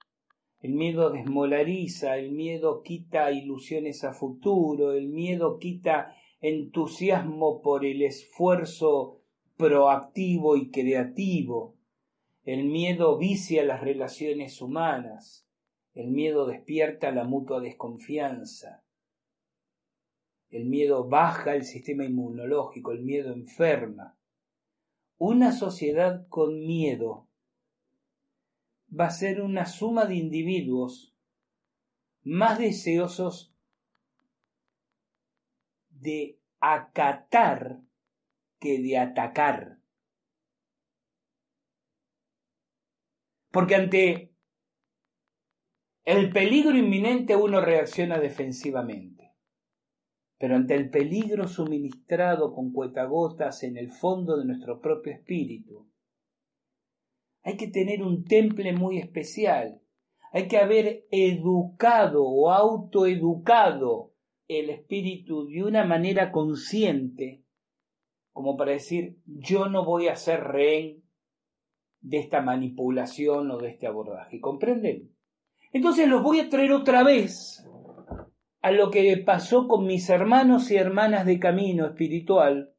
[0.61, 8.03] El miedo desmolariza, el miedo quita ilusiones a futuro, el miedo quita entusiasmo por el
[8.03, 9.23] esfuerzo
[9.57, 11.75] proactivo y creativo.
[12.45, 15.49] El miedo vicia las relaciones humanas.
[15.95, 18.85] El miedo despierta la mutua desconfianza.
[20.49, 24.18] El miedo baja el sistema inmunológico, el miedo enferma.
[25.19, 27.29] Una sociedad con miedo
[28.89, 31.13] va a ser una suma de individuos
[32.23, 33.53] más deseosos
[35.89, 37.81] de acatar
[38.61, 39.81] que de atacar.
[43.51, 44.33] Porque ante
[46.05, 49.18] el peligro inminente uno reacciona defensivamente
[50.39, 55.89] pero ante el peligro suministrado con cuetagotas en el fondo de nuestro propio espíritu.
[57.43, 59.81] Hay que tener un temple muy especial,
[60.33, 64.15] hay que haber educado o autoeducado
[64.47, 67.45] el espíritu de una manera consciente
[68.39, 71.03] como para decir, yo no voy a ser rehén
[72.01, 74.39] de esta manipulación o de este abordaje.
[74.39, 75.11] ¿Comprenden?
[75.73, 77.68] Entonces los voy a traer otra vez
[78.61, 82.75] a lo que pasó con mis hermanos y hermanas de camino espiritual.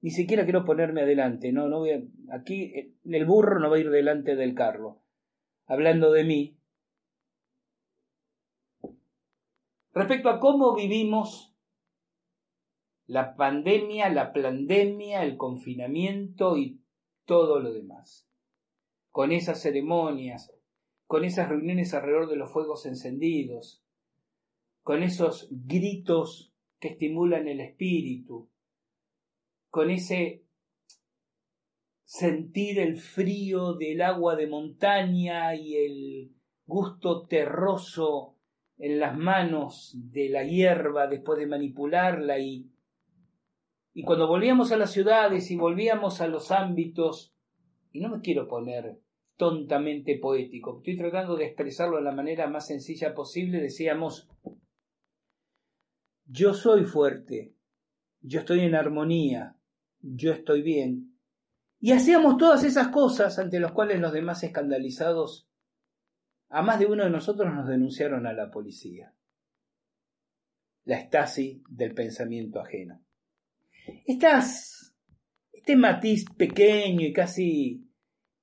[0.00, 3.90] Ni siquiera quiero ponerme adelante, no, no voy aquí el burro no va a ir
[3.90, 5.02] delante del carro.
[5.66, 6.58] Hablando de mí,
[9.92, 11.56] respecto a cómo vivimos
[13.06, 16.80] la pandemia, la pandemia, el confinamiento y
[17.24, 18.28] todo lo demás.
[19.10, 20.52] Con esas ceremonias,
[21.06, 23.85] con esas reuniones alrededor de los fuegos encendidos,
[24.86, 28.48] con esos gritos que estimulan el espíritu,
[29.68, 30.44] con ese
[32.04, 36.32] sentir el frío del agua de montaña y el
[36.66, 38.36] gusto terroso
[38.78, 42.70] en las manos de la hierba después de manipularla y,
[43.92, 47.34] y cuando volvíamos a las ciudades y volvíamos a los ámbitos,
[47.90, 49.00] y no me quiero poner
[49.36, 54.28] tontamente poético, estoy tratando de expresarlo de la manera más sencilla posible, decíamos,
[56.26, 57.54] yo soy fuerte,
[58.20, 59.56] yo estoy en armonía,
[60.00, 61.16] yo estoy bien.
[61.78, 65.48] Y hacíamos todas esas cosas ante las cuales los demás escandalizados
[66.48, 69.12] a más de uno de nosotros nos denunciaron a la policía.
[70.84, 73.02] La estasi del pensamiento ajeno.
[74.04, 74.96] Estas,
[75.52, 77.88] este matiz pequeño y casi,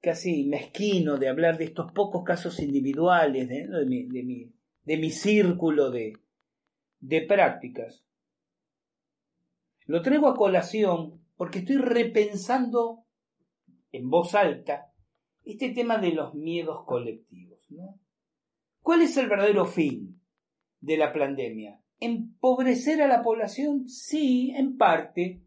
[0.02, 4.54] casi mezquino de hablar de estos pocos casos individuales de, mi, de, mi,
[4.84, 6.14] de mi círculo de,
[7.04, 8.06] de prácticas,
[9.86, 13.04] lo traigo a colación porque estoy repensando
[13.92, 14.94] en voz alta
[15.44, 17.60] este tema de los miedos colectivos.
[18.82, 20.22] ¿Cuál es el verdadero fin
[20.80, 21.82] de la pandemia?
[22.00, 23.90] ¿Empobrecer a la población?
[23.90, 25.42] Sí, en parte,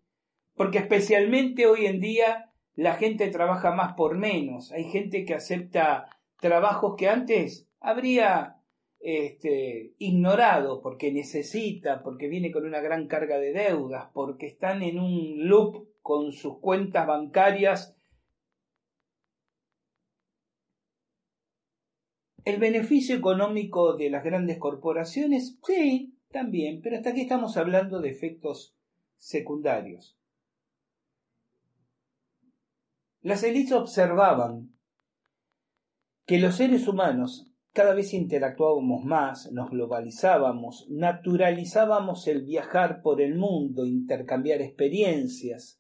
[0.55, 4.73] porque especialmente hoy en día la gente trabaja más por menos.
[4.73, 8.56] Hay gente que acepta trabajos que antes habría
[9.01, 14.99] este, ignorado porque necesita, porque viene con una gran carga de deudas, porque están en
[14.99, 17.97] un loop con sus cuentas bancarias
[22.47, 25.59] ¿El beneficio económico de las grandes corporaciones?
[25.67, 28.77] Sí, también, pero hasta aquí estamos hablando de efectos
[29.17, 30.17] secundarios.
[33.21, 34.73] Las élites observaban
[36.25, 43.35] que los seres humanos cada vez interactuábamos más, nos globalizábamos, naturalizábamos el viajar por el
[43.35, 45.79] mundo, intercambiar experiencias.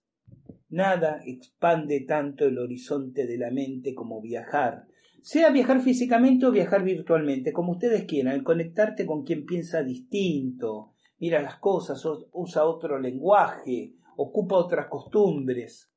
[0.69, 4.85] Nada expande tanto el horizonte de la mente como viajar,
[5.23, 11.41] sea viajar físicamente o viajar virtualmente, como ustedes quieran, conectarte con quien piensa distinto, mira
[11.41, 15.91] las cosas, usa otro lenguaje, ocupa otras costumbres.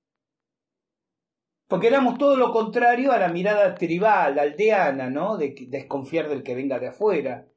[1.69, 5.37] Porque éramos todo lo contrario a la mirada tribal, aldeana, ¿no?
[5.37, 7.47] De desconfiar del que venga de afuera.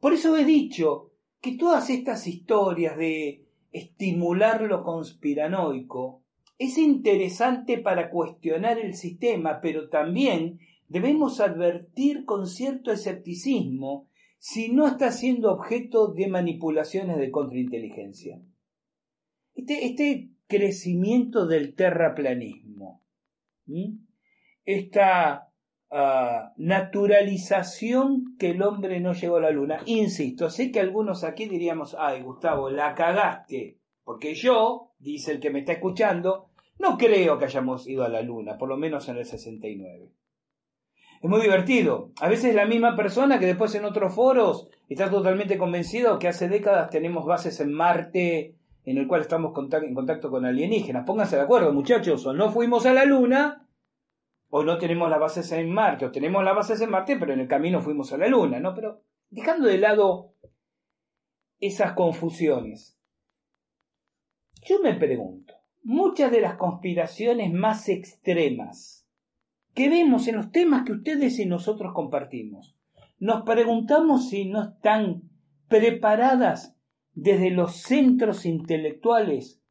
[0.00, 6.24] Por eso he dicho que todas estas historias de estimular lo conspiranoico
[6.58, 10.58] es interesante para cuestionar el sistema, pero también
[10.88, 14.08] debemos advertir con cierto escepticismo
[14.38, 18.42] si no está siendo objeto de manipulaciones de contrainteligencia.
[19.54, 23.00] Este, este crecimiento del terraplanismo,
[24.64, 25.48] esta
[25.90, 31.46] ah, naturalización que el hombre no llegó a la luna, insisto, sé que algunos aquí
[31.46, 37.38] diríamos, ay Gustavo, la cagaste, porque yo, dice el que me está escuchando, no creo
[37.38, 40.12] que hayamos ido a la luna, por lo menos en el 69
[41.22, 42.12] es muy divertido.
[42.20, 46.48] A veces la misma persona que después en otros foros está totalmente convencido que hace
[46.48, 48.56] décadas tenemos bases en Marte
[48.90, 51.04] en el cual estamos en contacto con alienígenas.
[51.06, 53.68] Pónganse de acuerdo, muchachos, o no fuimos a la Luna,
[54.48, 57.40] o no tenemos las bases en Marte, o tenemos las bases en Marte, pero en
[57.40, 58.74] el camino fuimos a la Luna, ¿no?
[58.74, 60.34] Pero dejando de lado
[61.60, 62.98] esas confusiones,
[64.62, 69.06] yo me pregunto, muchas de las conspiraciones más extremas
[69.74, 72.76] que vemos en los temas que ustedes y nosotros compartimos.
[73.18, 75.22] Nos preguntamos si no están
[75.68, 76.76] preparadas
[77.12, 79.62] desde los centros intelectuales,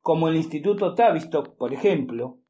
[0.00, 2.40] como el Instituto Tavistock, por ejemplo,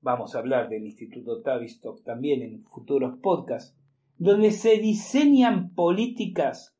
[0.00, 3.76] vamos a hablar del Instituto Tavistock también en futuros podcasts,
[4.18, 6.76] donde se diseñan políticas.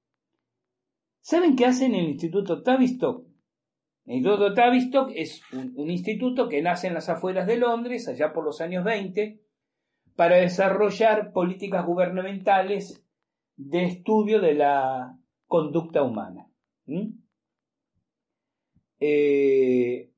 [1.21, 3.27] ¿Saben qué hacen en el Instituto Tavistock?
[4.07, 8.45] El Instituto Tavistock es un, instituto que nace en las afueras de Londres, allá por
[8.45, 9.41] los años 20,
[10.15, 13.05] para desarrollar políticas gubernamentales
[13.57, 16.49] de estudio de la conducta humana.
[19.01, 20.11] Eh,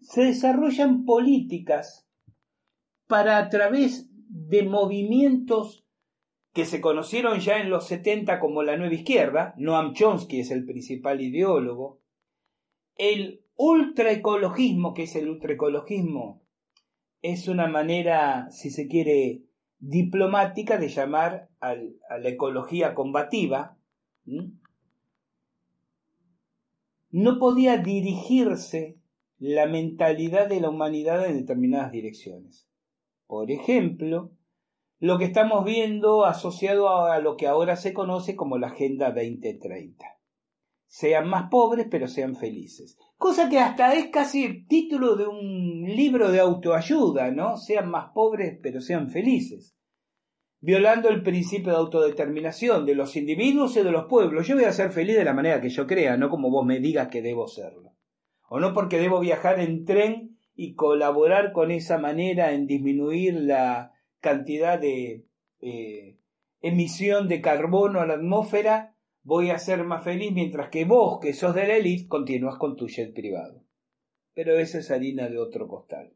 [0.00, 2.06] se desarrollan políticas
[3.06, 5.86] para a través de movimientos
[6.52, 10.64] que se conocieron ya en los 70 como la nueva izquierda, Noam Chomsky es el
[10.66, 12.00] principal ideólogo,
[12.96, 16.42] el ultraecologismo, que es el ultraecologismo,
[17.22, 19.44] es una manera, si se quiere,
[19.78, 23.78] diplomática de llamar a la ecología combativa,
[27.10, 28.98] no podía dirigirse
[29.38, 32.68] la mentalidad de la humanidad en determinadas direcciones.
[33.26, 34.32] Por ejemplo,
[34.98, 40.04] lo que estamos viendo asociado a lo que ahora se conoce como la Agenda 2030.
[40.86, 42.98] Sean más pobres, pero sean felices.
[43.16, 47.56] Cosa que hasta es casi el título de un libro de autoayuda, ¿no?
[47.56, 49.74] Sean más pobres, pero sean felices.
[50.62, 54.46] Violando el principio de autodeterminación de los individuos y de los pueblos.
[54.46, 56.80] Yo voy a ser feliz de la manera que yo crea, no como vos me
[56.80, 57.92] digas que debo serlo
[58.54, 63.92] o no porque debo viajar en tren y colaborar con esa manera en disminuir la
[64.20, 65.24] cantidad de
[65.62, 66.18] eh,
[66.60, 71.32] emisión de carbono a la atmósfera, voy a ser más feliz mientras que vos, que
[71.32, 73.64] sos de la élite, continúas con tu jet privado.
[74.34, 76.12] Pero esa es harina de otro costal.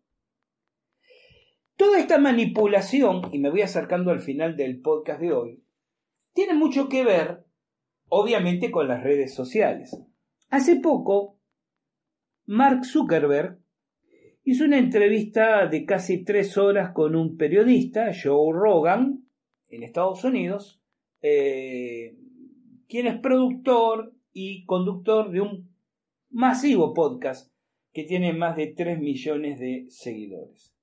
[1.76, 5.62] Toda esta manipulación, y me voy acercando al final del podcast de hoy,
[6.32, 7.44] tiene mucho que ver,
[8.08, 9.94] obviamente, con las redes sociales.
[10.48, 11.38] Hace poco
[12.46, 13.58] Mark Zuckerberg
[14.44, 19.26] hizo una entrevista de casi tres horas con un periodista, Joe Rogan,
[19.68, 20.80] en Estados Unidos,
[21.20, 22.16] eh,
[22.88, 25.74] quien es productor y conductor de un
[26.30, 27.52] masivo podcast
[27.92, 30.75] que tiene más de 3 millones de seguidores.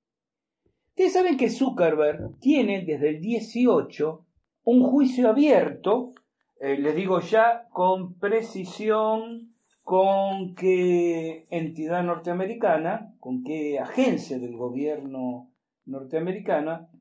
[0.93, 4.27] Ustedes saben que Zuckerberg tiene desde el 18
[4.65, 6.11] un juicio abierto,
[6.59, 15.51] eh, les digo ya con precisión, con qué entidad norteamericana, con qué agencia del gobierno
[15.85, 16.91] norteamericana,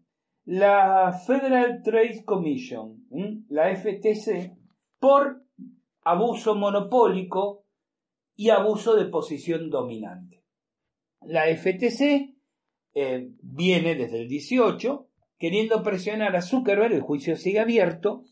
[0.46, 3.06] la Federal Trade Commission,
[3.50, 4.56] la FTC,
[4.98, 5.42] por
[6.00, 7.66] abuso monopólico
[8.36, 10.42] y abuso de posición dominante.
[11.20, 12.31] La FTC
[12.94, 15.08] eh, viene desde el 18
[15.42, 18.22] queriendo presionar a Zuckerberg, el juicio sigue abierto,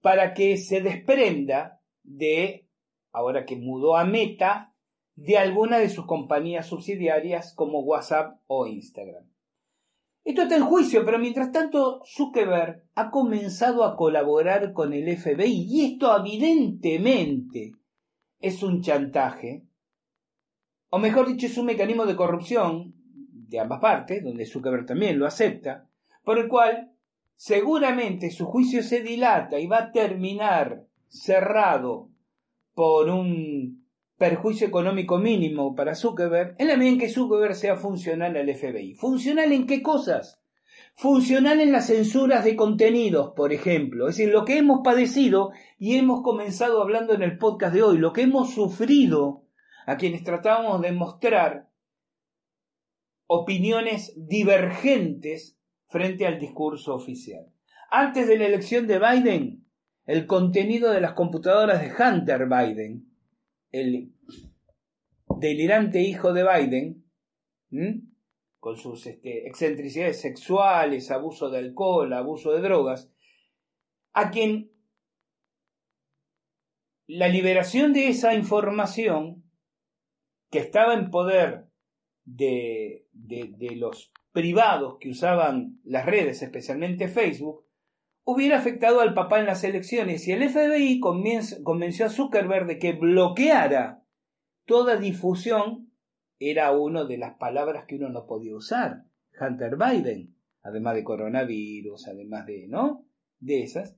[0.00, 2.66] para que se desprenda de
[3.12, 4.74] ahora que mudó a Meta,
[5.14, 9.30] de alguna de sus compañías subsidiarias como WhatsApp o Instagram.
[10.24, 15.66] Esto está en juicio, pero mientras tanto Zuckerberg ha comenzado a colaborar con el FBI
[15.68, 17.72] y esto evidentemente
[18.38, 19.66] es un chantaje,
[20.88, 22.94] o mejor dicho, es un mecanismo de corrupción
[23.48, 25.86] de ambas partes, donde Zuckerberg también lo acepta,
[26.22, 26.92] por el cual
[27.34, 32.10] seguramente su juicio se dilata y va a terminar cerrado
[32.74, 33.86] por un
[34.18, 38.94] perjuicio económico mínimo para Zuckerberg, en la medida en que Zuckerberg sea funcional al FBI.
[38.94, 40.40] ¿Funcional en qué cosas?
[40.94, 44.08] Funcional en las censuras de contenidos, por ejemplo.
[44.08, 47.98] Es decir, lo que hemos padecido y hemos comenzado hablando en el podcast de hoy,
[47.98, 49.44] lo que hemos sufrido
[49.86, 51.67] a quienes tratamos de mostrar
[53.28, 55.56] opiniones divergentes
[55.86, 57.46] frente al discurso oficial.
[57.90, 59.66] Antes de la elección de Biden,
[60.06, 63.06] el contenido de las computadoras de Hunter Biden,
[63.70, 64.12] el
[65.38, 67.04] delirante hijo de Biden,
[68.58, 73.10] con sus este, excentricidades sexuales, abuso de alcohol, abuso de drogas,
[74.14, 74.72] a quien
[77.06, 79.44] la liberación de esa información
[80.50, 81.67] que estaba en poder
[82.34, 83.06] de,
[83.76, 87.64] los privados que usaban las redes, especialmente Facebook,
[88.24, 92.92] hubiera afectado al papá en las elecciones y el FBI convenció a Zuckerberg de que
[92.92, 94.04] bloqueara
[94.66, 95.90] toda difusión
[96.38, 99.04] era una de las palabras que uno no podía usar.
[99.40, 103.06] Hunter Biden, además de coronavirus, además de, ¿no?
[103.40, 103.96] De esas.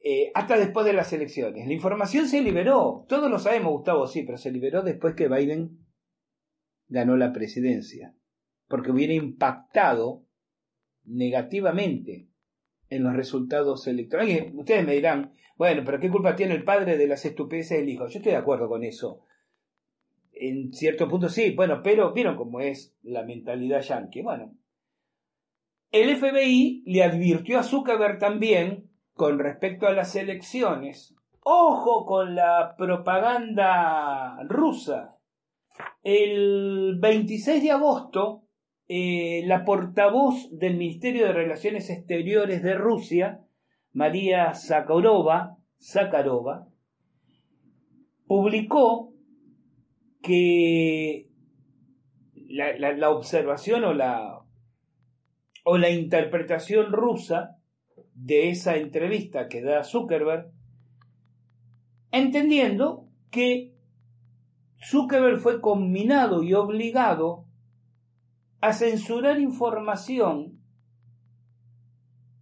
[0.00, 1.66] Eh, hasta después de las elecciones.
[1.66, 3.04] La información se liberó.
[3.08, 5.83] Todos lo sabemos, Gustavo, sí, pero se liberó después que Biden
[6.88, 8.14] ganó la presidencia.
[8.68, 10.24] Porque hubiera impactado
[11.04, 12.28] negativamente
[12.88, 14.52] en los resultados electorales.
[14.54, 18.06] Ustedes me dirán, bueno, pero ¿qué culpa tiene el padre de las estupideces del hijo?
[18.08, 19.20] Yo estoy de acuerdo con eso.
[20.32, 24.22] En cierto punto sí, bueno, pero vieron cómo es la mentalidad yankee.
[24.22, 24.56] Bueno,
[25.92, 31.14] el FBI le advirtió a Zuckerberg también con respecto a las elecciones.
[31.40, 35.13] Ojo con la propaganda rusa.
[36.02, 38.44] El 26 de agosto
[38.86, 43.40] eh, la portavoz del Ministerio de Relaciones Exteriores de Rusia,
[43.92, 46.68] María Zakharova, Zakharova
[48.26, 49.12] publicó
[50.22, 51.28] que
[52.48, 54.40] la, observación o la,
[55.64, 57.56] o la interpretación rusa
[58.14, 60.50] de esa entrevista que da Zuckerberg,
[62.12, 63.73] entendiendo que
[64.84, 67.46] Zuckerberg fue combinado y obligado
[68.60, 70.64] a censurar información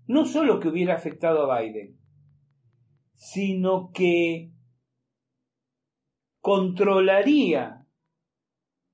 [0.07, 1.99] no solo que hubiera afectado a Biden,
[3.15, 4.53] sino que
[6.41, 7.87] controlaría,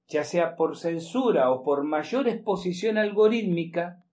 [0.07, 4.05] ya sea por censura o por mayor exposición algorítmica,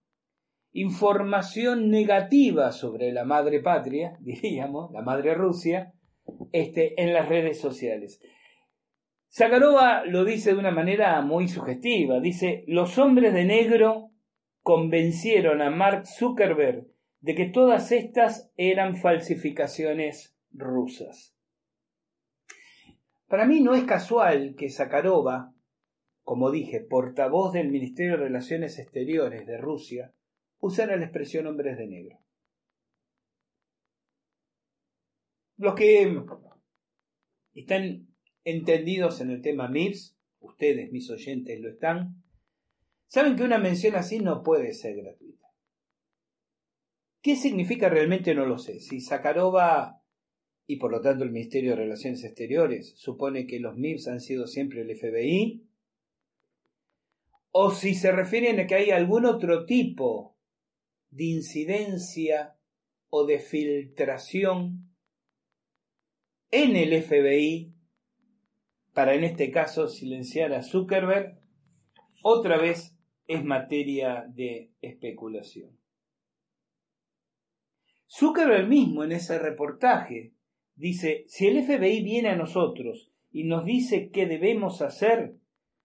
[0.72, 5.94] información negativa sobre la madre patria, diríamos, la madre Rusia,
[6.52, 8.20] este, en las redes sociales.
[9.36, 12.22] Zakharova lo dice de una manera muy sugestiva.
[12.22, 14.12] Dice, los hombres de negro
[14.62, 16.88] convencieron a Mark Zuckerberg
[17.20, 21.36] de que todas estas eran falsificaciones rusas.
[23.28, 25.53] Para mí no es casual que Zakharova,
[26.24, 30.14] como dije, portavoz del Ministerio de Relaciones Exteriores de Rusia,
[30.60, 32.20] usara la expresión hombres de negro.
[35.57, 36.24] Los que
[37.53, 38.05] están
[38.46, 42.24] entendidos en el tema MIRS, ustedes, mis oyentes, lo están,
[43.08, 45.48] saben que una mención así no puede ser gratuita.
[47.22, 48.36] ¿Qué significa realmente?
[48.36, 48.80] No lo sé.
[48.80, 50.02] Si Zakharova
[50.68, 54.48] y por lo tanto el Ministerio de Relaciones Exteriores supone que los MIRS han sido
[54.48, 55.64] siempre el FBI,
[57.52, 60.38] o si se refieren a que hay algún otro tipo
[61.10, 62.58] de incidencia
[63.10, 64.94] o de filtración
[66.52, 67.75] en el FBI
[68.96, 71.38] para en este caso silenciar a Zuckerberg,
[72.24, 72.98] otra vez
[73.28, 75.78] es materia de especulación.
[78.08, 80.32] Zuckerberg mismo en ese reportaje
[80.76, 85.36] dice, si el FBI viene a nosotros y nos dice qué debemos hacer,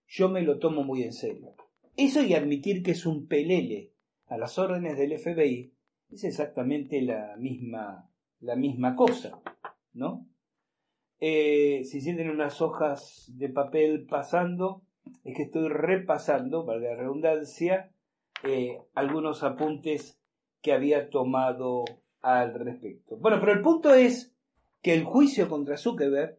[0.07, 1.57] yo me lo tomo muy en serio.
[1.97, 3.91] Eso y admitir que es un pelele
[4.27, 5.73] a las órdenes del FBI
[6.11, 8.09] es exactamente la misma,
[8.39, 9.43] la misma cosa,
[9.95, 10.30] ¿no?
[11.21, 14.83] Eh, si sienten unas hojas de papel pasando,
[15.23, 17.91] es que estoy repasando, para la redundancia,
[18.43, 20.19] eh, algunos apuntes
[20.63, 21.85] que había tomado
[22.23, 23.17] al respecto.
[23.19, 24.35] Bueno, pero el punto es
[24.83, 26.39] que el juicio contra Zuckerberg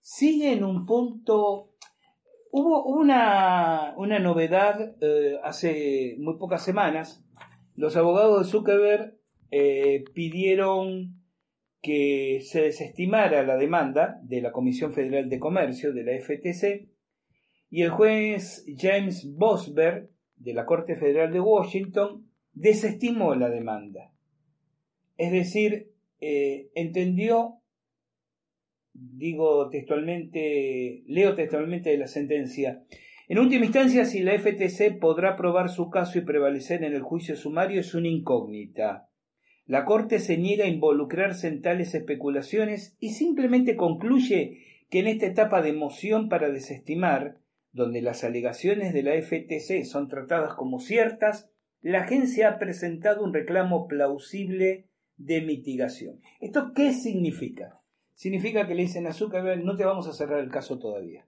[0.00, 1.70] sigue en un punto...
[2.50, 7.22] Hubo una, una novedad eh, hace muy pocas semanas.
[7.74, 9.16] Los abogados de Zuckerberg
[10.14, 11.15] pidieron
[11.82, 16.88] que se desestimara la demanda de la Comisión Federal de Comercio, de la FTC,
[17.70, 24.12] y el juez James Bosberg, de la Corte Federal de Washington, desestimó la demanda.
[25.16, 27.60] Es decir, eh, entendió,
[28.92, 32.84] digo textualmente, leo textualmente de la sentencia,
[33.28, 37.34] en última instancia, si la FTC podrá probar su caso y prevalecer en el juicio
[37.34, 39.08] sumario es una incógnita.
[39.66, 45.26] La Corte se niega a involucrarse en tales especulaciones y simplemente concluye que en esta
[45.26, 47.38] etapa de moción para desestimar,
[47.72, 51.50] donde las alegaciones de la FTC son tratadas como ciertas,
[51.82, 54.86] la agencia ha presentado un reclamo plausible
[55.16, 56.20] de mitigación.
[56.40, 57.80] ¿Esto qué significa?
[58.14, 61.26] Significa que le dicen a Zuckerberg, no te vamos a cerrar el caso todavía.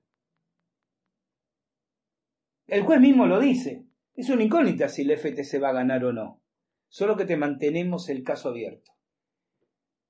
[2.69, 3.85] El juez mismo lo dice.
[4.15, 6.41] Es una incógnita si la FTC va a ganar o no
[6.89, 8.93] solo que te mantenemos el caso abierto.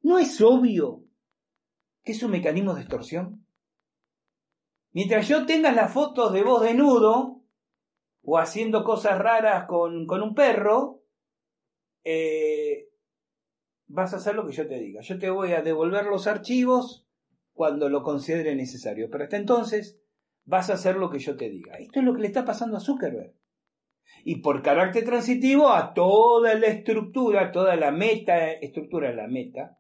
[0.02, 1.04] ¿No es obvio
[2.04, 3.44] que es un mecanismo de extorsión?
[4.92, 7.42] Mientras yo tenga las fotos de vos desnudo
[8.22, 11.02] o haciendo cosas raras con, con un perro,
[12.04, 12.88] eh,
[13.86, 15.02] vas a hacer lo que yo te diga.
[15.02, 17.06] Yo te voy a devolver los archivos
[17.52, 19.08] cuando lo considere necesario.
[19.10, 20.00] Pero hasta entonces
[20.44, 21.76] vas a hacer lo que yo te diga.
[21.76, 23.37] Esto es lo que le está pasando a Zuckerberg
[24.24, 29.78] y por carácter transitivo a toda la estructura, toda la meta, estructura, la meta,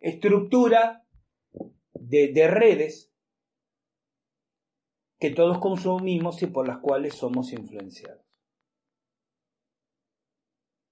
[0.00, 1.04] estructura
[1.94, 3.12] de, de redes
[5.18, 8.24] que todos consumimos y por las cuales somos influenciados.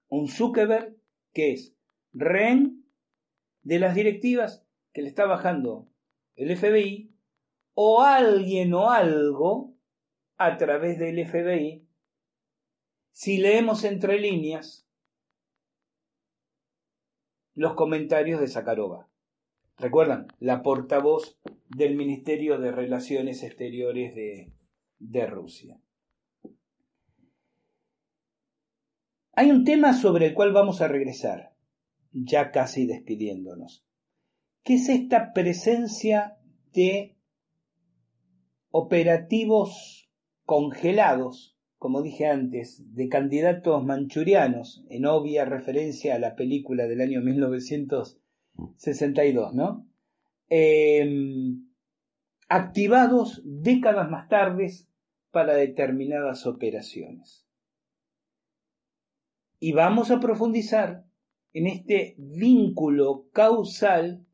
[0.09, 0.95] Un Zuckerberg
[1.33, 1.75] que es
[2.13, 2.85] rehén
[3.63, 5.89] de las directivas que le está bajando
[6.35, 7.11] el FBI
[7.73, 9.75] o alguien o algo
[10.37, 11.82] a través del FBI
[13.13, 14.85] si leemos entre líneas
[17.53, 19.07] los comentarios de Zakharova.
[19.77, 20.27] ¿Recuerdan?
[20.39, 24.51] La portavoz del Ministerio de Relaciones Exteriores de,
[24.99, 25.79] de Rusia.
[29.33, 31.55] Hay un tema sobre el cual vamos a regresar,
[32.11, 33.85] ya casi despidiéndonos,
[34.63, 36.37] que es esta presencia
[36.71, 37.17] de
[38.69, 40.11] operativos
[40.45, 41.52] congelados,
[41.83, 49.53] como dije antes, de candidatos manchurianos, en obvia referencia a la película del año 1962,
[49.53, 49.85] ¿no?
[50.47, 51.67] Em,
[52.47, 54.71] activados décadas más tarde
[55.29, 57.45] para determinadas operaciones.
[59.59, 61.03] Y vamos a profundizar
[61.51, 64.25] en este vínculo causal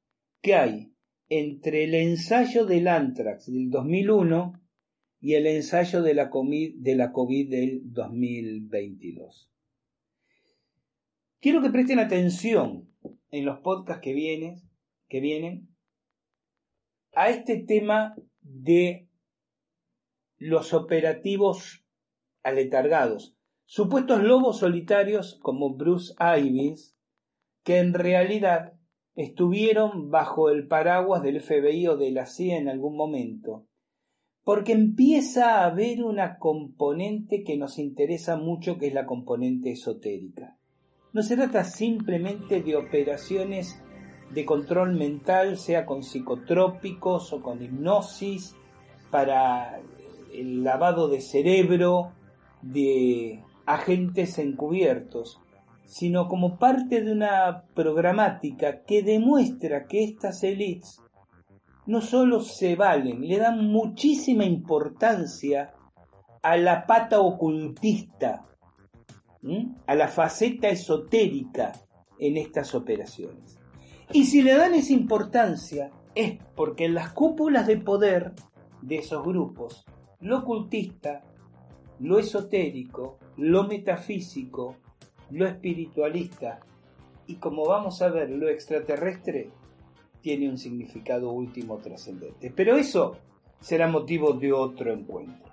[0.43, 0.93] que hay
[1.29, 4.68] entre el ensayo del anthrax del 2001
[5.21, 9.49] y el ensayo de la COVID, de la COVID del 2022.
[11.41, 12.89] Quiero que presten atención
[13.31, 14.61] en los podcasts que vienen,
[15.07, 15.69] que vienen
[17.13, 19.07] a este tema de
[20.37, 21.85] los operativos
[22.43, 23.35] aletargados,
[23.65, 26.95] supuestos lobos solitarios como Bruce Ivins,
[27.63, 28.73] que en realidad
[29.15, 33.68] estuvieron bajo el paraguas del FBI o de la CIA en algún momento,
[34.49, 40.57] porque empieza a haber una componente que nos interesa mucho, que es la componente esotérica.
[41.13, 43.79] No se trata simplemente de operaciones
[44.33, 48.55] de control mental, sea con psicotrópicos o con hipnosis,
[49.11, 49.81] para
[50.33, 52.13] el lavado de cerebro
[52.63, 55.39] de agentes encubiertos,
[55.85, 61.03] sino como parte de una programática que demuestra que estas élites
[61.89, 65.73] no solo se valen, le dan muchísima importancia
[66.43, 68.45] a la pata ocultista,
[69.87, 71.71] a la faceta esotérica
[72.19, 73.57] en estas operaciones.
[74.13, 78.33] Y si le dan esa importancia es porque en las cúpulas de poder
[78.83, 79.83] de esos grupos,
[80.19, 81.23] lo ocultista,
[81.99, 84.75] lo esotérico, lo metafísico,
[85.31, 86.59] lo espiritualista
[87.25, 89.49] y como vamos a ver lo extraterrestre
[90.21, 92.51] tiene un significado último trascendente.
[92.55, 93.17] Pero eso
[93.59, 95.49] será motivo de otro encuentro.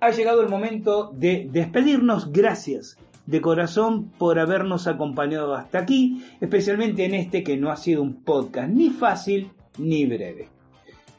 [0.00, 2.30] Ha llegado el momento de despedirnos.
[2.30, 8.02] Gracias de corazón por habernos acompañado hasta aquí, especialmente en este que no ha sido
[8.02, 10.48] un podcast ni fácil ni breve.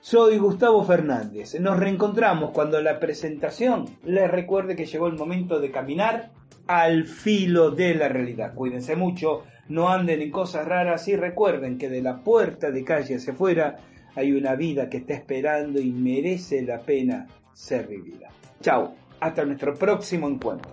[0.02, 1.60] Soy Gustavo Fernández.
[1.60, 6.32] Nos reencontramos cuando la presentación les recuerde que llegó el momento de caminar
[6.68, 8.54] al filo de la realidad.
[8.54, 13.16] Cuídense mucho, no anden en cosas raras y recuerden que de la puerta de calle
[13.16, 13.78] hacia afuera
[14.16, 18.30] hay una vida que está esperando y merece la pena ser vivida.
[18.62, 20.72] Chao, hasta nuestro próximo encuentro.